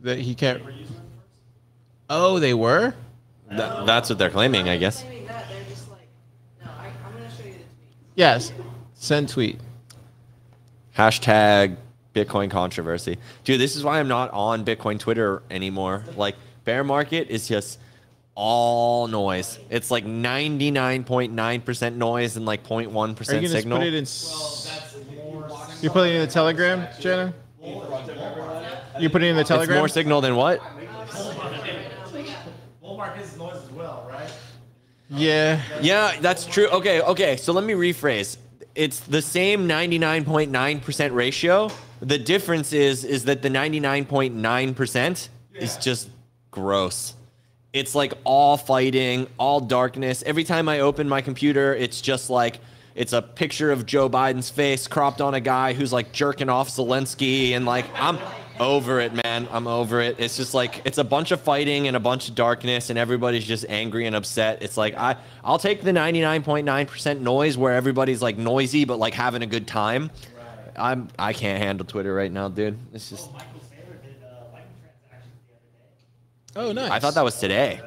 that 0.02 0.06
That 0.18 0.20
he 0.20 0.34
can't. 0.36 0.64
we're 0.66 0.72
using 0.72 0.86
it 0.86 0.88
first. 0.90 1.02
Oh, 2.10 2.40
they 2.40 2.54
were. 2.56 2.94
That, 3.52 3.86
that's 3.86 4.10
what 4.10 4.18
they're 4.18 4.30
claiming, 4.30 4.70
I 4.70 4.78
guess. 4.78 5.02
Claiming 5.04 5.28
that, 5.28 5.46
they're 5.50 5.64
just 5.70 5.90
like, 5.92 6.08
no, 6.64 6.70
I, 6.78 6.88
I'm 7.06 7.14
going 7.18 7.30
to 7.30 7.36
show 7.36 7.44
you 7.44 7.52
the 7.54 7.58
tweet. 7.58 7.66
Yes. 8.16 8.54
Send 8.96 9.30
tweet. 9.30 9.60
Hashtag 10.98 11.78
Bitcoin 12.14 12.50
controversy. 12.52 13.18
Dude, 13.44 13.60
this 13.60 13.76
is 13.76 13.84
why 13.84 14.00
I'm 14.00 14.08
not 14.08 14.32
on 14.32 14.64
Bitcoin 14.66 15.00
Twitter 15.00 15.42
anymore. 15.50 16.04
Like, 16.16 16.36
bear 16.66 16.84
market 16.84 17.30
is 17.30 17.48
just 17.48 17.80
all 18.36 19.08
noise. 19.08 19.60
It's 19.70 19.90
like 19.92 20.06
99.9% 20.06 21.96
noise 21.96 22.38
and 22.38 22.46
like 22.46 22.64
0.1% 22.66 23.30
Are 23.30 23.36
you 23.42 23.48
signal. 23.48 23.78
put 23.80 23.88
it 23.88 23.94
in? 23.94 24.04
s- 24.04 24.96
You're 25.82 25.92
putting 25.92 26.14
it 26.14 26.18
in 26.18 26.26
the 26.28 26.32
Telegram, 26.32 26.88
Jana. 27.00 27.34
You're 29.00 29.10
putting 29.10 29.28
it 29.28 29.32
in 29.32 29.36
the 29.36 29.42
it's 29.42 29.48
Telegram? 29.50 29.78
more 29.78 29.88
signal 29.88 30.22
than 30.22 30.36
what? 30.36 30.60
Walmart 32.84 33.16
gets 33.16 33.38
noise 33.38 33.56
as 33.56 33.70
well, 33.72 34.06
right? 34.12 34.30
Yeah. 35.12 35.62
Yeah, 35.82 36.20
that's 36.20 36.46
true. 36.46 36.68
Okay, 36.68 37.02
okay. 37.02 37.38
So 37.38 37.54
let 37.54 37.64
me 37.64 37.74
rephrase. 37.74 38.38
It's 38.76 39.02
the 39.02 39.22
same 39.22 39.68
99.9% 39.68 41.14
ratio. 41.14 41.70
The 42.02 42.18
difference 42.18 42.74
is 42.74 43.04
is 43.04 43.26
that 43.26 43.42
the 43.42 43.50
99.9% 43.50 45.30
is 45.54 45.78
just 45.78 46.10
gross. 46.50 47.14
It's 47.74 47.96
like 47.96 48.14
all 48.24 48.58
fighting, 48.58 49.28
all 49.38 49.60
darkness. 49.60 50.24
Every 50.26 50.44
time 50.44 50.68
I 50.68 50.80
open 50.80 51.08
my 51.08 51.22
computer, 51.22 51.74
it's 51.76 52.02
just 52.02 52.30
like 52.30 52.60
it's 52.96 53.14
a 53.14 53.22
picture 53.22 53.72
of 53.72 53.86
Joe 53.86 54.10
Biden's 54.10 54.50
face 54.50 54.88
cropped 54.88 55.22
on 55.22 55.34
a 55.34 55.40
guy 55.40 55.74
who's 55.74 55.94
like 55.94 56.12
jerking 56.12 56.50
off 56.50 56.70
Zelensky 56.70 57.52
and 57.52 57.66
like 57.66 57.86
I'm 57.96 58.18
over 58.62 59.00
it, 59.00 59.12
man. 59.24 59.48
I'm 59.52 59.68
over 59.68 60.00
it. 60.00 60.18
It's 60.20 60.38
just 60.38 60.54
like 60.54 60.82
it's 60.86 60.98
a 60.98 61.04
bunch 61.04 61.32
of 61.32 61.42
fighting 61.42 61.88
and 61.88 61.98
a 61.98 62.00
bunch 62.00 62.30
of 62.30 62.36
darkness 62.36 62.90
and 62.90 62.98
everybody's 63.00 63.46
just 63.46 63.66
angry 63.68 64.06
and 64.06 64.16
upset. 64.16 64.62
It's 64.62 64.78
like 64.78 64.96
I 64.96 65.18
I'll 65.44 65.60
take 65.60 65.82
the 65.82 65.92
99.9% 65.92 67.20
noise 67.22 67.58
where 67.58 67.74
everybody's 67.74 68.22
like 68.22 68.38
noisy 68.38 68.86
but 68.86 69.00
like 69.00 69.14
having 69.14 69.42
a 69.42 69.48
good 69.48 69.68
time. 69.68 70.12
I'm 70.78 71.10
I 71.20 71.34
can't 71.34 71.62
handle 71.62 71.86
Twitter 71.86 72.14
right 72.14 72.32
now, 72.32 72.48
dude. 72.48 72.78
It's 72.94 73.10
just 73.10 73.32
Michael 73.34 73.60
Saylor 73.60 74.02
did 74.02 74.16
uh, 74.24 74.46
Lightning 74.54 74.78
transactions 75.10 75.36
the 76.54 76.60
other 76.62 76.70
day. 76.70 76.70
Oh, 76.70 76.72
nice. 76.72 76.92
I 76.92 77.00
thought 77.00 77.16
that 77.16 77.24
was 77.24 77.38
today. 77.40 77.80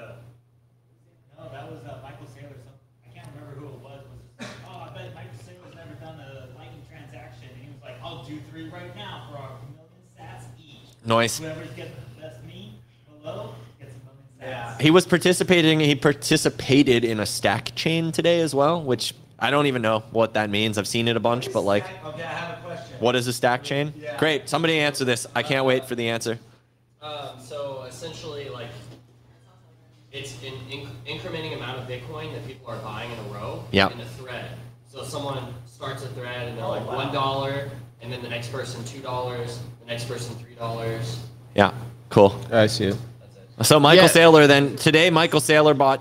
No, 1.39 1.49
that 1.51 1.71
was 1.71 1.81
uh, 1.85 1.99
Michael 2.03 2.27
Saylor. 2.27 2.53
Some, 2.61 2.75
I 3.09 3.15
can't 3.15 3.29
remember 3.35 3.61
who 3.61 3.67
it 3.69 3.81
was. 3.81 4.03
Was 4.05 4.21
just 4.39 4.41
like, 4.41 4.51
oh, 4.69 4.89
I 4.91 4.95
bet 4.95 5.15
Michael 5.15 5.39
Saylor's 5.39 5.75
never 5.75 5.95
done 6.01 6.21
a 6.21 6.59
lightning 6.59 6.85
transaction. 6.91 7.49
And 7.55 7.63
he 7.65 7.71
was 7.71 7.81
like, 7.83 7.97
I'll 8.03 8.25
do 8.25 8.39
three 8.51 8.69
right 8.69 8.95
now 8.95 9.29
for 9.31 9.39
our 9.39 9.51
million 9.73 10.05
sats 10.13 10.45
each. 10.61 10.61
Nice. 10.61 10.61
Whoever 10.61 10.61
gets 10.61 10.61
the 10.61 10.61
best 10.61 10.61
meat 10.61 10.63
below 10.65 10.83
gets 10.85 10.93
a 10.93 10.94
million 11.05 11.29
sats. 11.29 11.51
He 14.81 14.91
was 14.91 15.07
participating. 15.07 15.81
He 15.81 15.95
participated 15.95 17.05
in 17.05 17.21
a 17.21 17.27
stack 17.27 17.75
chain 17.75 18.13
today 18.13 18.41
as 18.41 18.55
well, 18.55 18.83
which 18.83 19.15
I 19.39 19.51
don't 19.51 19.67
even 19.67 19.81
know 19.83 20.01
what 20.11 20.35
that 20.35 20.51
means. 20.51 20.77
I've 20.79 20.89
seen 20.89 21.09
it 21.09 21.17
a 21.17 21.21
bunch, 21.21 21.53
but 21.53 21.63
like, 21.63 21.85
Okay, 22.05 22.23
I 22.23 22.27
have 22.27 22.59
a 22.59 22.63
question. 22.63 22.97
what 23.01 23.17
is 23.17 23.27
a 23.27 23.33
stack 23.33 23.63
chain? 23.63 23.93
Great. 24.19 24.49
Somebody 24.49 24.79
answer 24.79 25.05
this. 25.05 25.27
I 25.35 25.43
can't 25.43 25.65
wait 25.65 25.87
for 25.87 25.95
the 25.95 26.09
answer. 26.09 26.39
Um, 27.01 27.29
so 27.41 27.85
essentially, 27.89 28.49
like, 28.49 28.69
it's 30.13 30.35
an 30.45 30.53
inc- 30.71 30.89
incrementing 31.07 31.57
amount 31.57 31.79
of 31.79 31.89
Bitcoin 31.89 32.33
that 32.33 32.47
people 32.47 32.69
are 32.71 32.79
buying 32.79 33.11
in 33.11 33.19
a 33.19 33.23
row 33.25 33.65
Yeah. 33.73 33.91
in 33.93 34.01
a 34.01 34.07
thread. 34.07 34.47
So 34.95 35.03
someone 35.03 35.53
starts 35.67 36.05
a 36.05 36.09
thread 36.09 36.47
and 36.49 36.57
they're 36.57 36.67
like 36.67 36.87
one 36.87 37.13
dollar, 37.13 37.69
and 38.01 38.13
then 38.13 38.23
the 38.23 38.29
next 38.29 38.53
person 38.53 38.85
two 38.85 39.01
dollars, 39.01 39.59
the 39.81 39.87
next 39.87 40.05
person 40.05 40.37
three 40.37 40.55
dollars. 40.55 41.19
Yeah. 41.57 41.73
Cool. 42.11 42.39
I 42.53 42.69
see 42.69 42.87
it. 42.87 42.97
So 43.63 43.81
Michael 43.81 44.05
Yeah. 44.05 44.11
Saylor 44.11 44.47
then 44.47 44.77
today 44.77 45.11
Michael 45.11 45.41
Saylor 45.41 45.77
bought 45.77 46.01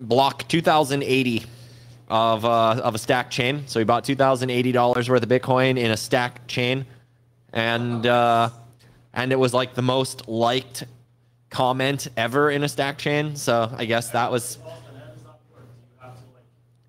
block 0.00 0.48
2080 0.48 1.44
of 2.08 2.44
uh, 2.44 2.80
of 2.82 2.96
a 2.96 2.98
stack 2.98 3.30
chain. 3.30 3.62
So 3.66 3.78
he 3.78 3.84
bought 3.84 4.04
2080 4.04 4.72
dollars 4.72 5.08
worth 5.08 5.22
of 5.22 5.28
Bitcoin 5.28 5.78
in 5.78 5.92
a 5.92 5.96
stack 5.96 6.48
chain, 6.48 6.84
and 7.52 8.04
uh, 8.04 8.50
and 9.14 9.30
it 9.30 9.38
was 9.38 9.54
like 9.54 9.74
the 9.74 9.82
most 9.82 10.26
liked 10.26 10.82
comment 11.48 12.08
ever 12.16 12.50
in 12.50 12.64
a 12.64 12.68
stack 12.68 12.98
chain. 12.98 13.36
So 13.36 13.70
I 13.76 13.84
guess 13.84 14.10
that 14.10 14.32
was 14.32 14.58
Austin, 14.66 14.96
how 14.98 15.12
does 15.12 15.22
that 15.22 15.38
work? 15.54 15.62
Do 15.62 15.86
you 15.94 16.00
have 16.00 16.14
to 16.16 16.24
like 16.34 16.44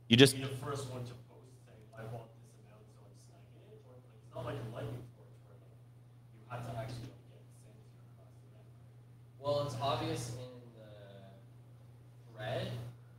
you 0.08 0.18
just 0.18 0.36
be 0.36 0.41
the 0.41 0.47
first 0.66 0.89
one 0.89 1.04
to 1.04 1.14
post 1.30 1.51
saying 1.68 1.84
I 1.97 2.04
want 2.14 2.28
this 2.39 2.51
amount 2.64 2.84
so 2.91 2.99
I'm 3.04 3.16
stacking 3.28 3.60
it? 3.72 3.80
Or 3.84 3.95
like 3.95 4.04
it's 4.20 4.36
not 4.36 4.45
like 4.45 4.56
a 4.60 4.76
lightning 4.76 5.04
torch 5.16 5.36
where 5.47 5.56
like 5.56 5.76
you 6.36 6.43
have 6.51 6.64
to 6.68 6.72
actually 6.80 7.12
like, 7.12 7.32
get 7.32 7.43
the 7.47 7.56
same 7.64 7.76
as 7.80 7.88
your 7.91 8.08
class 8.16 8.32
event. 8.43 8.68
Well, 9.39 9.64
it's 9.68 9.76
obvious 9.93 10.29
in 10.29 10.35
the 10.75 12.35
thread 12.35 12.67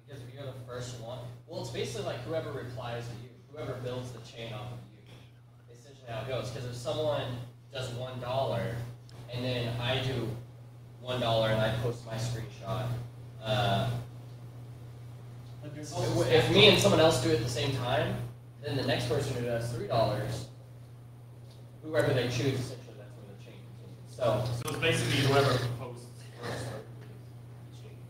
because 0.05 0.23
if 0.23 0.35
you're 0.35 0.45
the 0.45 0.59
first 0.67 1.01
one, 1.01 1.21
well, 1.47 1.61
it's 1.61 1.71
basically 1.71 2.05
like 2.07 2.21
whoever 2.25 2.51
replies 2.51 3.05
to 3.07 3.13
you, 3.23 3.31
whoever 3.53 3.75
builds 3.85 4.11
the 4.11 4.19
chain 4.21 4.53
off 4.53 4.73
of 4.73 4.79
you. 4.93 4.99
Essentially, 5.73 6.07
how 6.09 6.23
it 6.23 6.29
goes. 6.29 6.51
Because 6.51 6.69
if 6.69 6.75
someone 6.75 7.23
does 7.73 7.91
one 7.91 8.19
dollar, 8.21 8.75
and 9.33 9.45
then 9.45 9.81
I 9.81 10.03
do 10.03 10.29
one 11.01 11.21
dollar, 11.21 11.51
and 11.51 11.61
I 11.61 11.73
post 11.83 12.05
my 12.07 12.15
screenshot. 12.15 12.87
Uh, 13.43 13.89
if 15.65 16.33
if 16.33 16.51
me 16.51 16.69
and 16.69 16.79
someone 16.79 17.01
else 17.01 17.23
do 17.23 17.31
it 17.31 17.37
at 17.37 17.45
the 17.45 17.49
same 17.49 17.73
time, 17.77 18.17
then 18.63 18.77
the 18.77 18.87
next 18.87 19.09
person 19.09 19.37
who 19.37 19.45
does 19.45 19.71
three 19.73 19.87
dollars, 19.87 20.47
whoever 21.83 22.13
they 22.13 22.25
choose, 22.25 22.59
essentially 22.59 22.97
that's 22.99 23.13
where 23.15 23.37
the 23.39 23.45
chain 23.45 23.55
continues. 23.79 24.17
So. 24.17 24.45
So 24.63 24.71
it's 24.71 24.79
basically 24.79 25.29
whoever 25.29 25.51
posts 25.51 25.59
first, 25.59 25.69
right? 25.69 25.74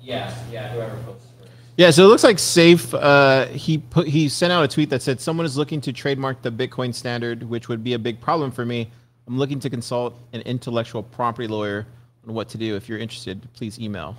Yeah, 0.05 0.34
yeah, 0.52 0.68
whoever 0.72 0.96
posts 1.05 1.26
first. 1.40 1.50
Yeah, 1.76 1.90
so 1.90 2.05
it 2.05 2.09
looks 2.09 2.22
like 2.24 2.36
Saif. 2.36 2.92
Uh, 2.94 3.46
he 3.46 3.78
put 3.78 4.07
he 4.07 4.28
sent 4.28 4.52
out 4.52 4.62
a 4.62 4.68
tweet 4.68 4.90
that 4.90 5.02
said 5.02 5.20
someone 5.20 5.46
is 5.46 5.57
looking 5.57 5.80
to 5.80 5.92
trademark 5.92 6.42
the 6.42 6.52
Bitcoin 6.52 6.94
standard, 6.94 7.42
which 7.42 7.68
would 7.68 7.82
be 7.82 7.94
a 7.94 7.98
big 7.98 8.20
problem 8.20 8.50
for 8.50 8.64
me. 8.64 8.90
I'm 9.26 9.38
looking 9.38 9.59
to 9.61 9.70
consult 9.70 10.14
an 10.34 10.42
intellectual 10.42 11.02
property 11.02 11.48
lawyer 11.48 11.86
on 12.28 12.34
what 12.34 12.48
to 12.50 12.59
do. 12.59 12.76
If 12.76 12.88
you're 12.88 12.98
interested, 12.98 13.40
please 13.55 13.80
email. 13.80 14.16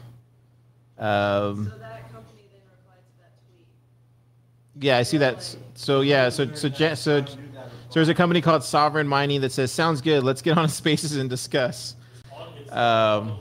Um, 0.98 1.70
So 1.72 1.78
that 1.80 2.12
company 2.12 2.42
then 2.52 2.62
replied 2.72 3.04
to 3.06 3.20
that 3.22 3.34
tweet. 3.46 4.84
yeah, 4.84 4.98
I 4.98 5.04
see 5.04 5.18
that. 5.20 5.36
S- 5.38 5.58
So 5.76 6.02
yeah, 6.02 6.30
so 6.30 6.52
so 6.56 6.68
Je- 6.70 6.96
so, 6.96 7.24
so 7.26 7.36
there's 7.94 8.10
a 8.10 8.14
company 8.16 8.42
called 8.42 8.64
Sovereign 8.64 9.08
Mining 9.08 9.42
that 9.42 9.52
says 9.52 9.72
sounds 9.72 10.02
good. 10.02 10.24
Let's 10.24 10.42
get 10.42 10.58
on 10.58 10.68
Spaces 10.82 11.18
and 11.18 11.30
discuss. 11.30 11.96
Um, 12.72 13.38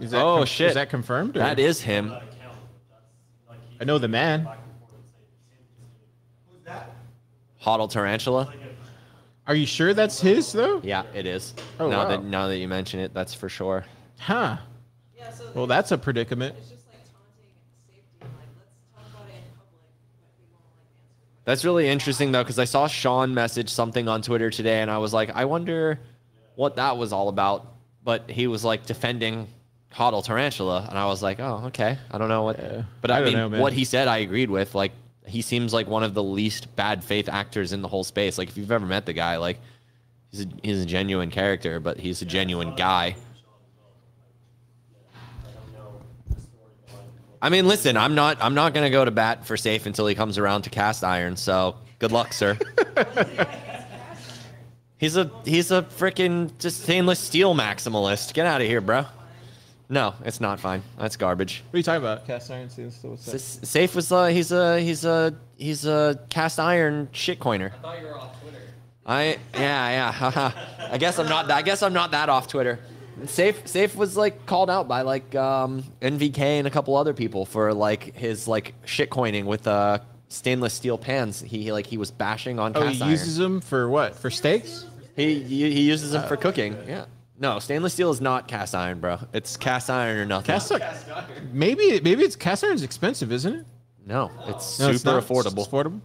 is 0.00 0.10
that 0.12 0.22
Oh, 0.22 0.38
con- 0.38 0.46
shit. 0.46 0.68
Is 0.68 0.74
that 0.74 0.90
confirmed? 0.90 1.36
or- 1.36 1.40
that 1.40 1.58
is 1.58 1.80
him. 1.80 2.14
I 3.80 3.84
know 3.84 3.98
the 3.98 4.08
man. 4.08 4.46
Who's 6.50 6.62
that? 6.64 6.90
Hodl 7.62 7.90
Tarantula. 7.90 8.52
Are 9.46 9.54
you 9.54 9.66
sure 9.66 9.94
that's 9.94 10.20
his 10.20 10.52
though? 10.52 10.80
Yeah, 10.84 11.04
it 11.14 11.26
is. 11.26 11.54
Oh, 11.78 11.88
now 11.88 12.04
wow. 12.04 12.08
that 12.08 12.24
now 12.24 12.46
that 12.48 12.58
you 12.58 12.68
mention 12.68 13.00
it, 13.00 13.12
that's 13.14 13.34
for 13.34 13.48
sure. 13.48 13.84
Huh. 14.18 14.58
Yeah, 15.16 15.30
so 15.32 15.50
Well, 15.54 15.66
that's 15.66 15.92
a 15.92 15.98
predicament. 15.98 16.54
It's 16.58 16.68
just 16.68 16.84
like 16.86 17.02
taunting 17.04 17.50
safety. 17.88 18.04
Like, 18.20 18.30
let's 18.58 18.76
talk 18.94 19.06
about 19.14 19.28
it 19.28 19.34
in 19.36 19.42
public, 19.56 19.80
but 20.20 20.28
we 20.38 20.44
won't 20.52 20.62
like 20.76 20.84
answer. 20.92 21.44
That's 21.46 21.64
really 21.64 21.88
interesting 21.88 22.32
though, 22.32 22.44
because 22.44 22.58
I 22.58 22.64
saw 22.64 22.86
Sean 22.86 23.32
message 23.34 23.70
something 23.70 24.08
on 24.08 24.22
Twitter 24.22 24.50
today, 24.50 24.82
and 24.82 24.90
I 24.90 24.98
was 24.98 25.12
like, 25.14 25.30
I 25.34 25.46
wonder 25.46 25.98
what 26.54 26.76
that 26.76 26.96
was 26.98 27.12
all 27.12 27.28
about. 27.28 27.66
But 28.04 28.30
he 28.30 28.46
was 28.46 28.62
like 28.64 28.86
defending 28.86 29.48
Hodl 29.94 30.24
Tarantula, 30.24 30.86
and 30.88 30.98
I 30.98 31.06
was 31.06 31.22
like, 31.22 31.40
oh, 31.40 31.64
okay. 31.66 31.98
I 32.10 32.18
don't 32.18 32.28
know 32.28 32.44
what. 32.44 32.58
Yeah. 32.58 32.82
But 33.00 33.10
I 33.10 33.20
I, 33.20 33.24
mean, 33.24 33.32
know, 33.34 33.48
what 33.48 33.72
he 33.72 33.84
said, 33.84 34.08
I 34.08 34.18
agreed 34.18 34.50
with. 34.50 34.74
Like, 34.74 34.92
he 35.26 35.42
seems 35.42 35.72
like 35.72 35.88
one 35.88 36.04
of 36.04 36.14
the 36.14 36.22
least 36.22 36.74
bad 36.76 37.02
faith 37.02 37.28
actors 37.28 37.72
in 37.72 37.82
the 37.82 37.88
whole 37.88 38.04
space. 38.04 38.38
Like, 38.38 38.48
if 38.48 38.56
you've 38.56 38.70
ever 38.70 38.86
met 38.86 39.06
the 39.06 39.12
guy, 39.12 39.38
like, 39.38 39.58
he's 40.30 40.42
a, 40.42 40.48
he's 40.62 40.82
a 40.82 40.86
genuine 40.86 41.30
character, 41.30 41.80
but 41.80 41.98
he's 41.98 42.22
a 42.22 42.24
genuine 42.24 42.76
guy. 42.76 43.16
I 47.42 47.48
mean, 47.48 47.66
listen, 47.66 47.96
I'm 47.96 48.14
not 48.14 48.36
I'm 48.40 48.54
not 48.54 48.74
gonna 48.74 48.90
go 48.90 49.02
to 49.02 49.10
bat 49.10 49.46
for 49.46 49.56
Saif 49.56 49.86
until 49.86 50.06
he 50.06 50.14
comes 50.14 50.36
around 50.36 50.62
to 50.62 50.70
cast 50.70 51.02
iron. 51.02 51.36
So 51.36 51.76
good 51.98 52.12
luck, 52.12 52.34
sir. 52.34 52.58
he's 54.98 55.16
a 55.16 55.30
he's 55.46 55.70
a 55.70 55.82
freaking 55.82 56.56
just 56.58 56.82
stainless 56.82 57.18
steel 57.18 57.54
maximalist. 57.54 58.34
Get 58.34 58.44
out 58.44 58.60
of 58.60 58.66
here, 58.66 58.82
bro. 58.82 59.06
No, 59.92 60.14
it's 60.24 60.40
not 60.40 60.60
fine. 60.60 60.82
That's 60.98 61.16
garbage. 61.16 61.64
What 61.70 61.74
are 61.74 61.78
you 61.78 61.82
talking 61.82 62.02
about? 62.02 62.24
Cast 62.26 62.50
iron 62.50 62.70
steel. 62.70 62.90
So 62.92 63.08
what's? 63.10 63.28
S- 63.34 63.58
Saif 63.64 63.94
was 63.96 64.10
uh, 64.12 64.26
he's 64.26 64.52
a 64.52 64.80
he's 64.80 65.04
a 65.04 65.34
he's 65.56 65.84
a 65.84 66.18
cast 66.30 66.60
iron 66.60 67.08
shitcoiner. 67.12 67.72
I 67.72 67.76
thought 67.82 68.00
you 68.00 68.06
were 68.06 68.16
off 68.16 68.40
Twitter. 68.40 68.58
I 69.04 69.38
yeah 69.54 70.12
yeah. 70.14 70.52
I 70.92 70.96
guess 70.98 71.18
I'm 71.18 71.28
not. 71.28 71.50
I 71.50 71.62
guess 71.62 71.82
I'm 71.82 71.92
not 71.92 72.12
that 72.12 72.28
off 72.28 72.46
Twitter. 72.46 72.78
Saif 73.24 73.64
Saif 73.64 73.96
was 73.96 74.16
like 74.16 74.46
called 74.46 74.70
out 74.70 74.86
by 74.86 75.02
like 75.02 75.34
um, 75.34 75.82
NVK 76.00 76.38
and 76.38 76.66
a 76.68 76.70
couple 76.70 76.96
other 76.96 77.12
people 77.12 77.44
for 77.44 77.74
like 77.74 78.14
his 78.16 78.46
like 78.46 78.74
shit 78.84 79.10
coining 79.10 79.44
with 79.44 79.66
uh 79.66 79.98
stainless 80.28 80.72
steel 80.72 80.98
pans. 80.98 81.40
He 81.40 81.72
like 81.72 81.86
he 81.86 81.98
was 81.98 82.12
bashing 82.12 82.60
on 82.60 82.76
Oh, 82.76 82.82
cast 82.82 82.94
he 82.94 83.02
iron. 83.02 83.10
uses 83.10 83.36
them 83.38 83.60
for 83.60 83.88
what? 83.90 84.14
For 84.14 84.30
steaks? 84.30 84.86
he 85.16 85.42
he 85.42 85.72
he 85.72 85.80
uses 85.82 86.12
them 86.12 86.28
for 86.28 86.36
cooking. 86.36 86.76
Yeah. 86.86 87.06
No, 87.40 87.58
stainless 87.58 87.94
steel 87.94 88.10
is 88.10 88.20
not 88.20 88.46
cast 88.46 88.74
iron, 88.74 89.00
bro. 89.00 89.18
It's 89.32 89.56
cast 89.56 89.88
iron 89.88 90.18
or 90.18 90.26
nothing. 90.26 90.46
Cast 90.54 90.70
iron. 90.72 91.50
Maybe 91.52 91.98
maybe 92.00 92.22
it's 92.22 92.36
cast 92.36 92.62
iron's 92.62 92.82
expensive, 92.82 93.32
isn't 93.32 93.54
it? 93.54 93.66
no, 94.06 94.30
it's 94.46 94.78
No, 94.78 94.92
super 94.92 94.94
it's 94.94 95.04
not. 95.04 95.22
affordable. 95.24 95.58
It's 95.64 95.68
affordable. 95.68 96.00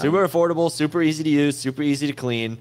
super 0.00 0.26
affordable, 0.26 0.70
super 0.70 1.02
easy 1.02 1.22
to 1.24 1.30
use, 1.30 1.58
super 1.58 1.82
easy 1.82 2.06
to 2.06 2.12
clean. 2.14 2.56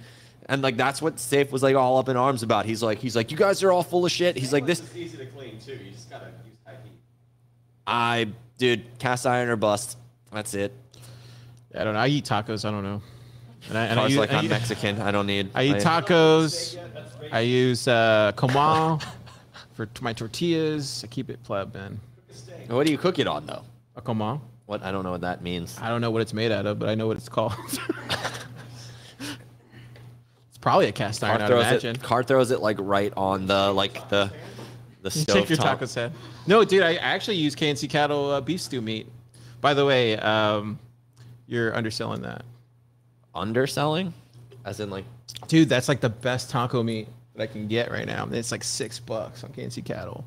And 0.50 0.62
like 0.62 0.76
that's 0.78 1.02
what 1.02 1.16
Saif 1.18 1.52
was 1.52 1.64
like 1.64 1.76
all 1.76 1.98
up 1.98 2.10
in 2.10 2.18
arms 2.18 2.44
about. 2.44 2.66
He's 2.66 2.84
like, 2.84 3.00
he's 3.00 3.16
like, 3.16 3.32
you 3.32 3.38
guys 3.38 3.64
are 3.64 3.72
all 3.72 3.84
full 3.84 4.06
of 4.06 4.12
shit. 4.12 4.36
He's 4.38 4.52
like, 4.54 4.66
this, 4.66 4.80
is 4.82 4.96
easy 4.96 5.18
to 5.18 5.26
clean 5.28 5.60
too. 5.60 5.74
You 5.74 5.92
just 5.92 6.10
gotta 6.10 6.26
use 6.46 6.58
high 6.66 6.74
heat. 6.84 6.92
I, 7.86 8.28
dude, 8.58 8.84
cast 9.00 9.26
iron 9.26 9.48
or 9.50 9.56
bust. 9.56 9.98
That's 10.34 10.54
it. 10.54 10.74
I 11.76 11.84
don't 11.86 11.94
know. 11.94 12.00
I 12.00 12.08
eat 12.08 12.26
tacos. 12.26 12.66
I 12.66 12.72
don't 12.72 12.84
know. 12.84 13.02
And 13.70 13.78
I, 13.78 13.86
and 13.86 13.99
I 13.99 14.07
use, 14.07 14.18
like, 14.18 14.32
I, 14.32 14.38
I'm 14.38 14.43
use- 14.43 14.49
Mexican. 14.51 15.01
I 15.01 15.11
don't 15.11 15.28
need. 15.28 15.49
I 15.53 15.63
eat 15.63 15.76
tacos. 15.78 16.78
I 17.32 17.41
use 17.41 17.88
uh, 17.88 18.32
comal 18.36 19.03
for 19.74 19.86
t- 19.88 20.01
my 20.01 20.13
tortillas. 20.13 21.03
I 21.03 21.07
keep 21.07 21.30
it 21.30 21.43
pleb, 21.43 21.74
man. 21.74 21.99
What 22.68 22.86
do 22.86 22.91
you 22.91 22.97
cook 22.97 23.20
it 23.20 23.28
on 23.28 23.45
though? 23.45 23.63
A 23.95 24.01
comal. 24.01 24.41
What 24.65 24.84
I 24.84 24.91
don't 24.91 25.03
know 25.03 25.11
what 25.11 25.22
that 25.22 25.41
means. 25.41 25.78
I 25.82 25.89
don't 25.89 26.01
know 26.01 26.11
what 26.11 26.22
it's 26.22 26.34
made 26.34 26.51
out 26.51 26.65
of, 26.65 26.80
but 26.80 26.89
I 26.89 26.95
know 26.95 27.07
what 27.07 27.18
it's 27.18 27.30
called. 27.30 27.53
it's 30.49 30.57
probably 30.59 30.88
a 30.88 30.91
cast 30.91 31.24
iron, 31.24 31.38
Car 31.38 31.45
I'd 31.45 31.47
throws 31.49 31.65
imagine. 31.65 31.95
it. 31.95 32.03
Car 32.03 32.24
throws 32.24 32.51
it 32.51 32.61
like 32.61 32.78
right 32.80 33.13
on 33.15 33.47
the 33.47 33.72
like 33.72 34.09
the 34.09 34.32
the 35.01 35.09
You 35.09 35.22
stove 35.22 35.49
your 35.49 35.57
top. 35.57 35.65
taco 35.80 35.86
set. 35.86 36.11
No, 36.47 36.63
dude, 36.63 36.84
I 36.84 36.95
actually 36.95 37.38
use 37.38 37.55
K&C 37.55 37.88
cattle 37.88 38.32
uh, 38.32 38.41
beef 38.41 38.61
stew 38.61 38.82
meat. 38.82 39.07
By 39.61 39.74
the 39.74 39.86
way, 39.86 40.18
um, 40.18 40.80
you're 41.47 41.76
underselling 41.76 42.22
that, 42.24 42.43
Underselling, 43.38 44.14
as 44.66 44.80
in 44.80 44.90
like 44.90 45.06
dude. 45.48 45.70
That's 45.70 45.88
like 45.88 46.02
the 46.02 46.10
best 46.10 46.50
taco 46.50 46.84
meat 46.84 47.08
that 47.36 47.44
I 47.44 47.48
can 47.48 47.68
get 47.68 47.92
right 47.92 48.06
now. 48.06 48.28
It's 48.32 48.52
like 48.52 48.64
six 48.64 49.00
bucks 49.00 49.44
on 49.44 49.52
K&C 49.54 49.82
cattle. 49.82 50.26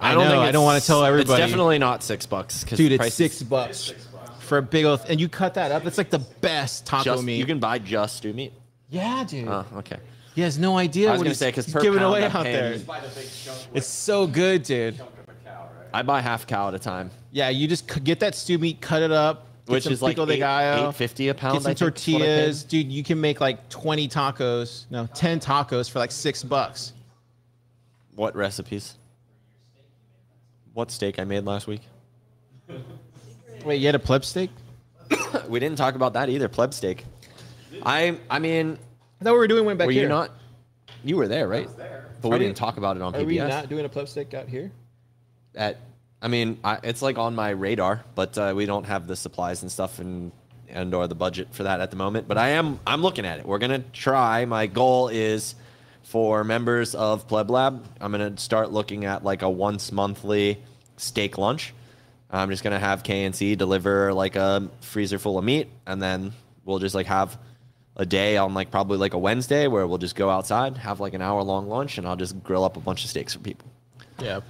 I, 0.00 0.14
don't 0.14 0.24
know. 0.24 0.30
think 0.30 0.42
I 0.44 0.52
don't 0.52 0.64
want 0.64 0.80
to 0.80 0.86
tell 0.86 1.04
everybody. 1.04 1.42
It's 1.42 1.50
definitely 1.50 1.78
not 1.78 2.02
six 2.04 2.24
bucks. 2.24 2.62
dude. 2.64 2.92
It's 2.92 2.98
prices- 2.98 3.14
six 3.16 3.42
bucks 3.42 3.92
for 4.40 4.58
a 4.58 4.62
big 4.62 4.84
old. 4.84 5.00
And 5.08 5.20
you 5.20 5.28
cut 5.28 5.54
that 5.54 5.72
up. 5.72 5.84
It's 5.86 5.98
like 5.98 6.10
the 6.10 6.20
best 6.20 6.86
taco 6.86 7.02
Just, 7.04 7.24
meat. 7.24 7.36
you 7.38 7.46
can 7.46 7.58
buy 7.58 7.78
just 7.80 8.18
stew 8.18 8.32
meat. 8.32 8.52
yeah, 8.90 9.24
dude. 9.26 9.48
Oh, 9.48 9.66
okay. 9.78 9.98
He 10.36 10.42
has 10.42 10.56
no 10.56 10.78
idea 10.78 11.08
I 11.08 11.12
was 11.12 11.18
what 11.18 11.24
gonna 11.24 11.30
he's, 11.30 11.38
say, 11.38 11.50
'cause 11.50 11.66
he's 11.66 11.74
giving 11.74 12.00
away 12.00 12.24
out 12.26 12.44
there. 12.44 12.78
It's 13.74 13.88
so 13.88 14.26
good, 14.28 14.62
dude. 14.62 15.00
I 15.92 16.02
buy 16.02 16.20
half 16.20 16.46
cow 16.46 16.68
at 16.68 16.74
a 16.74 16.78
time, 16.78 17.10
Yeah, 17.32 17.48
you 17.48 17.66
just 17.66 17.88
get 18.04 18.20
that 18.20 18.36
stew 18.36 18.56
meat, 18.58 18.80
cut 18.80 19.02
it 19.02 19.10
up, 19.10 19.47
which 19.68 19.86
is 19.86 20.02
like 20.02 20.16
pico 20.16 20.26
de 20.26 20.34
eight, 20.34 20.38
gallo, 20.38 20.88
eight 20.88 20.94
fifty 20.94 21.28
a 21.28 21.34
pound. 21.34 21.54
Get 21.54 21.62
some 21.62 21.70
I 21.70 21.74
think 21.74 21.76
is 21.76 21.82
what 21.82 21.86
I 21.86 21.90
paid. 21.90 22.24
tortillas, 22.26 22.64
dude. 22.64 22.90
You 22.92 23.02
can 23.04 23.20
make 23.20 23.40
like 23.40 23.68
20 23.68 24.08
tacos, 24.08 24.86
no, 24.90 25.06
10 25.14 25.40
tacos 25.40 25.90
for 25.90 25.98
like 25.98 26.10
six 26.10 26.42
bucks. 26.42 26.92
What 28.14 28.34
recipes? 28.34 28.94
What 30.74 30.90
steak 30.90 31.18
I 31.18 31.24
made 31.24 31.44
last 31.44 31.66
week? 31.66 31.82
Wait, 33.64 33.76
you 33.76 33.86
had 33.86 33.94
a 33.94 33.98
pleb 33.98 34.24
steak? 34.24 34.50
we 35.48 35.58
didn't 35.60 35.78
talk 35.78 35.94
about 35.94 36.12
that 36.14 36.28
either. 36.28 36.48
Pleb 36.48 36.72
steak. 36.74 37.04
I 37.82 38.18
I 38.30 38.38
mean, 38.38 38.78
I 39.20 39.24
thought 39.24 39.32
we 39.32 39.38
were 39.38 39.48
doing 39.48 39.64
one 39.64 39.76
back 39.76 39.86
were 39.86 39.92
here. 39.92 40.02
you 40.02 40.08
not? 40.08 40.30
You 41.04 41.16
were 41.16 41.28
there, 41.28 41.48
right? 41.48 41.68
But 41.76 42.28
we 42.28 42.28
Are 42.36 42.38
we- 42.38 42.44
didn't 42.46 42.56
talk 42.56 42.76
about 42.76 42.96
it 42.96 43.02
on 43.02 43.12
PBS. 43.12 43.20
Are 43.22 43.26
we 43.26 43.36
not 43.38 43.68
doing 43.68 43.84
a 43.84 43.88
pleb 43.88 44.08
steak 44.08 44.34
out 44.34 44.48
here? 44.48 44.70
At, 45.54 45.78
I 46.20 46.28
mean, 46.28 46.58
I, 46.64 46.78
it's 46.82 47.02
like 47.02 47.18
on 47.18 47.34
my 47.34 47.50
radar, 47.50 48.04
but 48.14 48.36
uh, 48.36 48.52
we 48.56 48.66
don't 48.66 48.84
have 48.84 49.06
the 49.06 49.16
supplies 49.16 49.62
and 49.62 49.70
stuff 49.70 49.98
and 49.98 50.32
and 50.68 50.92
or 50.92 51.06
the 51.08 51.14
budget 51.14 51.48
for 51.52 51.62
that 51.62 51.80
at 51.80 51.90
the 51.90 51.96
moment. 51.96 52.28
But 52.28 52.38
I 52.38 52.50
am 52.50 52.80
I'm 52.86 53.02
looking 53.02 53.24
at 53.24 53.38
it. 53.38 53.46
We're 53.46 53.58
gonna 53.58 53.84
try. 53.92 54.44
My 54.44 54.66
goal 54.66 55.08
is 55.08 55.54
for 56.02 56.44
members 56.44 56.94
of 56.94 57.28
Pleb 57.28 57.50
Lab. 57.50 57.84
I'm 58.00 58.10
gonna 58.12 58.36
start 58.36 58.72
looking 58.72 59.04
at 59.04 59.24
like 59.24 59.42
a 59.42 59.50
once 59.50 59.92
monthly 59.92 60.58
steak 60.96 61.38
lunch. 61.38 61.72
I'm 62.30 62.50
just 62.50 62.62
gonna 62.62 62.78
have 62.78 63.02
K&C 63.02 63.54
deliver 63.56 64.12
like 64.12 64.36
a 64.36 64.68
freezer 64.80 65.18
full 65.18 65.38
of 65.38 65.44
meat, 65.44 65.68
and 65.86 66.02
then 66.02 66.32
we'll 66.64 66.78
just 66.78 66.94
like 66.94 67.06
have 67.06 67.38
a 67.96 68.06
day 68.06 68.36
on 68.36 68.54
like 68.54 68.70
probably 68.70 68.98
like 68.98 69.14
a 69.14 69.18
Wednesday 69.18 69.66
where 69.66 69.86
we'll 69.86 69.98
just 69.98 70.14
go 70.14 70.30
outside, 70.30 70.76
have 70.78 71.00
like 71.00 71.14
an 71.14 71.22
hour 71.22 71.42
long 71.42 71.68
lunch, 71.68 71.98
and 71.98 72.06
I'll 72.06 72.16
just 72.16 72.42
grill 72.42 72.64
up 72.64 72.76
a 72.76 72.80
bunch 72.80 73.04
of 73.04 73.10
steaks 73.10 73.34
for 73.34 73.40
people. 73.40 73.70
Yeah. 74.20 74.40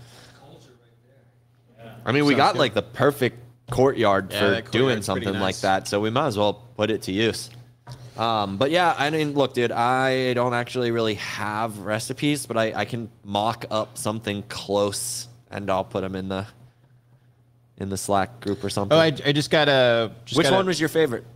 I 2.08 2.12
mean, 2.12 2.24
we 2.24 2.32
Sounds 2.32 2.38
got 2.38 2.52
good. 2.54 2.58
like 2.60 2.74
the 2.74 2.82
perfect 2.82 3.38
courtyard 3.70 4.32
Yeah, 4.32 4.62
for 4.62 4.70
doing 4.70 5.02
something 5.02 5.38
like 5.38 5.58
that, 5.60 5.86
so 5.86 6.00
we 6.00 6.08
might 6.08 6.28
as 6.28 6.38
well 6.38 6.54
put 6.74 6.90
it 6.90 7.02
to 7.02 7.12
use. 7.12 7.50
Um, 8.16 8.56
but 8.56 8.70
yeah, 8.70 8.94
I 8.96 9.10
mean, 9.10 9.34
look, 9.34 9.52
dude, 9.52 9.70
I 9.70 10.32
don't 10.32 10.54
actually 10.54 10.90
really 10.90 11.14
have 11.14 11.78
recipes, 11.80 12.46
but 12.46 12.56
I, 12.56 12.72
I 12.74 12.84
can 12.86 13.10
mock 13.24 13.66
up 13.70 13.98
something 13.98 14.42
close, 14.48 15.28
and 15.50 15.70
I'll 15.70 15.84
put 15.84 16.00
them 16.00 16.16
in 16.16 16.28
the 16.30 16.46
in 17.76 17.90
the 17.90 17.98
Slack 17.98 18.40
group 18.40 18.64
or 18.64 18.70
something. 18.70 18.96
Oh, 18.96 19.00
I, 19.00 19.12
I 19.24 19.32
just 19.32 19.50
got 19.50 19.68
a. 19.68 20.10
Just 20.24 20.38
Which 20.38 20.46
got 20.46 20.54
a- 20.54 20.56
one 20.56 20.66
was 20.66 20.80
your 20.80 20.88
favorite? 20.88 21.26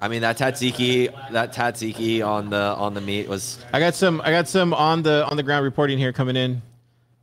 I 0.00 0.08
mean, 0.08 0.22
that 0.22 0.36
tzatziki, 0.36 1.08
that 1.32 1.54
tzatziki 1.54 2.26
on 2.26 2.50
the 2.50 2.74
on 2.76 2.94
the 2.94 3.00
meat 3.00 3.28
was 3.28 3.64
I 3.72 3.78
got 3.80 3.94
some. 3.94 4.20
I 4.22 4.30
got 4.30 4.48
some 4.48 4.74
on 4.74 5.02
the 5.02 5.26
on 5.30 5.36
the 5.36 5.42
ground 5.42 5.64
reporting 5.64 5.98
here 5.98 6.12
coming 6.12 6.36
in. 6.36 6.60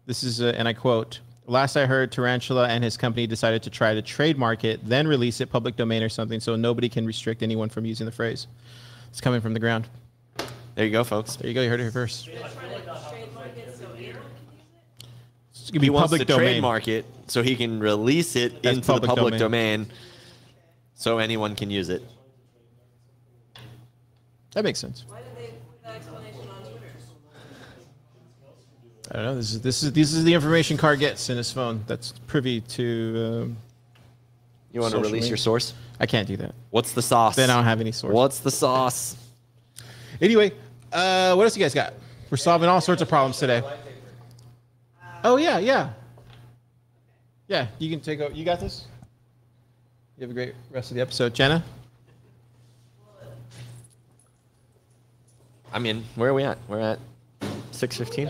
This 0.05 0.23
is, 0.23 0.41
uh, 0.41 0.53
and 0.57 0.67
I 0.67 0.73
quote: 0.73 1.19
"Last 1.45 1.75
I 1.75 1.85
heard, 1.85 2.11
Tarantula 2.11 2.67
and 2.69 2.83
his 2.83 2.97
company 2.97 3.27
decided 3.27 3.61
to 3.63 3.69
try 3.69 3.93
to 3.93 4.01
trademark 4.01 4.63
it, 4.63 4.79
then 4.87 5.07
release 5.07 5.41
it 5.41 5.49
public 5.51 5.75
domain 5.75 6.01
or 6.01 6.09
something, 6.09 6.39
so 6.39 6.55
nobody 6.55 6.89
can 6.89 7.05
restrict 7.05 7.43
anyone 7.43 7.69
from 7.69 7.85
using 7.85 8.05
the 8.05 8.11
phrase." 8.11 8.47
It's 9.09 9.21
coming 9.21 9.41
from 9.41 9.53
the 9.53 9.59
ground. 9.59 9.89
There 10.75 10.85
you 10.85 10.91
go, 10.91 11.03
folks. 11.03 11.35
There 11.35 11.49
you 11.49 11.53
go. 11.53 11.61
You 11.61 11.69
heard 11.69 11.81
it 11.81 11.83
here 11.83 11.91
first. 11.91 12.25
They're 12.27 12.39
trying 12.39 12.51
to 12.51 13.09
trademark 13.09 13.57
it 13.57 13.75
so 13.77 13.85
anyone 13.93 13.99
can 13.99 14.07
use 14.07 14.15
it? 14.15 14.15
It's 15.51 15.69
gonna 15.69 15.81
he 15.81 15.87
be 15.87 15.89
wants 15.89 16.05
public 16.05 16.21
to 16.21 16.25
domain. 16.25 16.45
trademark 16.47 16.87
it 16.87 17.05
so 17.27 17.43
he 17.43 17.57
can 17.57 17.79
release 17.81 18.37
it 18.37 18.53
As 18.65 18.77
into 18.77 18.87
the 18.87 18.93
public 18.93 19.09
public 19.09 19.33
domain. 19.37 19.79
domain. 19.81 19.91
so 20.95 21.17
anyone 21.19 21.55
can 21.55 21.69
use 21.69 21.89
it. 21.89 22.01
That 24.53 24.63
makes 24.63 24.79
sense. 24.79 25.05
Why 25.07 25.19
did 25.21 25.35
they 25.37 25.53
put 25.53 25.83
that 25.83 25.95
explanation 25.95 26.41
on 26.49 26.61
Twitter? 26.63 26.87
I 29.11 29.15
don't 29.15 29.25
know. 29.25 29.35
This 29.35 29.51
is 29.53 29.61
this 29.61 29.83
is 29.83 29.91
this 29.93 30.13
is 30.13 30.23
the 30.23 30.33
information 30.33 30.77
Car 30.77 30.95
gets 30.95 31.29
in 31.29 31.37
his 31.37 31.51
phone. 31.51 31.83
That's 31.87 32.13
privy 32.27 32.61
to. 32.61 33.43
Um, 33.43 33.57
You 34.73 34.81
want 34.81 34.93
to 34.93 34.97
release 34.99 35.13
media. 35.13 35.29
your 35.29 35.37
source? 35.37 35.73
I 35.99 36.05
can't 36.05 36.27
do 36.27 36.37
that. 36.37 36.53
What's 36.69 36.93
the 36.93 37.01
sauce? 37.01 37.35
Then 37.35 37.49
I 37.49 37.55
don't 37.55 37.65
have 37.65 37.79
any 37.81 37.91
source. 37.91 38.13
What's 38.13 38.39
the 38.39 38.51
sauce? 38.51 39.15
Anyway, 40.21 40.51
uh, 40.91 41.33
what 41.35 41.43
else 41.43 41.55
you 41.57 41.63
guys 41.63 41.73
got? 41.73 41.93
We're 42.29 42.37
solving 42.37 42.69
all 42.69 42.79
sorts 42.81 43.01
of 43.01 43.09
problems 43.09 43.37
today. 43.37 43.61
Oh 45.23 45.37
yeah, 45.37 45.59
yeah, 45.59 45.91
yeah. 47.47 47.67
You 47.79 47.89
can 47.89 47.99
take 47.99 48.19
over. 48.21 48.33
You 48.33 48.43
got 48.45 48.59
this. 48.59 48.85
You 50.17 50.21
have 50.21 50.31
a 50.31 50.33
great 50.33 50.55
rest 50.71 50.91
of 50.91 50.95
the 50.95 51.01
episode, 51.01 51.33
Jana. 51.33 51.63
I 55.73 55.79
mean, 55.79 56.03
where 56.15 56.29
are 56.29 56.33
we 56.33 56.43
at? 56.43 56.57
We're 56.67 56.79
at 56.79 56.99
6:15. 57.71 58.29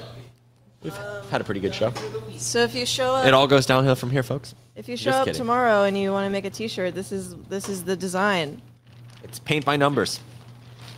We've 0.83 0.95
had 1.29 1.41
a 1.41 1.43
pretty 1.43 1.59
good 1.59 1.75
show. 1.75 1.93
So 2.37 2.59
if 2.63 2.73
you 2.73 2.85
show 2.87 3.15
up, 3.15 3.25
It 3.27 3.33
all 3.35 3.47
goes 3.47 3.65
downhill 3.67 3.95
from 3.95 4.09
here, 4.09 4.23
folks. 4.23 4.55
if 4.75 4.89
you 4.89 4.97
show 4.97 5.11
Just 5.11 5.19
up 5.19 5.25
kidding. 5.25 5.37
tomorrow 5.39 5.83
and 5.83 5.95
you 5.97 6.11
want 6.11 6.25
to 6.25 6.29
make 6.31 6.45
a 6.45 6.49
T-shirt, 6.49 6.95
this 6.95 7.11
is 7.11 7.35
this 7.49 7.69
is 7.69 7.83
the 7.83 7.95
design. 7.95 8.61
It's 9.23 9.37
paint 9.39 9.63
by 9.65 9.75
numbers. 9.77 10.19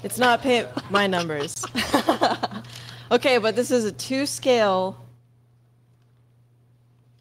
It's 0.04 0.18
not 0.18 0.42
paint 0.42 0.68
my 0.90 1.08
numbers. 1.08 1.64
okay, 3.12 3.38
but 3.38 3.56
this 3.56 3.72
is 3.72 3.84
a 3.86 3.92
two 3.92 4.26
scale 4.26 4.98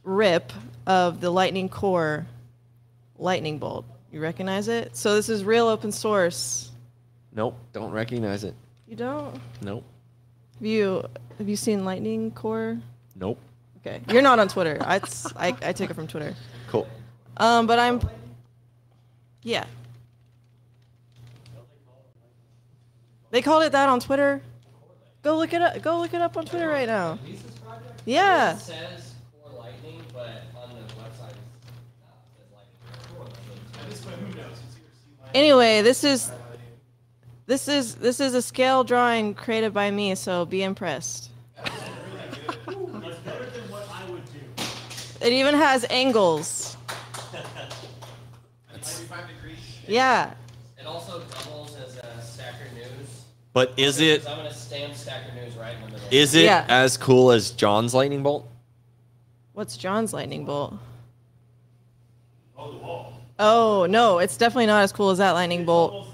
rip 0.05 0.53
of 0.87 1.20
the 1.20 1.31
lightning 1.31 1.68
core 1.68 2.27
lightning 3.18 3.59
bolt. 3.59 3.85
You 4.12 4.20
recognize 4.20 4.68
it? 4.68 4.97
So 4.97 5.14
this 5.14 5.29
is 5.29 5.45
real 5.45 5.68
open 5.68 5.91
source. 5.93 6.70
Nope, 7.35 7.57
don't 7.73 7.93
recognize 7.93 8.45
it. 8.45 8.55
You 8.93 8.99
don't? 8.99 9.40
Nope, 9.62 9.84
Have 10.59 10.66
you 10.66 11.03
have 11.38 11.49
you 11.49 11.57
seen 11.57 11.82
lightning 11.82 12.30
core? 12.30 12.78
nope. 13.16 13.38
Okay, 13.78 14.03
you're 14.11 14.20
not 14.20 14.38
on 14.38 14.49
Twitter. 14.49 14.76
I 14.82 15.01
I, 15.34 15.57
I 15.62 15.72
take 15.72 15.88
it 15.88 15.95
from 15.95 16.07
Twitter. 16.07 16.34
Cool. 16.68 16.86
Um, 17.38 17.66
but 17.66 17.78
I'm. 17.78 18.03
Yeah. 19.43 19.64
They 23.30 23.40
called 23.40 23.62
it 23.62 23.72
that 23.72 23.88
on 23.88 23.99
Twitter. 23.99 24.43
Go 25.22 25.38
look 25.38 25.55
it 25.55 25.62
up. 25.62 25.80
Go 25.80 25.99
look 25.99 26.12
it 26.12 26.20
up 26.20 26.36
on 26.36 26.45
Twitter 26.45 26.68
right 26.68 26.86
now. 26.86 27.18
Yeah. 28.05 28.57
It 28.57 28.61
says 28.61 29.14
core 29.43 29.59
lightning, 29.59 30.03
but 30.12 30.43
on 30.55 30.68
the 30.68 30.82
website 31.01 31.30
it 31.30 31.36
says 33.97 34.05
lightning. 34.05 34.36
Anyway, 35.32 35.80
this 35.80 36.05
is 36.05 36.30
this 37.53 37.68
is 37.68 37.96
this 37.96 38.18
is 38.18 38.32
a 38.32 38.40
scale 38.40 38.82
drawing 38.82 39.34
created 39.34 39.74
by 39.74 39.90
me, 39.90 40.14
so 40.14 40.46
be 40.46 40.62
impressed. 40.62 41.28
It 45.20 45.32
even 45.34 45.55
has 45.55 45.84
angles. 45.90 46.78
Yeah. 49.86 50.32
It 50.78 50.86
also 50.86 51.20
doubles 51.20 51.76
as 51.76 51.98
a 51.98 52.22
Stacker 52.22 52.64
News. 52.74 53.24
But 53.53 53.74
is 53.76 54.00
it 54.00 54.26
I'm 54.26 54.38
gonna 54.38 54.55
stamp 54.55 54.94
Stacker 54.94 55.34
News 55.34 55.55
right 55.55 55.74
in 55.74 55.82
the 55.82 55.92
middle. 55.92 56.09
is 56.11 56.34
it 56.34 56.44
Yeah. 56.44 56.64
as 56.70 56.96
cool 56.96 57.32
as 57.32 57.50
John's 57.50 57.92
lightning 57.92 58.22
bolt? 58.22 58.48
What's 59.53 59.76
John's 59.76 60.14
lightning 60.14 60.46
bolt? 60.46 60.72
Oh, 62.57 63.12
oh 63.38 63.86
no, 63.90 64.20
it's 64.20 64.38
definitely 64.38 64.66
not 64.66 64.82
as 64.82 64.90
cool 64.90 65.11
as 65.11 65.18
that 65.18 65.32
lightning 65.32 65.66
bolt. 65.66 66.07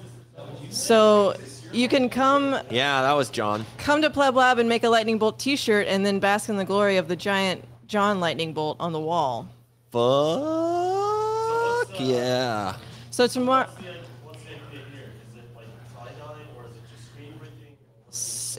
So 0.71 1.35
you 1.73 1.89
can 1.89 2.09
come 2.09 2.59
Yeah, 2.71 3.03
that 3.03 3.13
was 3.13 3.31
John. 3.31 3.65
come 3.79 4.03
to 4.03 4.11
Pleb 4.11 4.35
Lab 4.35 4.59
and 4.59 4.69
make 4.69 4.85
a 4.85 4.89
lightning 4.89 5.19
bolt 5.19 5.39
T-shirt, 5.39 5.87
and 5.89 6.05
then 6.05 6.19
bask 6.21 6.49
in 6.49 6.57
the 6.57 6.65
glory 6.65 6.97
of 6.97 7.09
the 7.09 7.17
giant 7.17 7.65
John 7.87 8.21
lightning 8.21 8.53
bolt 8.53 8.77
on 8.81 8.93
the 8.93 9.01
wall. 9.01 9.49
Fuck 9.93 12.01
yeah. 12.01 12.77
So 13.11 13.27
tomorrow, 13.27 13.67
What's 13.69 14.43
the 14.45 14.51
idea 14.51 14.81
here? 14.93 15.11
Is 15.33 15.39
it 15.39 15.45
like 15.57 15.67
tie-dye 15.97 16.43
or 16.57 16.65
is 16.67 16.77
it 16.77 16.83
just 16.95 17.07
screen 17.09 17.33
printing? 17.39 17.77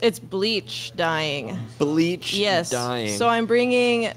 it's 0.02 0.18
bleach 0.18 0.92
dyeing. 0.96 1.58
Bleach 1.78 2.34
Yes. 2.34 2.70
dying. 2.70 3.16
So 3.16 3.28
I'm 3.28 3.46
bringing, 3.46 4.12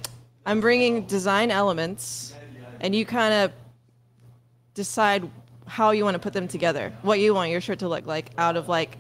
I'm 0.46 0.60
bringing 0.62 1.06
design 1.06 1.52
elements, 1.52 2.34
and 2.82 2.96
you 2.96 3.06
kind 3.06 3.34
of 3.34 3.52
decide 4.74 5.30
how 5.68 5.92
you 5.92 6.04
want 6.04 6.16
to 6.16 6.20
put 6.20 6.34
them 6.34 6.48
together. 6.48 6.94
What 7.02 7.20
you 7.20 7.34
want 7.34 7.52
your 7.52 7.62
shirt 7.62 7.80
to 7.80 7.90
look 7.90 8.06
like 8.06 8.32
out 8.38 8.58
of 8.58 8.68
like 8.68 8.98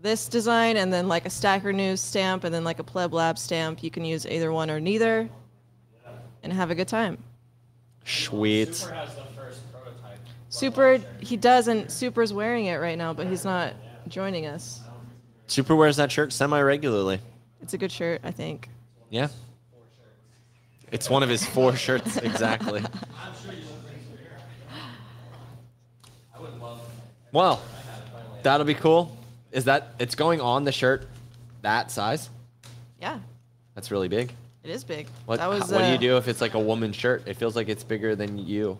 this 0.00 0.28
design, 0.28 0.76
and 0.76 0.92
then 0.92 1.08
like 1.08 1.26
a 1.26 1.30
Stacker 1.30 1.72
News 1.72 2.00
stamp, 2.00 2.44
and 2.44 2.54
then 2.54 2.64
like 2.64 2.78
a 2.78 2.84
Pleb 2.84 3.12
Lab 3.12 3.38
stamp. 3.38 3.82
You 3.82 3.90
can 3.90 4.04
use 4.04 4.26
either 4.26 4.52
one 4.52 4.70
or 4.70 4.80
neither, 4.80 5.28
and 6.42 6.52
have 6.52 6.70
a 6.70 6.74
good 6.74 6.88
time. 6.88 7.18
Sweet. 8.04 8.74
Super 8.74 8.94
has 8.94 9.14
the 9.14 9.22
first 9.36 9.60
prototype. 9.72 10.18
Super, 10.48 11.00
he 11.20 11.36
doesn't. 11.36 11.90
Super's 11.90 12.32
wearing 12.32 12.66
it 12.66 12.76
right 12.76 12.96
now, 12.96 13.12
but 13.12 13.26
he's 13.26 13.44
not 13.44 13.74
joining 14.08 14.46
us. 14.46 14.80
Super 15.46 15.74
wears 15.74 15.96
that 15.96 16.12
shirt 16.12 16.32
semi 16.32 16.60
regularly. 16.60 17.20
It's 17.60 17.74
a 17.74 17.78
good 17.78 17.92
shirt, 17.92 18.20
I 18.22 18.30
think. 18.30 18.68
Yeah. 19.10 19.28
It's 20.90 21.10
one 21.10 21.22
of 21.22 21.28
his 21.28 21.44
four 21.44 21.76
shirts, 21.76 22.16
exactly. 22.18 22.82
Well, 27.32 27.60
That'll 28.42 28.66
be 28.66 28.74
cool. 28.74 29.16
Is 29.52 29.64
that 29.64 29.94
it's 29.98 30.14
going 30.14 30.40
on 30.40 30.64
the 30.64 30.72
shirt 30.72 31.08
that 31.62 31.90
size? 31.90 32.30
Yeah, 33.00 33.18
That's 33.74 33.90
really 33.90 34.08
big. 34.08 34.32
it 34.64 34.70
is 34.70 34.84
big. 34.84 35.08
What, 35.26 35.38
that 35.38 35.48
was, 35.48 35.70
how- 35.70 35.76
what 35.76 35.78
do 35.78 35.84
uh, 35.84 35.92
you 35.92 35.98
do 35.98 36.16
if 36.16 36.28
it's 36.28 36.40
like 36.40 36.54
a 36.54 36.58
woman's 36.60 36.96
shirt? 36.96 37.24
It 37.26 37.34
feels 37.36 37.56
like 37.56 37.68
it's 37.68 37.84
bigger 37.84 38.14
than 38.16 38.38
you. 38.38 38.78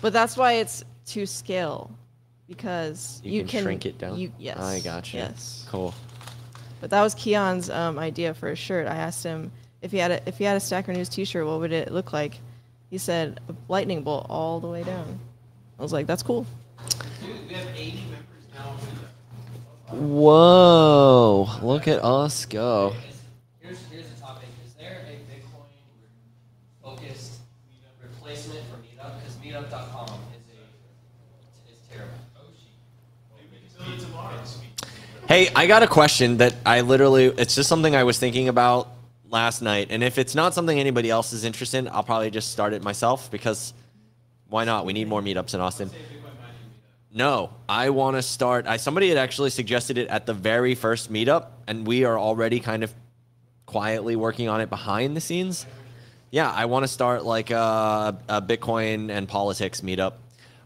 But 0.00 0.12
that's 0.12 0.36
why 0.36 0.54
it's 0.54 0.84
to 1.06 1.26
scale, 1.26 1.90
because 2.46 3.20
You, 3.24 3.32
you, 3.32 3.44
can, 3.44 3.62
shrink 3.62 3.86
it 3.86 3.98
down. 3.98 4.18
You, 4.18 4.32
yes. 4.38 4.58
I 4.58 4.80
got 4.80 5.12
you. 5.12 5.20
Yes. 5.20 5.66
Cool. 5.68 5.94
But 6.80 6.90
that 6.90 7.02
was 7.02 7.14
Keyan's 7.14 7.70
um, 7.70 7.98
idea 7.98 8.34
for 8.34 8.48
a 8.50 8.56
shirt. 8.56 8.86
I 8.86 8.94
asked 8.96 9.24
him 9.24 9.50
if 9.82 9.90
he 9.90 9.98
had 9.98 10.10
a, 10.10 10.28
if 10.28 10.38
he 10.38 10.44
had 10.44 10.56
a 10.56 10.60
Stacker 10.60 10.92
News 10.92 11.08
T-shirt, 11.08 11.46
what 11.46 11.60
would 11.60 11.72
it 11.72 11.90
look 11.92 12.12
like? 12.12 12.38
He 12.90 12.98
said 12.98 13.40
a 13.48 13.54
lightning 13.68 14.02
bolt 14.02 14.26
all 14.28 14.60
the 14.60 14.68
way 14.68 14.82
down. 14.82 15.18
I 15.78 15.82
was 15.82 15.92
like, 15.92 16.06
that's 16.06 16.22
cool. 16.22 16.46
Whoa! 19.90 21.48
Look 21.62 21.88
at 21.88 22.04
us 22.04 22.44
go. 22.44 22.94
Here's 23.60 23.78
topic. 24.20 24.48
Is 24.66 24.74
there 24.74 25.06
a 25.08 25.12
Bitcoin 25.32 25.64
focused 26.82 27.40
replacement 28.02 28.60
for 28.70 28.76
Meetup? 28.76 29.18
Because 29.18 29.36
Meetup.com 29.36 30.20
is 30.34 30.44
a 30.54 31.72
is 31.72 31.78
terrible. 31.90 32.14
Hey, 35.26 35.48
I 35.56 35.66
got 35.66 35.82
a 35.82 35.88
question 35.88 36.36
that 36.38 36.54
I 36.66 36.82
literally, 36.82 37.26
it's 37.26 37.54
just 37.54 37.68
something 37.68 37.96
I 37.96 38.04
was 38.04 38.18
thinking 38.18 38.48
about 38.48 38.88
last 39.30 39.62
night. 39.62 39.88
And 39.90 40.02
if 40.02 40.18
it's 40.18 40.34
not 40.34 40.54
something 40.54 40.78
anybody 40.78 41.10
else 41.10 41.32
is 41.32 41.44
interested 41.44 41.78
in, 41.78 41.88
I'll 41.88 42.02
probably 42.02 42.30
just 42.30 42.50
start 42.52 42.72
it 42.72 42.82
myself 42.82 43.30
because 43.30 43.72
why 44.48 44.64
not? 44.64 44.86
We 44.86 44.92
need 44.92 45.08
more 45.08 45.22
meetups 45.22 45.54
in 45.54 45.60
Austin. 45.60 45.90
No, 47.12 47.50
I 47.68 47.90
want 47.90 48.16
to 48.16 48.22
start. 48.22 48.66
I 48.66 48.76
somebody 48.76 49.08
had 49.08 49.18
actually 49.18 49.50
suggested 49.50 49.96
it 49.96 50.08
at 50.08 50.26
the 50.26 50.34
very 50.34 50.74
first 50.74 51.10
meetup, 51.10 51.46
and 51.66 51.86
we 51.86 52.04
are 52.04 52.18
already 52.18 52.60
kind 52.60 52.84
of 52.84 52.92
quietly 53.64 54.14
working 54.14 54.48
on 54.48 54.60
it 54.60 54.68
behind 54.68 55.16
the 55.16 55.20
scenes. 55.20 55.66
Yeah, 56.30 56.50
I 56.50 56.66
want 56.66 56.84
to 56.84 56.88
start 56.88 57.24
like 57.24 57.50
a, 57.50 58.18
a 58.28 58.42
Bitcoin 58.42 59.10
and 59.10 59.26
politics 59.26 59.80
meetup. 59.80 60.14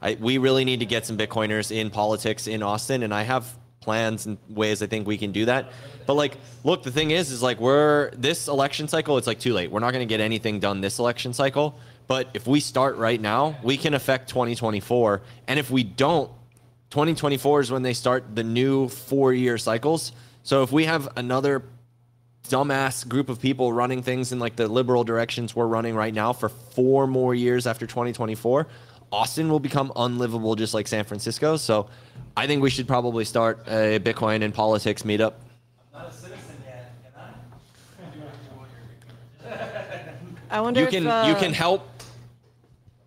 I, 0.01 0.17
we 0.19 0.39
really 0.39 0.65
need 0.65 0.81
to 0.81 0.87
get 0.87 1.07
some 1.07 1.17
Bitcoiners 1.17 1.71
in 1.71 1.91
politics 1.91 2.49
in 2.49 2.63
Austin, 2.63 3.05
and 3.05 3.15
I 3.15 3.23
have 3.23 3.47
plans 3.81 4.27
and 4.27 4.39
ways 4.49 4.83
I 4.83 4.87
think 4.87 5.07
we 5.07 5.19
can 5.19 5.31
do 5.31 5.45
that. 5.45 5.71
But 6.07 6.15
like, 6.15 6.39
look, 6.65 6.83
the 6.83 6.91
thing 6.91 7.13
is, 7.13 7.31
is 7.31 7.43
like 7.43 7.61
we're 7.61 8.11
this 8.11 8.49
election 8.49 8.89
cycle. 8.89 9.17
It's 9.19 9.29
like 9.29 9.39
too 9.39 9.53
late. 9.53 9.71
We're 9.71 9.81
not 9.81 9.93
going 9.93 10.07
to 10.07 10.13
get 10.13 10.21
anything 10.21 10.59
done 10.59 10.81
this 10.81 10.99
election 10.99 11.33
cycle. 11.33 11.79
But 12.07 12.29
if 12.35 12.47
we 12.47 12.61
start 12.61 12.97
right 12.97 13.21
now, 13.21 13.59
we 13.63 13.77
can 13.77 13.95
affect 13.95 14.29
2024. 14.29 15.23
And 15.49 15.59
if 15.59 15.71
we 15.71 15.85
don't, 15.85 16.31
2024 16.91 17.61
is 17.61 17.71
when 17.71 17.83
they 17.83 17.95
start 17.95 18.35
the 18.35 18.45
new 18.45 18.89
four-year 18.89 19.57
cycles. 19.57 20.13
So 20.43 20.63
if 20.63 20.73
we 20.73 20.85
have 20.85 21.09
another 21.17 21.63
dumbass 22.49 23.07
group 23.07 23.29
of 23.29 23.41
people 23.41 23.73
running 23.73 24.03
things 24.03 24.33
in 24.33 24.39
like 24.39 24.57
the 24.57 24.69
liberal 24.69 25.05
directions 25.05 25.55
we're 25.55 25.67
running 25.67 25.95
right 25.95 26.13
now 26.13 26.33
for 26.33 26.49
four 26.49 27.07
more 27.07 27.35
years 27.35 27.67
after 27.67 27.87
2024 27.87 28.67
austin 29.13 29.49
will 29.49 29.61
become 29.61 29.93
unlivable 29.95 30.55
just 30.57 30.75
like 30.75 30.89
san 30.89 31.05
francisco 31.05 31.57
so 31.57 31.89
i 32.37 32.47
think 32.47 32.61
we 32.61 32.69
should 32.69 32.89
probably 32.89 33.25
start 33.25 33.63
a 33.69 33.99
bitcoin 34.01 34.43
and 34.43 34.53
politics 34.53 35.03
meetup 35.03 35.35
I'm 35.95 36.03
Not 36.03 36.11
a 36.11 36.13
citizen 36.13 36.57
yet, 36.67 36.95
I 40.51 40.61
wonder 40.61 40.81
you 40.81 40.87
if 40.87 40.93
can 40.93 41.07
uh, 41.07 41.27
you 41.29 41.35
can 41.37 41.53
help 41.53 41.92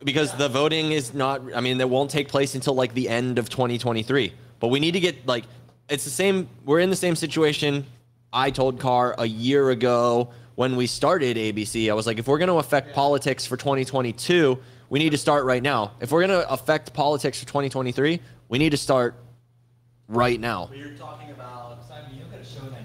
because 0.05 0.31
the 0.37 0.47
voting 0.47 0.93
is 0.93 1.13
not 1.13 1.41
i 1.53 1.59
mean 1.59 1.81
it 1.81 1.89
won't 1.89 2.09
take 2.09 2.29
place 2.29 2.55
until 2.55 2.75
like 2.75 2.93
the 2.93 3.09
end 3.09 3.37
of 3.37 3.49
2023 3.49 4.31
but 4.59 4.69
we 4.69 4.79
need 4.79 4.91
to 4.91 4.99
get 5.01 5.27
like 5.27 5.43
it's 5.89 6.05
the 6.05 6.09
same 6.09 6.47
we're 6.63 6.79
in 6.79 6.89
the 6.89 6.95
same 6.95 7.15
situation 7.15 7.85
i 8.31 8.49
told 8.49 8.79
Car 8.79 9.15
a 9.17 9.25
year 9.25 9.71
ago 9.71 10.29
when 10.53 10.77
we 10.77 10.87
started 10.87 11.35
abc 11.35 11.89
i 11.89 11.93
was 11.93 12.07
like 12.07 12.19
if 12.19 12.27
we're 12.27 12.37
going 12.37 12.47
to 12.47 12.55
affect 12.55 12.93
politics 12.93 13.45
for 13.45 13.57
2022 13.57 14.57
we 14.89 14.99
need 14.99 15.11
to 15.11 15.17
start 15.17 15.45
right 15.45 15.63
now. 15.63 15.93
If 15.99 16.11
we're 16.11 16.25
going 16.25 16.41
to 16.41 16.49
affect 16.49 16.93
politics 16.93 17.39
for 17.39 17.47
2023 17.47 18.19
we 18.47 18.57
need 18.59 18.69
to 18.69 18.77
start 18.77 19.15
right 20.07 20.39
now. 20.39 20.67
But 20.67 20.77
you're 20.77 20.89
talking 20.91 21.31
about. 21.31 21.83
Simon, 21.87 22.13
you 22.13 22.21
don't 22.21 22.31
gotta 22.31 22.45
show 22.45 22.59
that 22.69 22.81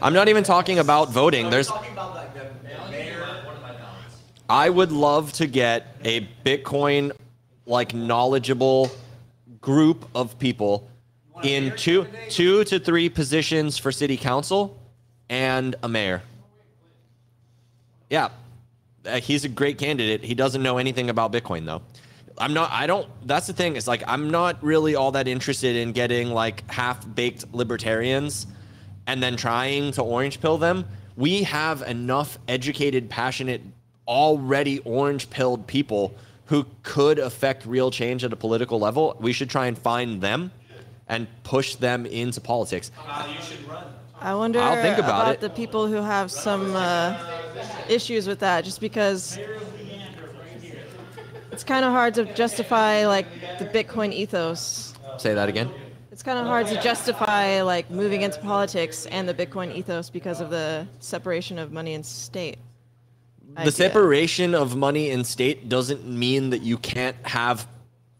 i'm 0.00 0.12
not 0.12 0.28
even 0.28 0.44
talking 0.44 0.78
about 0.78 1.10
voting. 1.10 1.50
There's 1.50 1.68
talking 1.68 1.92
about 1.92 2.14
like 2.14 2.34
the, 2.34 2.48
the 2.62 2.90
mayor. 2.90 3.26
I 4.48 4.70
would 4.70 4.92
love 4.92 5.32
to 5.34 5.46
get 5.46 5.96
a 6.04 6.28
Bitcoin 6.44 7.12
like 7.66 7.94
knowledgeable 7.94 8.90
group 9.60 10.08
of 10.14 10.38
people 10.38 10.88
in 11.42 11.74
two 11.76 12.06
two 12.28 12.64
to 12.64 12.78
three 12.78 13.08
positions 13.08 13.76
for 13.76 13.90
city 13.90 14.16
council 14.16 14.78
and 15.28 15.74
a 15.82 15.88
mayor. 15.88 16.22
Yeah. 18.08 18.28
Uh, 19.04 19.20
He's 19.20 19.44
a 19.44 19.48
great 19.48 19.78
candidate. 19.78 20.22
He 20.22 20.34
doesn't 20.34 20.62
know 20.62 20.78
anything 20.78 21.10
about 21.10 21.32
Bitcoin 21.32 21.66
though. 21.66 21.82
I'm 22.38 22.54
not 22.54 22.70
I 22.70 22.86
don't 22.86 23.08
that's 23.26 23.46
the 23.46 23.52
thing. 23.52 23.76
It's 23.76 23.88
like 23.88 24.04
I'm 24.06 24.30
not 24.30 24.62
really 24.62 24.94
all 24.94 25.10
that 25.12 25.26
interested 25.26 25.74
in 25.74 25.92
getting 25.92 26.30
like 26.30 26.70
half-baked 26.70 27.52
libertarians 27.52 28.46
and 29.08 29.22
then 29.22 29.36
trying 29.36 29.92
to 29.92 30.02
orange 30.02 30.40
pill 30.40 30.58
them. 30.58 30.84
We 31.16 31.44
have 31.44 31.82
enough 31.82 32.38
educated, 32.46 33.08
passionate, 33.08 33.62
already 34.06 34.78
orange 34.80 35.30
pilled 35.30 35.66
people 35.66 36.14
who 36.46 36.66
could 36.82 37.18
affect 37.18 37.66
real 37.66 37.90
change 37.90 38.24
at 38.24 38.32
a 38.32 38.36
political 38.36 38.78
level. 38.78 39.16
We 39.20 39.32
should 39.32 39.50
try 39.50 39.66
and 39.66 39.76
find 39.76 40.20
them 40.20 40.52
and 41.08 41.26
push 41.42 41.74
them 41.76 42.06
into 42.06 42.40
politics. 42.40 42.90
you 43.28 43.42
should 43.42 43.68
run. 43.68 43.84
I 44.20 44.34
wonder 44.34 44.60
I'll 44.60 44.82
think 44.82 44.98
about 44.98 45.34
it. 45.34 45.40
the 45.40 45.50
people 45.50 45.86
who 45.86 45.96
have 45.96 46.30
some 46.30 46.74
uh, 46.74 47.16
issues 47.88 48.26
with 48.26 48.38
that, 48.40 48.64
just 48.64 48.80
because 48.80 49.38
it's 51.52 51.64
kind 51.64 51.84
of 51.84 51.92
hard 51.92 52.14
to 52.14 52.24
justify 52.34 53.06
like 53.06 53.26
the 53.58 53.66
Bitcoin 53.66 54.12
ethos. 54.12 54.94
Say 55.18 55.34
that 55.34 55.48
again. 55.48 55.70
It's 56.10 56.22
kind 56.22 56.38
of 56.38 56.46
hard 56.46 56.66
to 56.68 56.80
justify 56.80 57.62
like 57.62 57.90
moving 57.90 58.22
into 58.22 58.40
politics 58.40 59.06
and 59.06 59.28
the 59.28 59.34
Bitcoin 59.34 59.74
ethos 59.74 60.08
because 60.08 60.40
of 60.40 60.48
the 60.50 60.86
separation 60.98 61.58
of 61.58 61.72
money 61.72 61.94
and 61.94 62.04
state. 62.04 62.58
The 63.56 63.60
idea. 63.62 63.72
separation 63.72 64.54
of 64.54 64.76
money 64.76 65.10
and 65.10 65.26
state 65.26 65.68
doesn't 65.68 66.06
mean 66.06 66.50
that 66.50 66.62
you 66.62 66.78
can't 66.78 67.16
have 67.22 67.66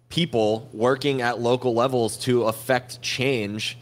people 0.09 0.69
working 0.73 1.23
at 1.23 1.41
local 1.41 1.75
levels 1.75 2.17
to 2.19 2.45
affect 2.45 3.03
change. 3.03 3.77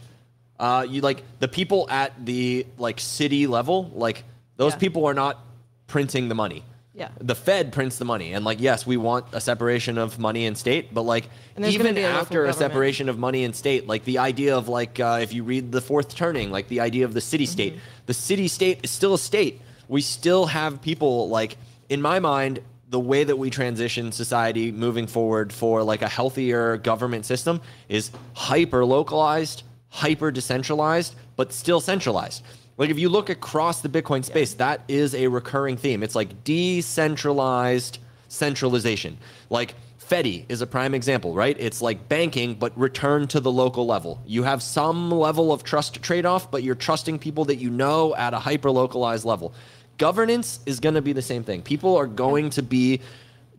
Uh, 0.59 0.85
you 0.89 1.01
like 1.01 1.23
the 1.39 1.47
people 1.47 1.87
at 1.89 2.25
the 2.25 2.65
like 2.77 2.99
city 2.99 3.47
level, 3.47 3.91
like 3.93 4.23
those 4.57 4.73
Yeah. 4.73 4.79
people 4.79 5.05
are 5.05 5.13
not 5.13 5.39
printing 5.87 6.29
the 6.29 6.35
money. 6.35 6.63
Yeah. 6.93 7.09
The 7.19 7.35
Fed 7.35 7.73
prints 7.73 7.97
the 7.97 8.05
money, 8.05 8.33
and 8.33 8.45
like 8.45 8.61
yes, 8.61 8.87
we 8.87 8.95
want 8.95 9.25
a 9.33 9.41
separation 9.41 9.97
of 9.97 10.17
money 10.17 10.45
and 10.45 10.57
state, 10.57 10.93
but 10.93 11.01
like 11.01 11.25
And 11.55 11.63
there's 11.63 11.75
gonna 11.77 11.89
even 11.89 12.03
a 12.03 12.07
after 12.07 12.45
a 12.45 12.53
separation 12.53 13.09
of 13.09 13.19
money 13.19 13.43
and 13.43 13.53
state, 13.53 13.85
like 13.85 14.05
the 14.05 14.17
idea 14.19 14.55
of 14.57 14.69
like 14.69 14.97
uh, 14.99 15.19
if 15.21 15.33
you 15.33 15.43
read 15.43 15.73
the 15.73 15.81
Fourth 15.81 16.15
Turning, 16.15 16.51
like 16.51 16.69
the 16.69 16.79
idea 16.79 17.03
of 17.03 17.13
the 17.13 17.19
city 17.21 17.45
state, 17.45 17.73
Mm-hmm. 17.73 17.81
the 18.05 18.13
city 18.13 18.47
state 18.47 18.79
is 18.83 18.91
still 18.91 19.13
a 19.13 19.19
state. 19.19 19.61
We 19.87 20.01
still 20.01 20.45
have 20.47 20.81
people 20.81 21.29
like 21.29 21.57
in 21.89 22.01
my 22.01 22.19
mind. 22.19 22.59
The 22.87 22.99
way 22.99 23.23
that 23.23 23.37
we 23.37 23.49
transition 23.49 24.11
society 24.11 24.71
moving 24.71 25.07
forward 25.07 25.51
for 25.51 25.83
like 25.83 26.03
a 26.03 26.07
healthier 26.07 26.77
government 26.77 27.25
system 27.25 27.59
is 27.89 28.11
hyper 28.33 28.85
localized, 28.85 29.63
hyper 29.89 30.31
decentralized, 30.31 31.15
but 31.35 31.51
still 31.51 31.81
centralized. 31.81 32.43
Like 32.77 32.89
if 32.89 32.99
you 32.99 33.09
look 33.09 33.29
across 33.29 33.81
the 33.81 33.89
Bitcoin 33.89 34.23
space, 34.23 34.53
that 34.55 34.81
is 34.87 35.15
a 35.15 35.27
recurring 35.27 35.77
theme. 35.77 36.03
It's 36.03 36.15
like 36.15 36.43
decentralized 36.43 37.99
centralization. 38.27 39.17
Like 39.49 39.75
Fedi 40.09 40.45
is 40.49 40.61
a 40.61 40.67
prime 40.67 40.93
example, 40.93 41.33
right? 41.33 41.55
It's 41.59 41.81
like 41.81 42.07
banking, 42.07 42.55
but 42.55 42.77
return 42.77 43.27
to 43.29 43.39
the 43.39 43.51
local 43.51 43.87
level. 43.87 44.21
You 44.25 44.43
have 44.43 44.61
some 44.61 45.09
level 45.09 45.51
of 45.51 45.63
trust 45.63 46.01
trade 46.03 46.25
off, 46.25 46.51
but 46.51 46.63
you're 46.63 46.75
trusting 46.75 47.19
people 47.19 47.45
that 47.45 47.55
you 47.55 47.69
know 47.69 48.15
at 48.15 48.33
a 48.33 48.39
hyper 48.39 48.69
localized 48.69 49.25
level. 49.25 49.53
Governance 49.97 50.59
is 50.65 50.79
going 50.79 50.95
to 50.95 51.01
be 51.01 51.13
the 51.13 51.21
same 51.21 51.43
thing. 51.43 51.61
People 51.61 51.95
are 51.95 52.07
going 52.07 52.49
to 52.51 52.61
be 52.61 53.01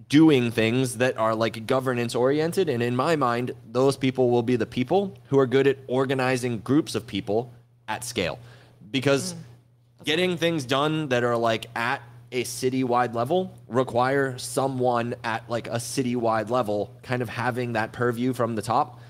doing 0.08 0.50
things 0.50 0.98
that 0.98 1.16
are 1.18 1.34
like 1.34 1.66
governance 1.66 2.14
oriented. 2.14 2.68
And 2.68 2.82
in 2.82 2.94
my 2.94 3.16
mind, 3.16 3.52
those 3.70 3.96
people 3.96 4.30
will 4.30 4.42
be 4.42 4.56
the 4.56 4.66
people 4.66 5.16
who 5.28 5.38
are 5.38 5.46
good 5.46 5.66
at 5.66 5.78
organizing 5.88 6.58
groups 6.58 6.94
of 6.94 7.06
people 7.06 7.52
at 7.88 8.04
scale. 8.04 8.38
Because 8.90 9.34
mm. 9.34 10.04
getting 10.04 10.36
things 10.36 10.64
done 10.64 11.08
that 11.08 11.24
are 11.24 11.36
like 11.36 11.66
at 11.74 12.02
a 12.32 12.44
citywide 12.44 13.14
level 13.14 13.56
require 13.68 14.36
someone 14.36 15.14
at 15.24 15.48
like 15.48 15.68
a 15.68 15.76
citywide 15.76 16.50
level 16.50 16.94
kind 17.02 17.22
of 17.22 17.28
having 17.28 17.74
that 17.74 17.92
purview 17.92 18.32
from 18.32 18.56
the 18.56 18.62
top 18.62 19.00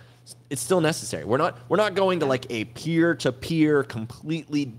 it's 0.51 0.61
still 0.61 0.83
necessary 0.83 1.25
we're 1.25 1.39
not 1.39 1.59
we're 1.69 1.79
not 1.79 1.95
going 1.95 2.21
to 2.21 2.27
like 2.27 2.45
a 2.51 2.65
peer 2.67 3.15
to 3.15 3.33
peer 3.33 3.83
completely 3.83 4.75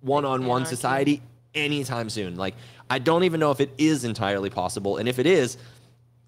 one-on-one 0.00 0.66
society 0.66 1.22
anytime 1.56 2.08
soon 2.08 2.36
like 2.36 2.54
i 2.90 2.98
don't 2.98 3.24
even 3.24 3.40
know 3.40 3.50
if 3.50 3.60
it 3.60 3.72
is 3.78 4.04
entirely 4.04 4.50
possible 4.50 4.98
and 4.98 5.08
if 5.08 5.18
it 5.18 5.26
is 5.26 5.56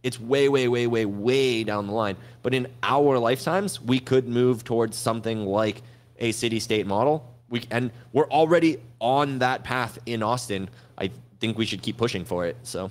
it's 0.03 0.21
way, 0.21 0.49
way, 0.49 0.69
way, 0.69 0.87
way, 0.87 1.05
way 1.05 1.65
down 1.65 1.87
the 1.87 1.93
line. 1.93 2.17
But 2.43 2.55
in 2.55 2.69
our 2.83 3.19
lifetimes, 3.19 3.81
we 3.81 3.99
could 3.99 4.29
move 4.29 4.65
towards 4.65 4.97
something 4.97 5.45
like 5.45 5.83
a 6.19 6.33
city-state 6.33 6.87
model. 6.87 7.35
We 7.49 7.65
and 7.71 7.91
we're 8.13 8.29
already 8.29 8.79
on 9.01 9.39
that 9.41 9.65
path 9.65 9.99
in 10.07 10.23
Austin. 10.23 10.69
I 10.99 11.11
think 11.41 11.57
we 11.57 11.65
should 11.65 11.83
keep 11.83 11.97
pushing 11.97 12.25
for 12.25 12.47
it. 12.47 12.57
So 12.63 12.91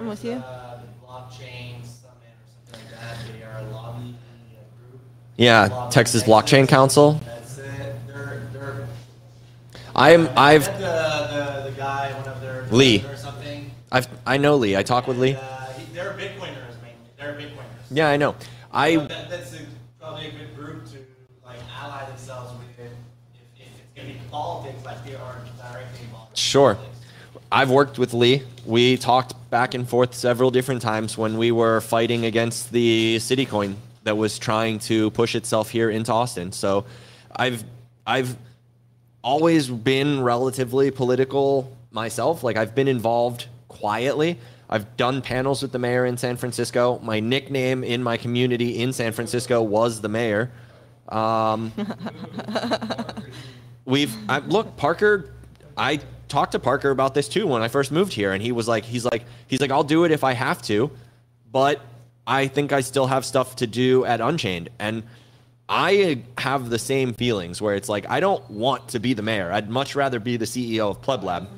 I'm 0.00 0.08
with 0.08 0.24
you. 0.24 0.32
Uh, 0.32 0.80
blockchain 1.06 1.84
summit 1.84 2.34
or 2.40 2.72
something 2.72 2.90
like 2.90 3.00
that. 3.00 3.18
They 3.32 3.44
are 3.44 3.58
a 3.58 3.70
lobby 3.70 4.14
group. 4.90 5.00
yeah, 5.36 5.88
Texas. 5.90 6.22
Blockchain 6.22 6.66
Council. 6.66 7.20
That's 7.24 7.58
it. 7.58 7.94
They're 8.06 8.48
they're. 8.52 8.86
I'm 9.98 10.28
I 10.36 10.54
I've 10.54 10.64
the, 10.78 10.84
the 10.84 11.70
the 11.70 11.76
guy, 11.76 12.12
one 12.14 12.28
of 12.28 12.40
their 12.40 12.64
Lee. 12.70 13.04
or 13.10 13.16
something. 13.16 13.70
I've 13.90 14.08
I 14.26 14.36
know 14.36 14.56
Lee. 14.56 14.76
I 14.76 14.82
talk 14.82 15.06
with 15.06 15.18
Lee. 15.18 15.30
And, 15.30 15.38
uh, 15.40 15.66
he- 15.76 15.92
they're 15.94 16.12
Bitcoiners 16.12 16.76
mainly. 16.82 17.10
They're 17.18 17.34
Bitcoiners. 17.34 17.86
Yeah, 17.90 18.08
I 18.08 18.16
know. 18.16 18.36
I 18.72 18.94
So 18.94 19.00
that, 19.06 19.30
that's 19.30 19.52
a, 19.54 19.58
probably 20.00 20.26
a 20.28 20.30
good 20.30 20.54
group 20.56 20.84
to 20.92 20.98
like 21.44 21.58
ally 21.82 22.06
themselves 22.06 22.52
with 22.58 22.86
if, 22.86 22.92
if 23.60 23.66
it's 23.66 23.80
gonna 23.96 24.08
be 24.08 24.20
politics 24.30 24.84
like 24.84 25.04
they 25.04 25.14
are 25.14 25.36
directly 25.58 26.04
involved. 26.04 26.36
Sure. 26.36 26.74
politics. 26.74 26.94
I've 27.50 27.70
worked 27.70 27.98
with 27.98 28.12
Lee. 28.12 28.42
We 28.66 28.98
talked 28.98 29.34
back 29.50 29.72
and 29.74 29.88
forth 29.88 30.14
several 30.14 30.50
different 30.50 30.82
times 30.82 31.16
when 31.16 31.38
we 31.38 31.50
were 31.50 31.80
fighting 31.80 32.26
against 32.26 32.70
the 32.72 33.16
CityCoin 33.16 33.74
that 34.04 34.16
was 34.16 34.38
trying 34.38 34.78
to 34.80 35.10
push 35.12 35.34
itself 35.34 35.70
here 35.70 35.88
into 35.90 36.12
Austin. 36.12 36.52
So 36.52 36.84
I've 37.34 37.64
I've 38.06 38.36
always 39.28 39.68
been 39.68 40.22
relatively 40.22 40.90
political 40.90 41.76
myself. 41.90 42.42
Like 42.42 42.56
I've 42.56 42.74
been 42.74 42.88
involved 42.88 43.46
quietly. 43.68 44.38
I've 44.70 44.96
done 44.96 45.20
panels 45.20 45.60
with 45.60 45.70
the 45.70 45.78
mayor 45.78 46.06
in 46.06 46.16
San 46.16 46.38
Francisco. 46.38 46.98
My 47.02 47.20
nickname 47.20 47.84
in 47.84 48.02
my 48.02 48.16
community 48.16 48.80
in 48.80 48.94
San 48.94 49.12
Francisco 49.12 49.60
was 49.60 50.00
the 50.00 50.08
mayor. 50.08 50.50
Um, 51.10 51.72
we've 53.84 54.14
I, 54.30 54.38
look 54.38 54.78
Parker. 54.78 55.34
I 55.76 56.00
talked 56.28 56.52
to 56.52 56.58
Parker 56.58 56.88
about 56.88 57.12
this 57.12 57.28
too 57.28 57.46
when 57.46 57.60
I 57.60 57.68
first 57.68 57.92
moved 57.92 58.14
here, 58.14 58.32
and 58.32 58.42
he 58.42 58.52
was 58.52 58.66
like, 58.66 58.86
he's 58.86 59.04
like, 59.04 59.26
he's 59.46 59.60
like, 59.60 59.70
I'll 59.70 59.84
do 59.84 60.04
it 60.04 60.10
if 60.10 60.24
I 60.24 60.32
have 60.32 60.62
to, 60.62 60.90
but 61.52 61.82
I 62.26 62.46
think 62.46 62.72
I 62.72 62.80
still 62.80 63.06
have 63.06 63.26
stuff 63.26 63.56
to 63.56 63.66
do 63.66 64.06
at 64.06 64.22
Unchained, 64.22 64.70
and 64.78 65.02
I 65.68 66.22
have 66.38 66.70
the 66.70 66.78
same 66.78 67.12
feelings 67.12 67.60
where 67.60 67.74
it's 67.74 67.88
like 67.88 68.08
I 68.08 68.20
don't 68.20 68.48
want 68.50 68.88
to 68.88 69.00
be 69.00 69.12
the 69.12 69.22
mayor. 69.22 69.52
I'd 69.52 69.68
much 69.68 69.94
rather 69.94 70.18
be 70.18 70.36
the 70.36 70.46
CEO 70.46 70.90
of 70.90 71.02
Pleb 71.02 71.22
Lab. 71.22 71.48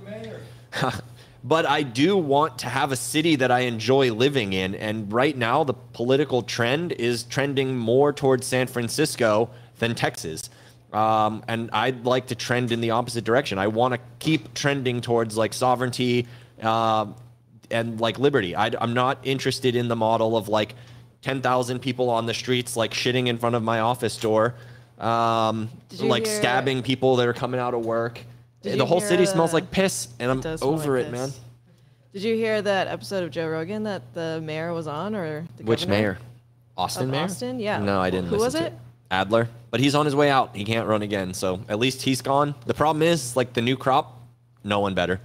but 1.45 1.67
I 1.67 1.83
do 1.83 2.17
want 2.17 2.59
to 2.61 2.69
have 2.69 2.93
a 2.93 2.97
city 2.97 3.37
that 3.37 3.51
I 3.51 3.61
enjoy 3.61 4.13
living 4.13 4.53
in. 4.53 4.75
And 4.75 5.13
right 5.13 5.37
now, 5.37 5.65
the 5.65 5.75
political 5.75 6.43
trend 6.43 6.93
is 6.93 7.23
trending 7.25 7.77
more 7.77 8.13
towards 8.13 8.47
San 8.47 8.67
Francisco 8.67 9.51
than 9.79 9.95
Texas. 9.95 10.51
Um, 10.93 11.45
and 11.47 11.71
I'd 11.73 12.05
like 12.05 12.27
to 12.29 12.35
trend 12.35 12.73
in 12.73 12.81
the 12.81 12.91
opposite 12.91 13.25
direction. 13.25 13.59
I 13.59 13.69
want 13.69 13.95
to 13.95 14.01
keep 14.19 14.55
trending 14.55 15.01
towards 15.01 15.37
like 15.37 15.55
sovereignty 15.55 16.27
uh, 16.61 17.07
and 17.71 18.01
like 18.01 18.19
liberty. 18.19 18.57
I, 18.57 18.73
I'm 18.81 18.93
not 18.93 19.19
interested 19.23 19.77
in 19.77 19.89
the 19.89 19.97
model 19.97 20.37
of 20.37 20.49
like 20.49 20.75
10,000 21.23 21.81
people 21.81 22.09
on 22.11 22.27
the 22.27 22.35
streets 22.35 22.77
like 22.77 22.93
shitting 22.93 23.27
in 23.29 23.39
front 23.39 23.55
of 23.57 23.62
my 23.62 23.81
office 23.81 24.16
door, 24.16 24.55
um, 24.99 25.68
like 25.99 26.27
hear- 26.27 26.37
stabbing 26.39 26.83
people 26.83 27.16
that 27.16 27.27
are 27.29 27.33
coming 27.33 27.61
out 27.61 27.75
of 27.75 27.85
work. 27.85 28.21
The 28.62 28.85
whole 28.85 29.01
city 29.01 29.25
smells 29.27 29.53
like 29.55 29.71
piss, 29.71 30.09
and 30.18 30.31
I'm 30.31 30.59
over 30.62 30.99
like 30.99 31.07
it, 31.07 31.11
piss. 31.11 31.21
man. 31.21 31.31
Did 32.12 32.23
you 32.23 32.35
hear 32.35 32.61
that 32.61 32.89
episode 32.89 33.25
of 33.25 33.31
Joe 33.31 33.49
Rogan 33.49 33.85
that 33.85 34.03
the 34.14 34.41
mayor 34.43 34.73
was 34.75 34.87
on, 34.87 35.14
or 35.14 35.47
the 35.57 35.64
Which 35.64 35.87
mayor? 35.87 36.18
Austin 36.77 37.05
Of 37.05 37.11
mayor? 37.11 37.25
Austin? 37.25 37.61
Yeah. 37.61 37.79
No, 37.79 38.01
I 38.01 38.11
didn't. 38.11 38.29
Who 38.29 38.37
was 38.39 38.55
to 38.55 38.66
it? 38.66 38.73
Adler. 39.11 39.49
But 39.71 39.81
he's 39.81 39.95
on 39.95 40.05
his 40.07 40.14
way 40.16 40.31
out. 40.31 40.55
He 40.57 40.64
can't 40.64 40.89
run 40.89 41.03
again. 41.03 41.35
So 41.35 41.61
at 41.68 41.79
least 41.79 42.03
he's 42.03 42.21
gone. 42.21 42.55
The 42.66 42.75
problem 42.75 43.03
is, 43.03 43.37
like 43.37 43.53
the 43.53 43.62
new 43.62 43.77
crop, 43.77 44.18
no 44.64 44.81
one 44.81 44.95
better. 44.95 45.21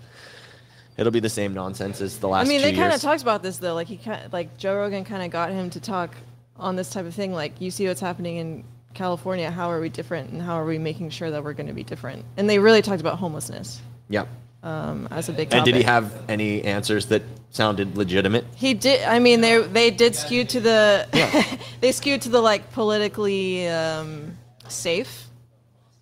It'll 0.98 1.12
be 1.12 1.20
the 1.20 1.30
same 1.30 1.54
nonsense 1.54 2.00
as 2.00 2.20
the 2.20 2.28
last 2.28 2.46
I 2.46 2.50
mean, 2.50 2.62
they 2.62 2.74
kind 2.74 2.94
of 2.94 3.02
talked 3.02 3.22
about 3.22 3.44
this 3.44 3.58
though. 3.58 3.74
Like 3.74 3.88
he 3.88 3.98
kind, 3.98 4.32
like 4.32 4.58
Joe 4.58 4.76
Rogan 4.78 5.04
kind 5.04 5.24
of 5.24 5.30
got 5.30 5.52
him 5.52 5.70
to 5.72 5.80
talk 5.80 6.16
on 6.58 6.76
this 6.76 6.90
type 6.90 7.06
of 7.06 7.14
thing. 7.14 7.34
Like 7.34 7.60
you 7.60 7.70
see 7.70 7.88
what's 7.88 8.00
happening 8.00 8.38
in 8.38 8.64
California. 8.94 9.52
How 9.52 9.70
are 9.72 9.82
we 9.82 9.90
different, 9.90 10.32
and 10.32 10.42
how 10.42 10.56
are 10.56 10.66
we 10.66 10.78
making 10.78 11.10
sure 11.10 11.30
that 11.32 11.44
we're 11.44 11.54
going 11.54 11.68
to 11.68 11.74
be 11.74 11.84
different? 11.84 12.24
And 12.38 12.50
they 12.50 12.60
really 12.60 12.82
talked 12.82 13.02
about 13.02 13.20
homelessness 13.20 13.82
yeah. 14.10 14.26
um, 14.64 15.08
as 15.12 15.28
a 15.28 15.34
big. 15.34 15.54
And 15.54 15.66
did 15.66 15.76
he 15.76 15.84
have 15.84 16.14
any 16.30 16.64
answers 16.64 17.08
that 17.08 17.24
sounded 17.50 17.98
legitimate? 17.98 18.46
He 18.56 18.74
did. 18.74 19.04
I 19.04 19.20
mean, 19.20 19.42
they 19.42 19.62
they 19.62 19.92
did 19.92 20.16
skew 20.16 20.46
to 20.46 20.60
the. 20.62 21.08
yeah. 21.14 21.58
they 21.82 21.92
skewed 21.92 22.22
to 22.22 22.30
the 22.30 22.40
like 22.40 22.72
politically 22.72 23.68
um, 23.68 24.38
safe, 24.70 25.28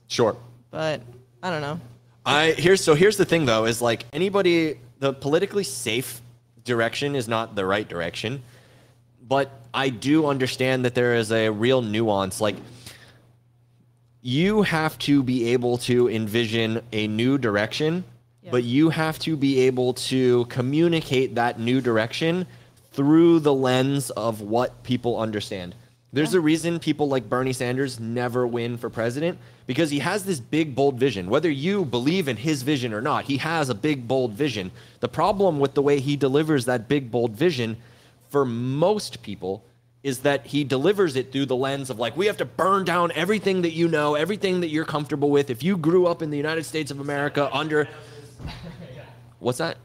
Sure. 0.07 0.37
but 0.69 1.01
I 1.41 1.49
don't 1.49 1.61
know. 1.61 1.79
I 2.25 2.51
here's 2.51 2.81
so 2.81 2.95
here's 2.95 3.17
the 3.17 3.25
thing 3.25 3.45
though 3.45 3.65
is 3.65 3.81
like 3.81 4.05
anybody 4.13 4.79
the 5.03 5.11
politically 5.11 5.65
safe 5.65 6.21
direction 6.63 7.13
is 7.13 7.27
not 7.27 7.55
the 7.55 7.65
right 7.65 7.89
direction, 7.89 8.41
but 9.27 9.51
I 9.73 9.89
do 9.89 10.27
understand 10.27 10.85
that 10.85 10.95
there 10.95 11.15
is 11.15 11.29
a 11.29 11.49
real 11.49 11.81
nuance. 11.81 12.39
Like 12.39 12.55
you 14.21 14.61
have 14.61 14.97
to 14.99 15.21
be 15.21 15.49
able 15.49 15.77
to 15.79 16.09
envision 16.09 16.81
a 16.93 17.07
new 17.07 17.37
direction, 17.37 18.05
Yeah. 18.41 18.51
but 18.51 18.63
you 18.63 18.91
have 18.91 19.19
to 19.19 19.35
be 19.35 19.59
able 19.67 19.93
to 20.11 20.45
communicate 20.45 21.35
that 21.35 21.59
new 21.59 21.81
direction 21.81 22.47
through 22.93 23.41
the 23.41 23.53
lens 23.53 24.09
of 24.11 24.39
what 24.39 24.83
people 24.83 25.19
understand. 25.19 25.75
There's 26.13 26.33
a 26.33 26.39
reason 26.39 26.79
people 26.79 27.09
like 27.09 27.27
Bernie 27.27 27.51
Sanders 27.51 27.99
never 27.99 28.47
win 28.47 28.77
for 28.77 28.89
president 28.89 29.37
because 29.65 29.89
he 29.89 29.99
has 29.99 30.25
this 30.25 30.39
big, 30.39 30.75
bold 30.75 30.99
vision. 30.99 31.29
Whether 31.29 31.49
you 31.49 31.85
believe 31.85 32.27
in 32.27 32.37
his 32.37 32.63
vision 32.63 32.93
or 32.93 33.01
not, 33.01 33.25
he 33.25 33.37
has 33.37 33.69
a 33.69 33.75
big, 33.75 34.07
bold 34.07 34.33
vision. 34.33 34.71
The 34.99 35.07
problem 35.07 35.59
with 35.59 35.73
the 35.73 35.81
way 35.81 35.99
he 35.99 36.15
delivers 36.15 36.65
that 36.65 36.87
big, 36.87 37.11
bold 37.11 37.31
vision 37.31 37.77
for 38.29 38.45
most 38.45 39.21
people 39.21 39.63
is 40.03 40.19
that 40.19 40.47
he 40.47 40.65
delivers 40.65 41.15
it 41.15 41.31
through 41.31 41.45
the 41.45 41.55
lens 41.55 41.89
of 41.89 41.97
like, 41.97 42.17
we 42.17 42.25
have 42.25 42.37
to 42.37 42.45
burn 42.45 42.83
down 42.83 43.11
everything 43.13 43.61
that 43.61 43.71
you 43.71 43.87
know, 43.87 44.15
everything 44.15 44.59
that 44.59 44.67
you're 44.67 44.85
comfortable 44.85 45.29
with. 45.29 45.49
If 45.49 45.63
you 45.63 45.77
grew 45.77 46.07
up 46.07 46.21
in 46.21 46.29
the 46.29 46.37
United 46.37 46.65
States 46.65 46.91
of 46.91 46.99
America 46.99 47.49
under. 47.53 47.87
What's 49.39 49.59
that? 49.59 49.77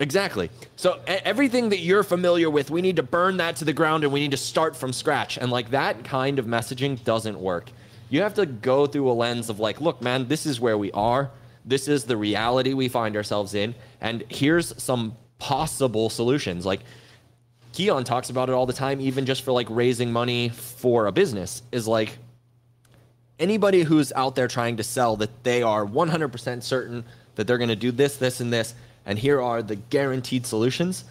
Exactly. 0.00 0.50
So 0.74 1.00
everything 1.06 1.68
that 1.68 1.78
you're 1.78 2.02
familiar 2.02 2.50
with, 2.50 2.70
we 2.70 2.82
need 2.82 2.96
to 2.96 3.02
burn 3.04 3.36
that 3.36 3.56
to 3.56 3.64
the 3.64 3.72
ground 3.72 4.02
and 4.02 4.12
we 4.12 4.20
need 4.20 4.32
to 4.32 4.36
start 4.36 4.74
from 4.74 4.92
scratch. 4.92 5.38
And 5.38 5.50
like 5.50 5.70
that 5.70 6.02
kind 6.04 6.40
of 6.40 6.46
messaging 6.46 7.02
doesn't 7.04 7.38
work. 7.38 7.70
You 8.12 8.20
have 8.20 8.34
to 8.34 8.44
go 8.44 8.86
through 8.86 9.10
a 9.10 9.14
lens 9.14 9.48
of 9.48 9.58
like, 9.58 9.80
look, 9.80 10.02
man, 10.02 10.28
this 10.28 10.44
is 10.44 10.60
where 10.60 10.76
we 10.76 10.92
are. 10.92 11.30
This 11.64 11.88
is 11.88 12.04
the 12.04 12.14
reality 12.14 12.74
we 12.74 12.88
find 12.88 13.16
ourselves 13.16 13.54
in. 13.54 13.74
And 14.02 14.22
here's 14.28 14.74
some 14.82 15.16
possible 15.38 16.10
solutions. 16.10 16.66
Like 16.66 16.80
Keyan 17.72 18.04
talks 18.04 18.28
about 18.28 18.50
it 18.50 18.52
all 18.52 18.66
the 18.66 18.74
time, 18.74 19.00
even 19.00 19.24
just 19.24 19.40
for 19.40 19.52
like 19.52 19.66
raising 19.70 20.12
money 20.12 20.50
for 20.50 21.06
a 21.06 21.12
business, 21.12 21.62
is 21.72 21.88
like 21.88 22.18
anybody 23.38 23.80
who's 23.80 24.12
out 24.12 24.34
there 24.34 24.46
trying 24.46 24.76
to 24.76 24.84
sell 24.84 25.16
that 25.16 25.42
they 25.42 25.62
are 25.62 25.86
100% 25.86 26.62
certain 26.62 27.04
that 27.36 27.46
they're 27.46 27.56
going 27.56 27.70
to 27.70 27.76
do 27.76 27.90
this, 27.92 28.18
this, 28.18 28.40
and 28.40 28.52
this, 28.52 28.74
and 29.06 29.18
here 29.18 29.40
are 29.40 29.62
the 29.62 29.76
guaranteed 29.76 30.44
solutions. 30.44 31.04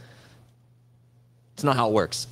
It's 1.56 1.64
not 1.64 1.76
how 1.76 1.90
it 1.90 1.94
works. 1.94 2.28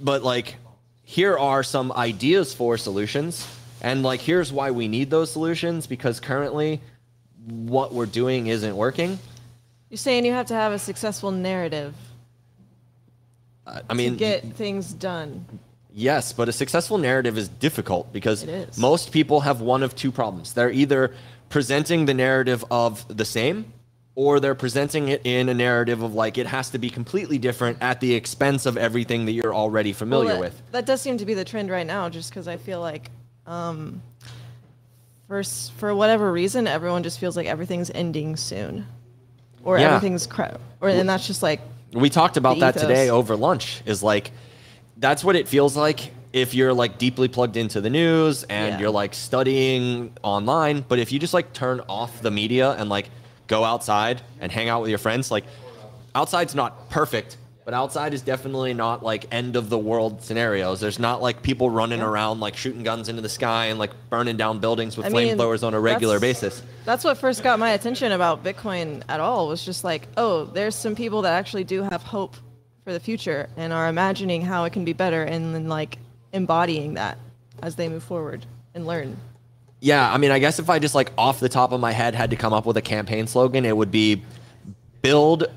But 0.00 0.22
like, 0.22 0.58
here 1.02 1.36
are 1.36 1.64
some 1.64 1.90
ideas 1.90 2.54
for 2.54 2.78
solutions, 2.78 3.44
and 3.80 4.02
like, 4.02 4.20
here's 4.20 4.52
why 4.52 4.70
we 4.70 4.88
need 4.88 5.10
those 5.10 5.30
solutions 5.30 5.86
because 5.86 6.20
currently 6.20 6.80
what 7.46 7.92
we're 7.92 8.06
doing 8.06 8.48
isn't 8.48 8.76
working. 8.76 9.18
You're 9.90 9.98
saying 9.98 10.24
you 10.24 10.32
have 10.32 10.46
to 10.46 10.54
have 10.54 10.72
a 10.72 10.78
successful 10.78 11.30
narrative 11.30 11.94
I 13.66 13.82
I 13.90 13.94
mean, 13.94 14.12
to 14.12 14.18
get 14.18 14.42
things 14.54 14.92
done. 14.92 15.46
Yes, 15.92 16.32
but 16.32 16.48
a 16.48 16.52
successful 16.52 16.98
narrative 16.98 17.38
is 17.38 17.48
difficult 17.48 18.12
because 18.12 18.42
is. 18.42 18.76
most 18.76 19.12
people 19.12 19.40
have 19.40 19.60
one 19.60 19.82
of 19.82 19.94
two 19.94 20.12
problems. 20.12 20.52
They're 20.52 20.70
either 20.70 21.14
presenting 21.48 22.06
the 22.06 22.14
narrative 22.14 22.64
of 22.70 23.06
the 23.14 23.24
same 23.24 23.72
or 24.14 24.40
they're 24.40 24.54
presenting 24.54 25.08
it 25.08 25.20
in 25.24 25.48
a 25.48 25.54
narrative 25.54 26.02
of 26.02 26.14
like 26.14 26.38
it 26.38 26.46
has 26.46 26.70
to 26.70 26.78
be 26.78 26.90
completely 26.90 27.38
different 27.38 27.78
at 27.80 28.00
the 28.00 28.14
expense 28.14 28.66
of 28.66 28.76
everything 28.76 29.26
that 29.26 29.32
you're 29.32 29.54
already 29.54 29.92
familiar 29.92 30.26
Well, 30.26 30.34
that, 30.34 30.40
with. 30.40 30.62
That 30.72 30.86
does 30.86 31.00
seem 31.00 31.18
to 31.18 31.26
be 31.26 31.34
the 31.34 31.44
trend 31.44 31.70
right 31.70 31.86
now, 31.86 32.08
just 32.08 32.30
because 32.30 32.48
I 32.48 32.56
feel 32.56 32.80
like, 32.80 33.10
um, 33.46 34.02
for 35.28 35.42
for 35.42 35.94
whatever 35.94 36.30
reason, 36.32 36.66
everyone 36.66 37.02
just 37.02 37.18
feels 37.18 37.36
like 37.36 37.46
everything's 37.46 37.90
ending 37.90 38.36
soon, 38.36 38.86
or 39.64 39.78
Yeah. 39.78 39.94
everything's 39.96 40.26
crap, 40.26 40.60
or 40.80 40.88
and 40.88 41.08
that's 41.08 41.26
just 41.26 41.42
like 41.42 41.60
We 41.92 42.10
talked 42.10 42.36
about 42.36 42.58
that 42.60 42.76
ethos. 42.76 42.82
today 42.88 43.10
over 43.10 43.36
lunch. 43.36 43.82
Is 43.86 44.02
like 44.02 44.30
that's 44.96 45.22
what 45.24 45.36
it 45.36 45.46
feels 45.48 45.76
like 45.76 46.12
if 46.32 46.54
you're 46.54 46.72
like 46.74 46.98
deeply 46.98 47.28
plugged 47.28 47.56
into 47.56 47.80
the 47.80 47.90
news 47.90 48.42
and 48.44 48.74
Yeah. 48.74 48.78
you're 48.80 48.90
like 48.90 49.14
studying 49.14 50.12
online. 50.22 50.84
But 50.86 50.98
if 50.98 51.10
you 51.12 51.18
just 51.18 51.34
like 51.34 51.52
turn 51.52 51.80
off 51.88 52.20
the 52.22 52.30
media 52.30 52.70
and 52.72 52.88
like 52.88 53.08
go 53.46 53.64
outside 53.64 54.20
and 54.40 54.50
hang 54.52 54.68
out 54.68 54.80
with 54.82 54.90
your 54.90 54.98
friends, 54.98 55.30
like 55.30 55.44
outside's 56.14 56.54
not 56.54 56.88
perfect, 56.90 57.36
But 57.66 57.74
outside 57.74 58.14
is 58.14 58.22
definitely 58.22 58.74
not 58.74 59.02
like 59.02 59.26
end 59.34 59.56
of 59.56 59.68
the 59.68 59.76
world 59.76 60.22
scenarios. 60.22 60.78
There's 60.78 61.00
not 61.00 61.20
like 61.20 61.42
people 61.42 61.68
running 61.68 62.00
around 62.00 62.38
like 62.38 62.56
shooting 62.56 62.84
guns 62.84 63.08
into 63.08 63.22
the 63.22 63.28
sky 63.28 63.66
and 63.66 63.78
like 63.80 63.90
burning 64.08 64.36
down 64.36 64.60
buildings 64.60 64.96
with 64.96 65.06
I 65.06 65.10
flamethrowers 65.10 65.66
on 65.66 65.74
a 65.74 65.80
regular 65.80 66.20
that's- 66.20 66.40
basis. 66.42 66.62
That's 66.84 67.02
what 67.02 67.18
first 67.18 67.42
got 67.42 67.58
my 67.58 67.70
attention 67.70 68.12
about 68.12 68.44
Bitcoin 68.44 69.02
at 69.08 69.18
all 69.18 69.48
was 69.48 69.64
just 69.64 69.82
like, 69.82 70.06
oh, 70.16 70.44
there's 70.44 70.76
some 70.76 70.94
people 70.94 71.22
that 71.22 71.32
actually 71.32 71.64
do 71.64 71.82
have 71.82 72.04
hope 72.04 72.36
for 72.84 72.92
the 72.92 73.00
future 73.00 73.48
and 73.56 73.72
are 73.72 73.88
imagining 73.88 74.42
how 74.42 74.62
it 74.62 74.72
can 74.72 74.84
be 74.84 74.92
better 74.92 75.24
and 75.24 75.52
then 75.52 75.66
like 75.66 75.98
embodying 76.32 76.94
that 76.94 77.18
as 77.64 77.74
they 77.74 77.88
move 77.88 78.04
forward 78.04 78.46
and 78.76 78.86
learn. 78.86 79.16
Yeah, 79.80 80.08
I 80.08 80.18
mean, 80.18 80.30
I 80.30 80.38
guess 80.38 80.60
if 80.60 80.70
I 80.70 80.78
just 80.78 80.94
like 80.94 81.10
off 81.18 81.40
the 81.40 81.48
top 81.48 81.72
of 81.72 81.80
my 81.80 81.90
head 81.90 82.14
had 82.14 82.30
to 82.30 82.36
come 82.36 82.52
up 82.52 82.64
with 82.64 82.76
a 82.76 82.82
campaign 82.82 83.26
slogan, 83.26 83.64
it 83.64 83.76
would 83.76 83.90
be 83.90 84.22
build. 85.02 85.48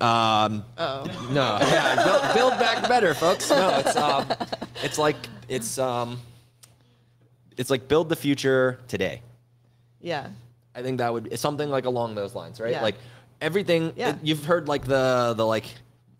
Um, 0.00 0.64
Oh. 0.76 1.04
no, 1.30 1.58
yeah, 1.62 2.04
build, 2.04 2.34
build 2.34 2.58
back 2.60 2.88
better, 2.88 3.14
folks. 3.14 3.48
No, 3.50 3.78
it's 3.78 3.96
um, 3.96 4.26
it's 4.82 4.98
like 4.98 5.16
it's 5.48 5.78
um, 5.78 6.20
it's 7.56 7.70
like 7.70 7.88
build 7.88 8.08
the 8.08 8.16
future 8.16 8.80
today. 8.88 9.22
Yeah. 10.00 10.28
I 10.74 10.82
think 10.82 10.98
that 10.98 11.12
would 11.12 11.28
it's 11.30 11.40
something 11.40 11.68
like 11.70 11.84
along 11.84 12.16
those 12.16 12.34
lines, 12.34 12.60
right? 12.60 12.72
Yeah. 12.72 12.82
Like 12.82 12.96
everything 13.40 13.92
Yeah. 13.96 14.16
you've 14.22 14.44
heard 14.44 14.66
like 14.68 14.84
the 14.84 15.34
the 15.36 15.46
like 15.46 15.66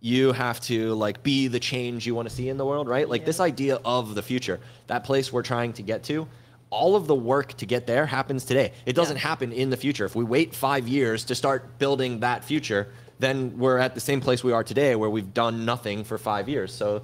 you 0.00 0.32
have 0.32 0.60
to 0.60 0.94
like 0.94 1.22
be 1.22 1.48
the 1.48 1.58
change 1.58 2.06
you 2.06 2.14
want 2.14 2.28
to 2.28 2.34
see 2.34 2.48
in 2.48 2.56
the 2.56 2.64
world, 2.64 2.86
right? 2.88 3.08
Like 3.08 3.24
this 3.24 3.40
idea 3.40 3.80
of 3.84 4.14
the 4.14 4.22
future, 4.22 4.60
that 4.86 5.02
place 5.02 5.32
we're 5.32 5.42
trying 5.42 5.72
to 5.72 5.82
get 5.82 6.04
to, 6.04 6.28
all 6.70 6.94
of 6.94 7.06
the 7.06 7.14
work 7.14 7.54
to 7.54 7.66
get 7.66 7.86
there 7.86 8.04
happens 8.06 8.44
today. 8.44 8.72
It 8.86 8.94
doesn't 8.94 9.16
happen 9.16 9.50
in 9.50 9.70
the 9.70 9.76
future. 9.76 10.04
If 10.04 10.14
we 10.14 10.22
wait 10.24 10.54
5 10.54 10.86
years 10.88 11.24
to 11.24 11.34
start 11.34 11.78
building 11.78 12.20
that 12.20 12.44
future, 12.44 12.88
then 13.24 13.58
we're 13.58 13.78
at 13.78 13.94
the 13.94 14.00
same 14.00 14.20
place 14.20 14.44
we 14.44 14.52
are 14.52 14.64
today 14.64 14.94
where 14.94 15.10
we've 15.10 15.32
done 15.32 15.64
nothing 15.64 16.04
for 16.04 16.18
5 16.18 16.48
years. 16.48 16.72
So 16.72 17.02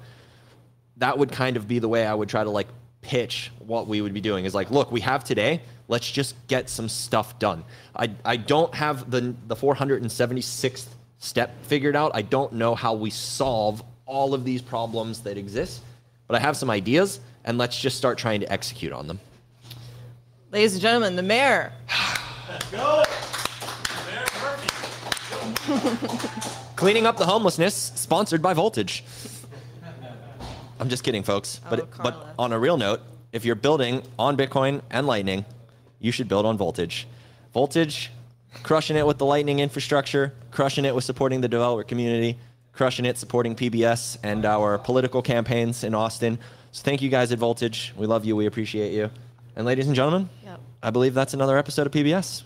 that 0.97 1.17
would 1.17 1.31
kind 1.31 1.57
of 1.57 1.67
be 1.67 1.79
the 1.79 1.89
way 1.89 2.05
I 2.05 2.13
would 2.13 2.29
try 2.29 2.43
to 2.43 2.49
like 2.49 2.67
pitch 3.01 3.51
what 3.59 3.87
we 3.87 4.01
would 4.01 4.13
be 4.13 4.21
doing 4.21 4.45
is 4.45 4.53
like, 4.53 4.71
look, 4.71 4.91
we 4.91 5.01
have 5.01 5.23
today. 5.23 5.61
Let's 5.87 6.09
just 6.09 6.35
get 6.47 6.69
some 6.69 6.87
stuff 6.87 7.37
done. 7.39 7.63
I, 7.95 8.11
I 8.23 8.37
don't 8.37 8.73
have 8.75 9.09
the 9.11 9.35
the 9.47 9.55
476th 9.55 10.87
step 11.19 11.65
figured 11.65 11.95
out. 11.95 12.11
I 12.13 12.21
don't 12.21 12.53
know 12.53 12.75
how 12.75 12.93
we 12.93 13.09
solve 13.09 13.83
all 14.05 14.33
of 14.33 14.43
these 14.43 14.61
problems 14.61 15.21
that 15.21 15.37
exist, 15.37 15.81
but 16.27 16.35
I 16.35 16.39
have 16.39 16.57
some 16.57 16.69
ideas, 16.69 17.19
and 17.43 17.57
let's 17.57 17.79
just 17.79 17.97
start 17.97 18.17
trying 18.17 18.41
to 18.41 18.51
execute 18.51 18.93
on 18.93 19.07
them. 19.07 19.19
Ladies 20.51 20.73
and 20.73 20.81
gentlemen, 20.81 21.15
the 21.15 21.23
mayor. 21.23 21.71
Let's 22.49 22.71
Go! 22.71 23.03
Cleaning 26.75 27.05
up 27.05 27.17
the 27.17 27.25
homelessness, 27.25 27.75
sponsored 27.95 28.41
by 28.41 28.53
Voltage. 28.53 29.03
I'm 30.79 30.89
just 30.89 31.03
kidding, 31.03 31.23
folks. 31.23 31.59
But 31.69 31.81
Oh, 31.81 31.87
but 32.03 32.33
on 32.39 32.53
a 32.53 32.59
real 32.59 32.77
note, 32.77 33.01
if 33.31 33.45
you're 33.45 33.55
building 33.55 34.01
on 34.17 34.35
Bitcoin 34.35 34.81
and 34.89 35.05
Lightning, 35.05 35.45
you 35.99 36.11
should 36.11 36.27
build 36.27 36.45
on 36.45 36.57
Voltage. 36.57 37.07
Voltage, 37.53 38.11
crushing 38.63 38.97
it 38.97 39.05
with 39.05 39.17
the 39.19 39.25
Lightning 39.25 39.59
infrastructure, 39.59 40.33
crushing 40.49 40.85
it 40.85 40.95
with 40.95 41.03
supporting 41.03 41.41
the 41.41 41.47
developer 41.47 41.83
community, 41.83 42.37
crushing 42.73 43.05
it 43.05 43.17
supporting 43.17 43.55
PBS 43.55 44.17
and 44.23 44.43
our 44.45 44.79
political 44.79 45.21
campaigns 45.21 45.83
in 45.83 45.93
Austin. 45.93 46.39
So 46.71 46.83
thank 46.83 47.01
you 47.01 47.09
guys 47.09 47.31
at 47.31 47.37
Voltage. 47.37 47.93
We 47.95 48.07
love 48.07 48.25
you. 48.25 48.35
We 48.35 48.47
appreciate 48.47 48.93
you. 48.93 49.11
And 49.55 49.65
ladies 49.65 49.85
and 49.87 49.95
gentlemen, 49.95 50.29
Yep. 50.43 50.59
I 50.81 50.89
believe 50.89 51.13
that's 51.13 51.33
another 51.35 51.57
episode 51.57 51.85
of 51.85 51.93
PBS. 51.93 52.43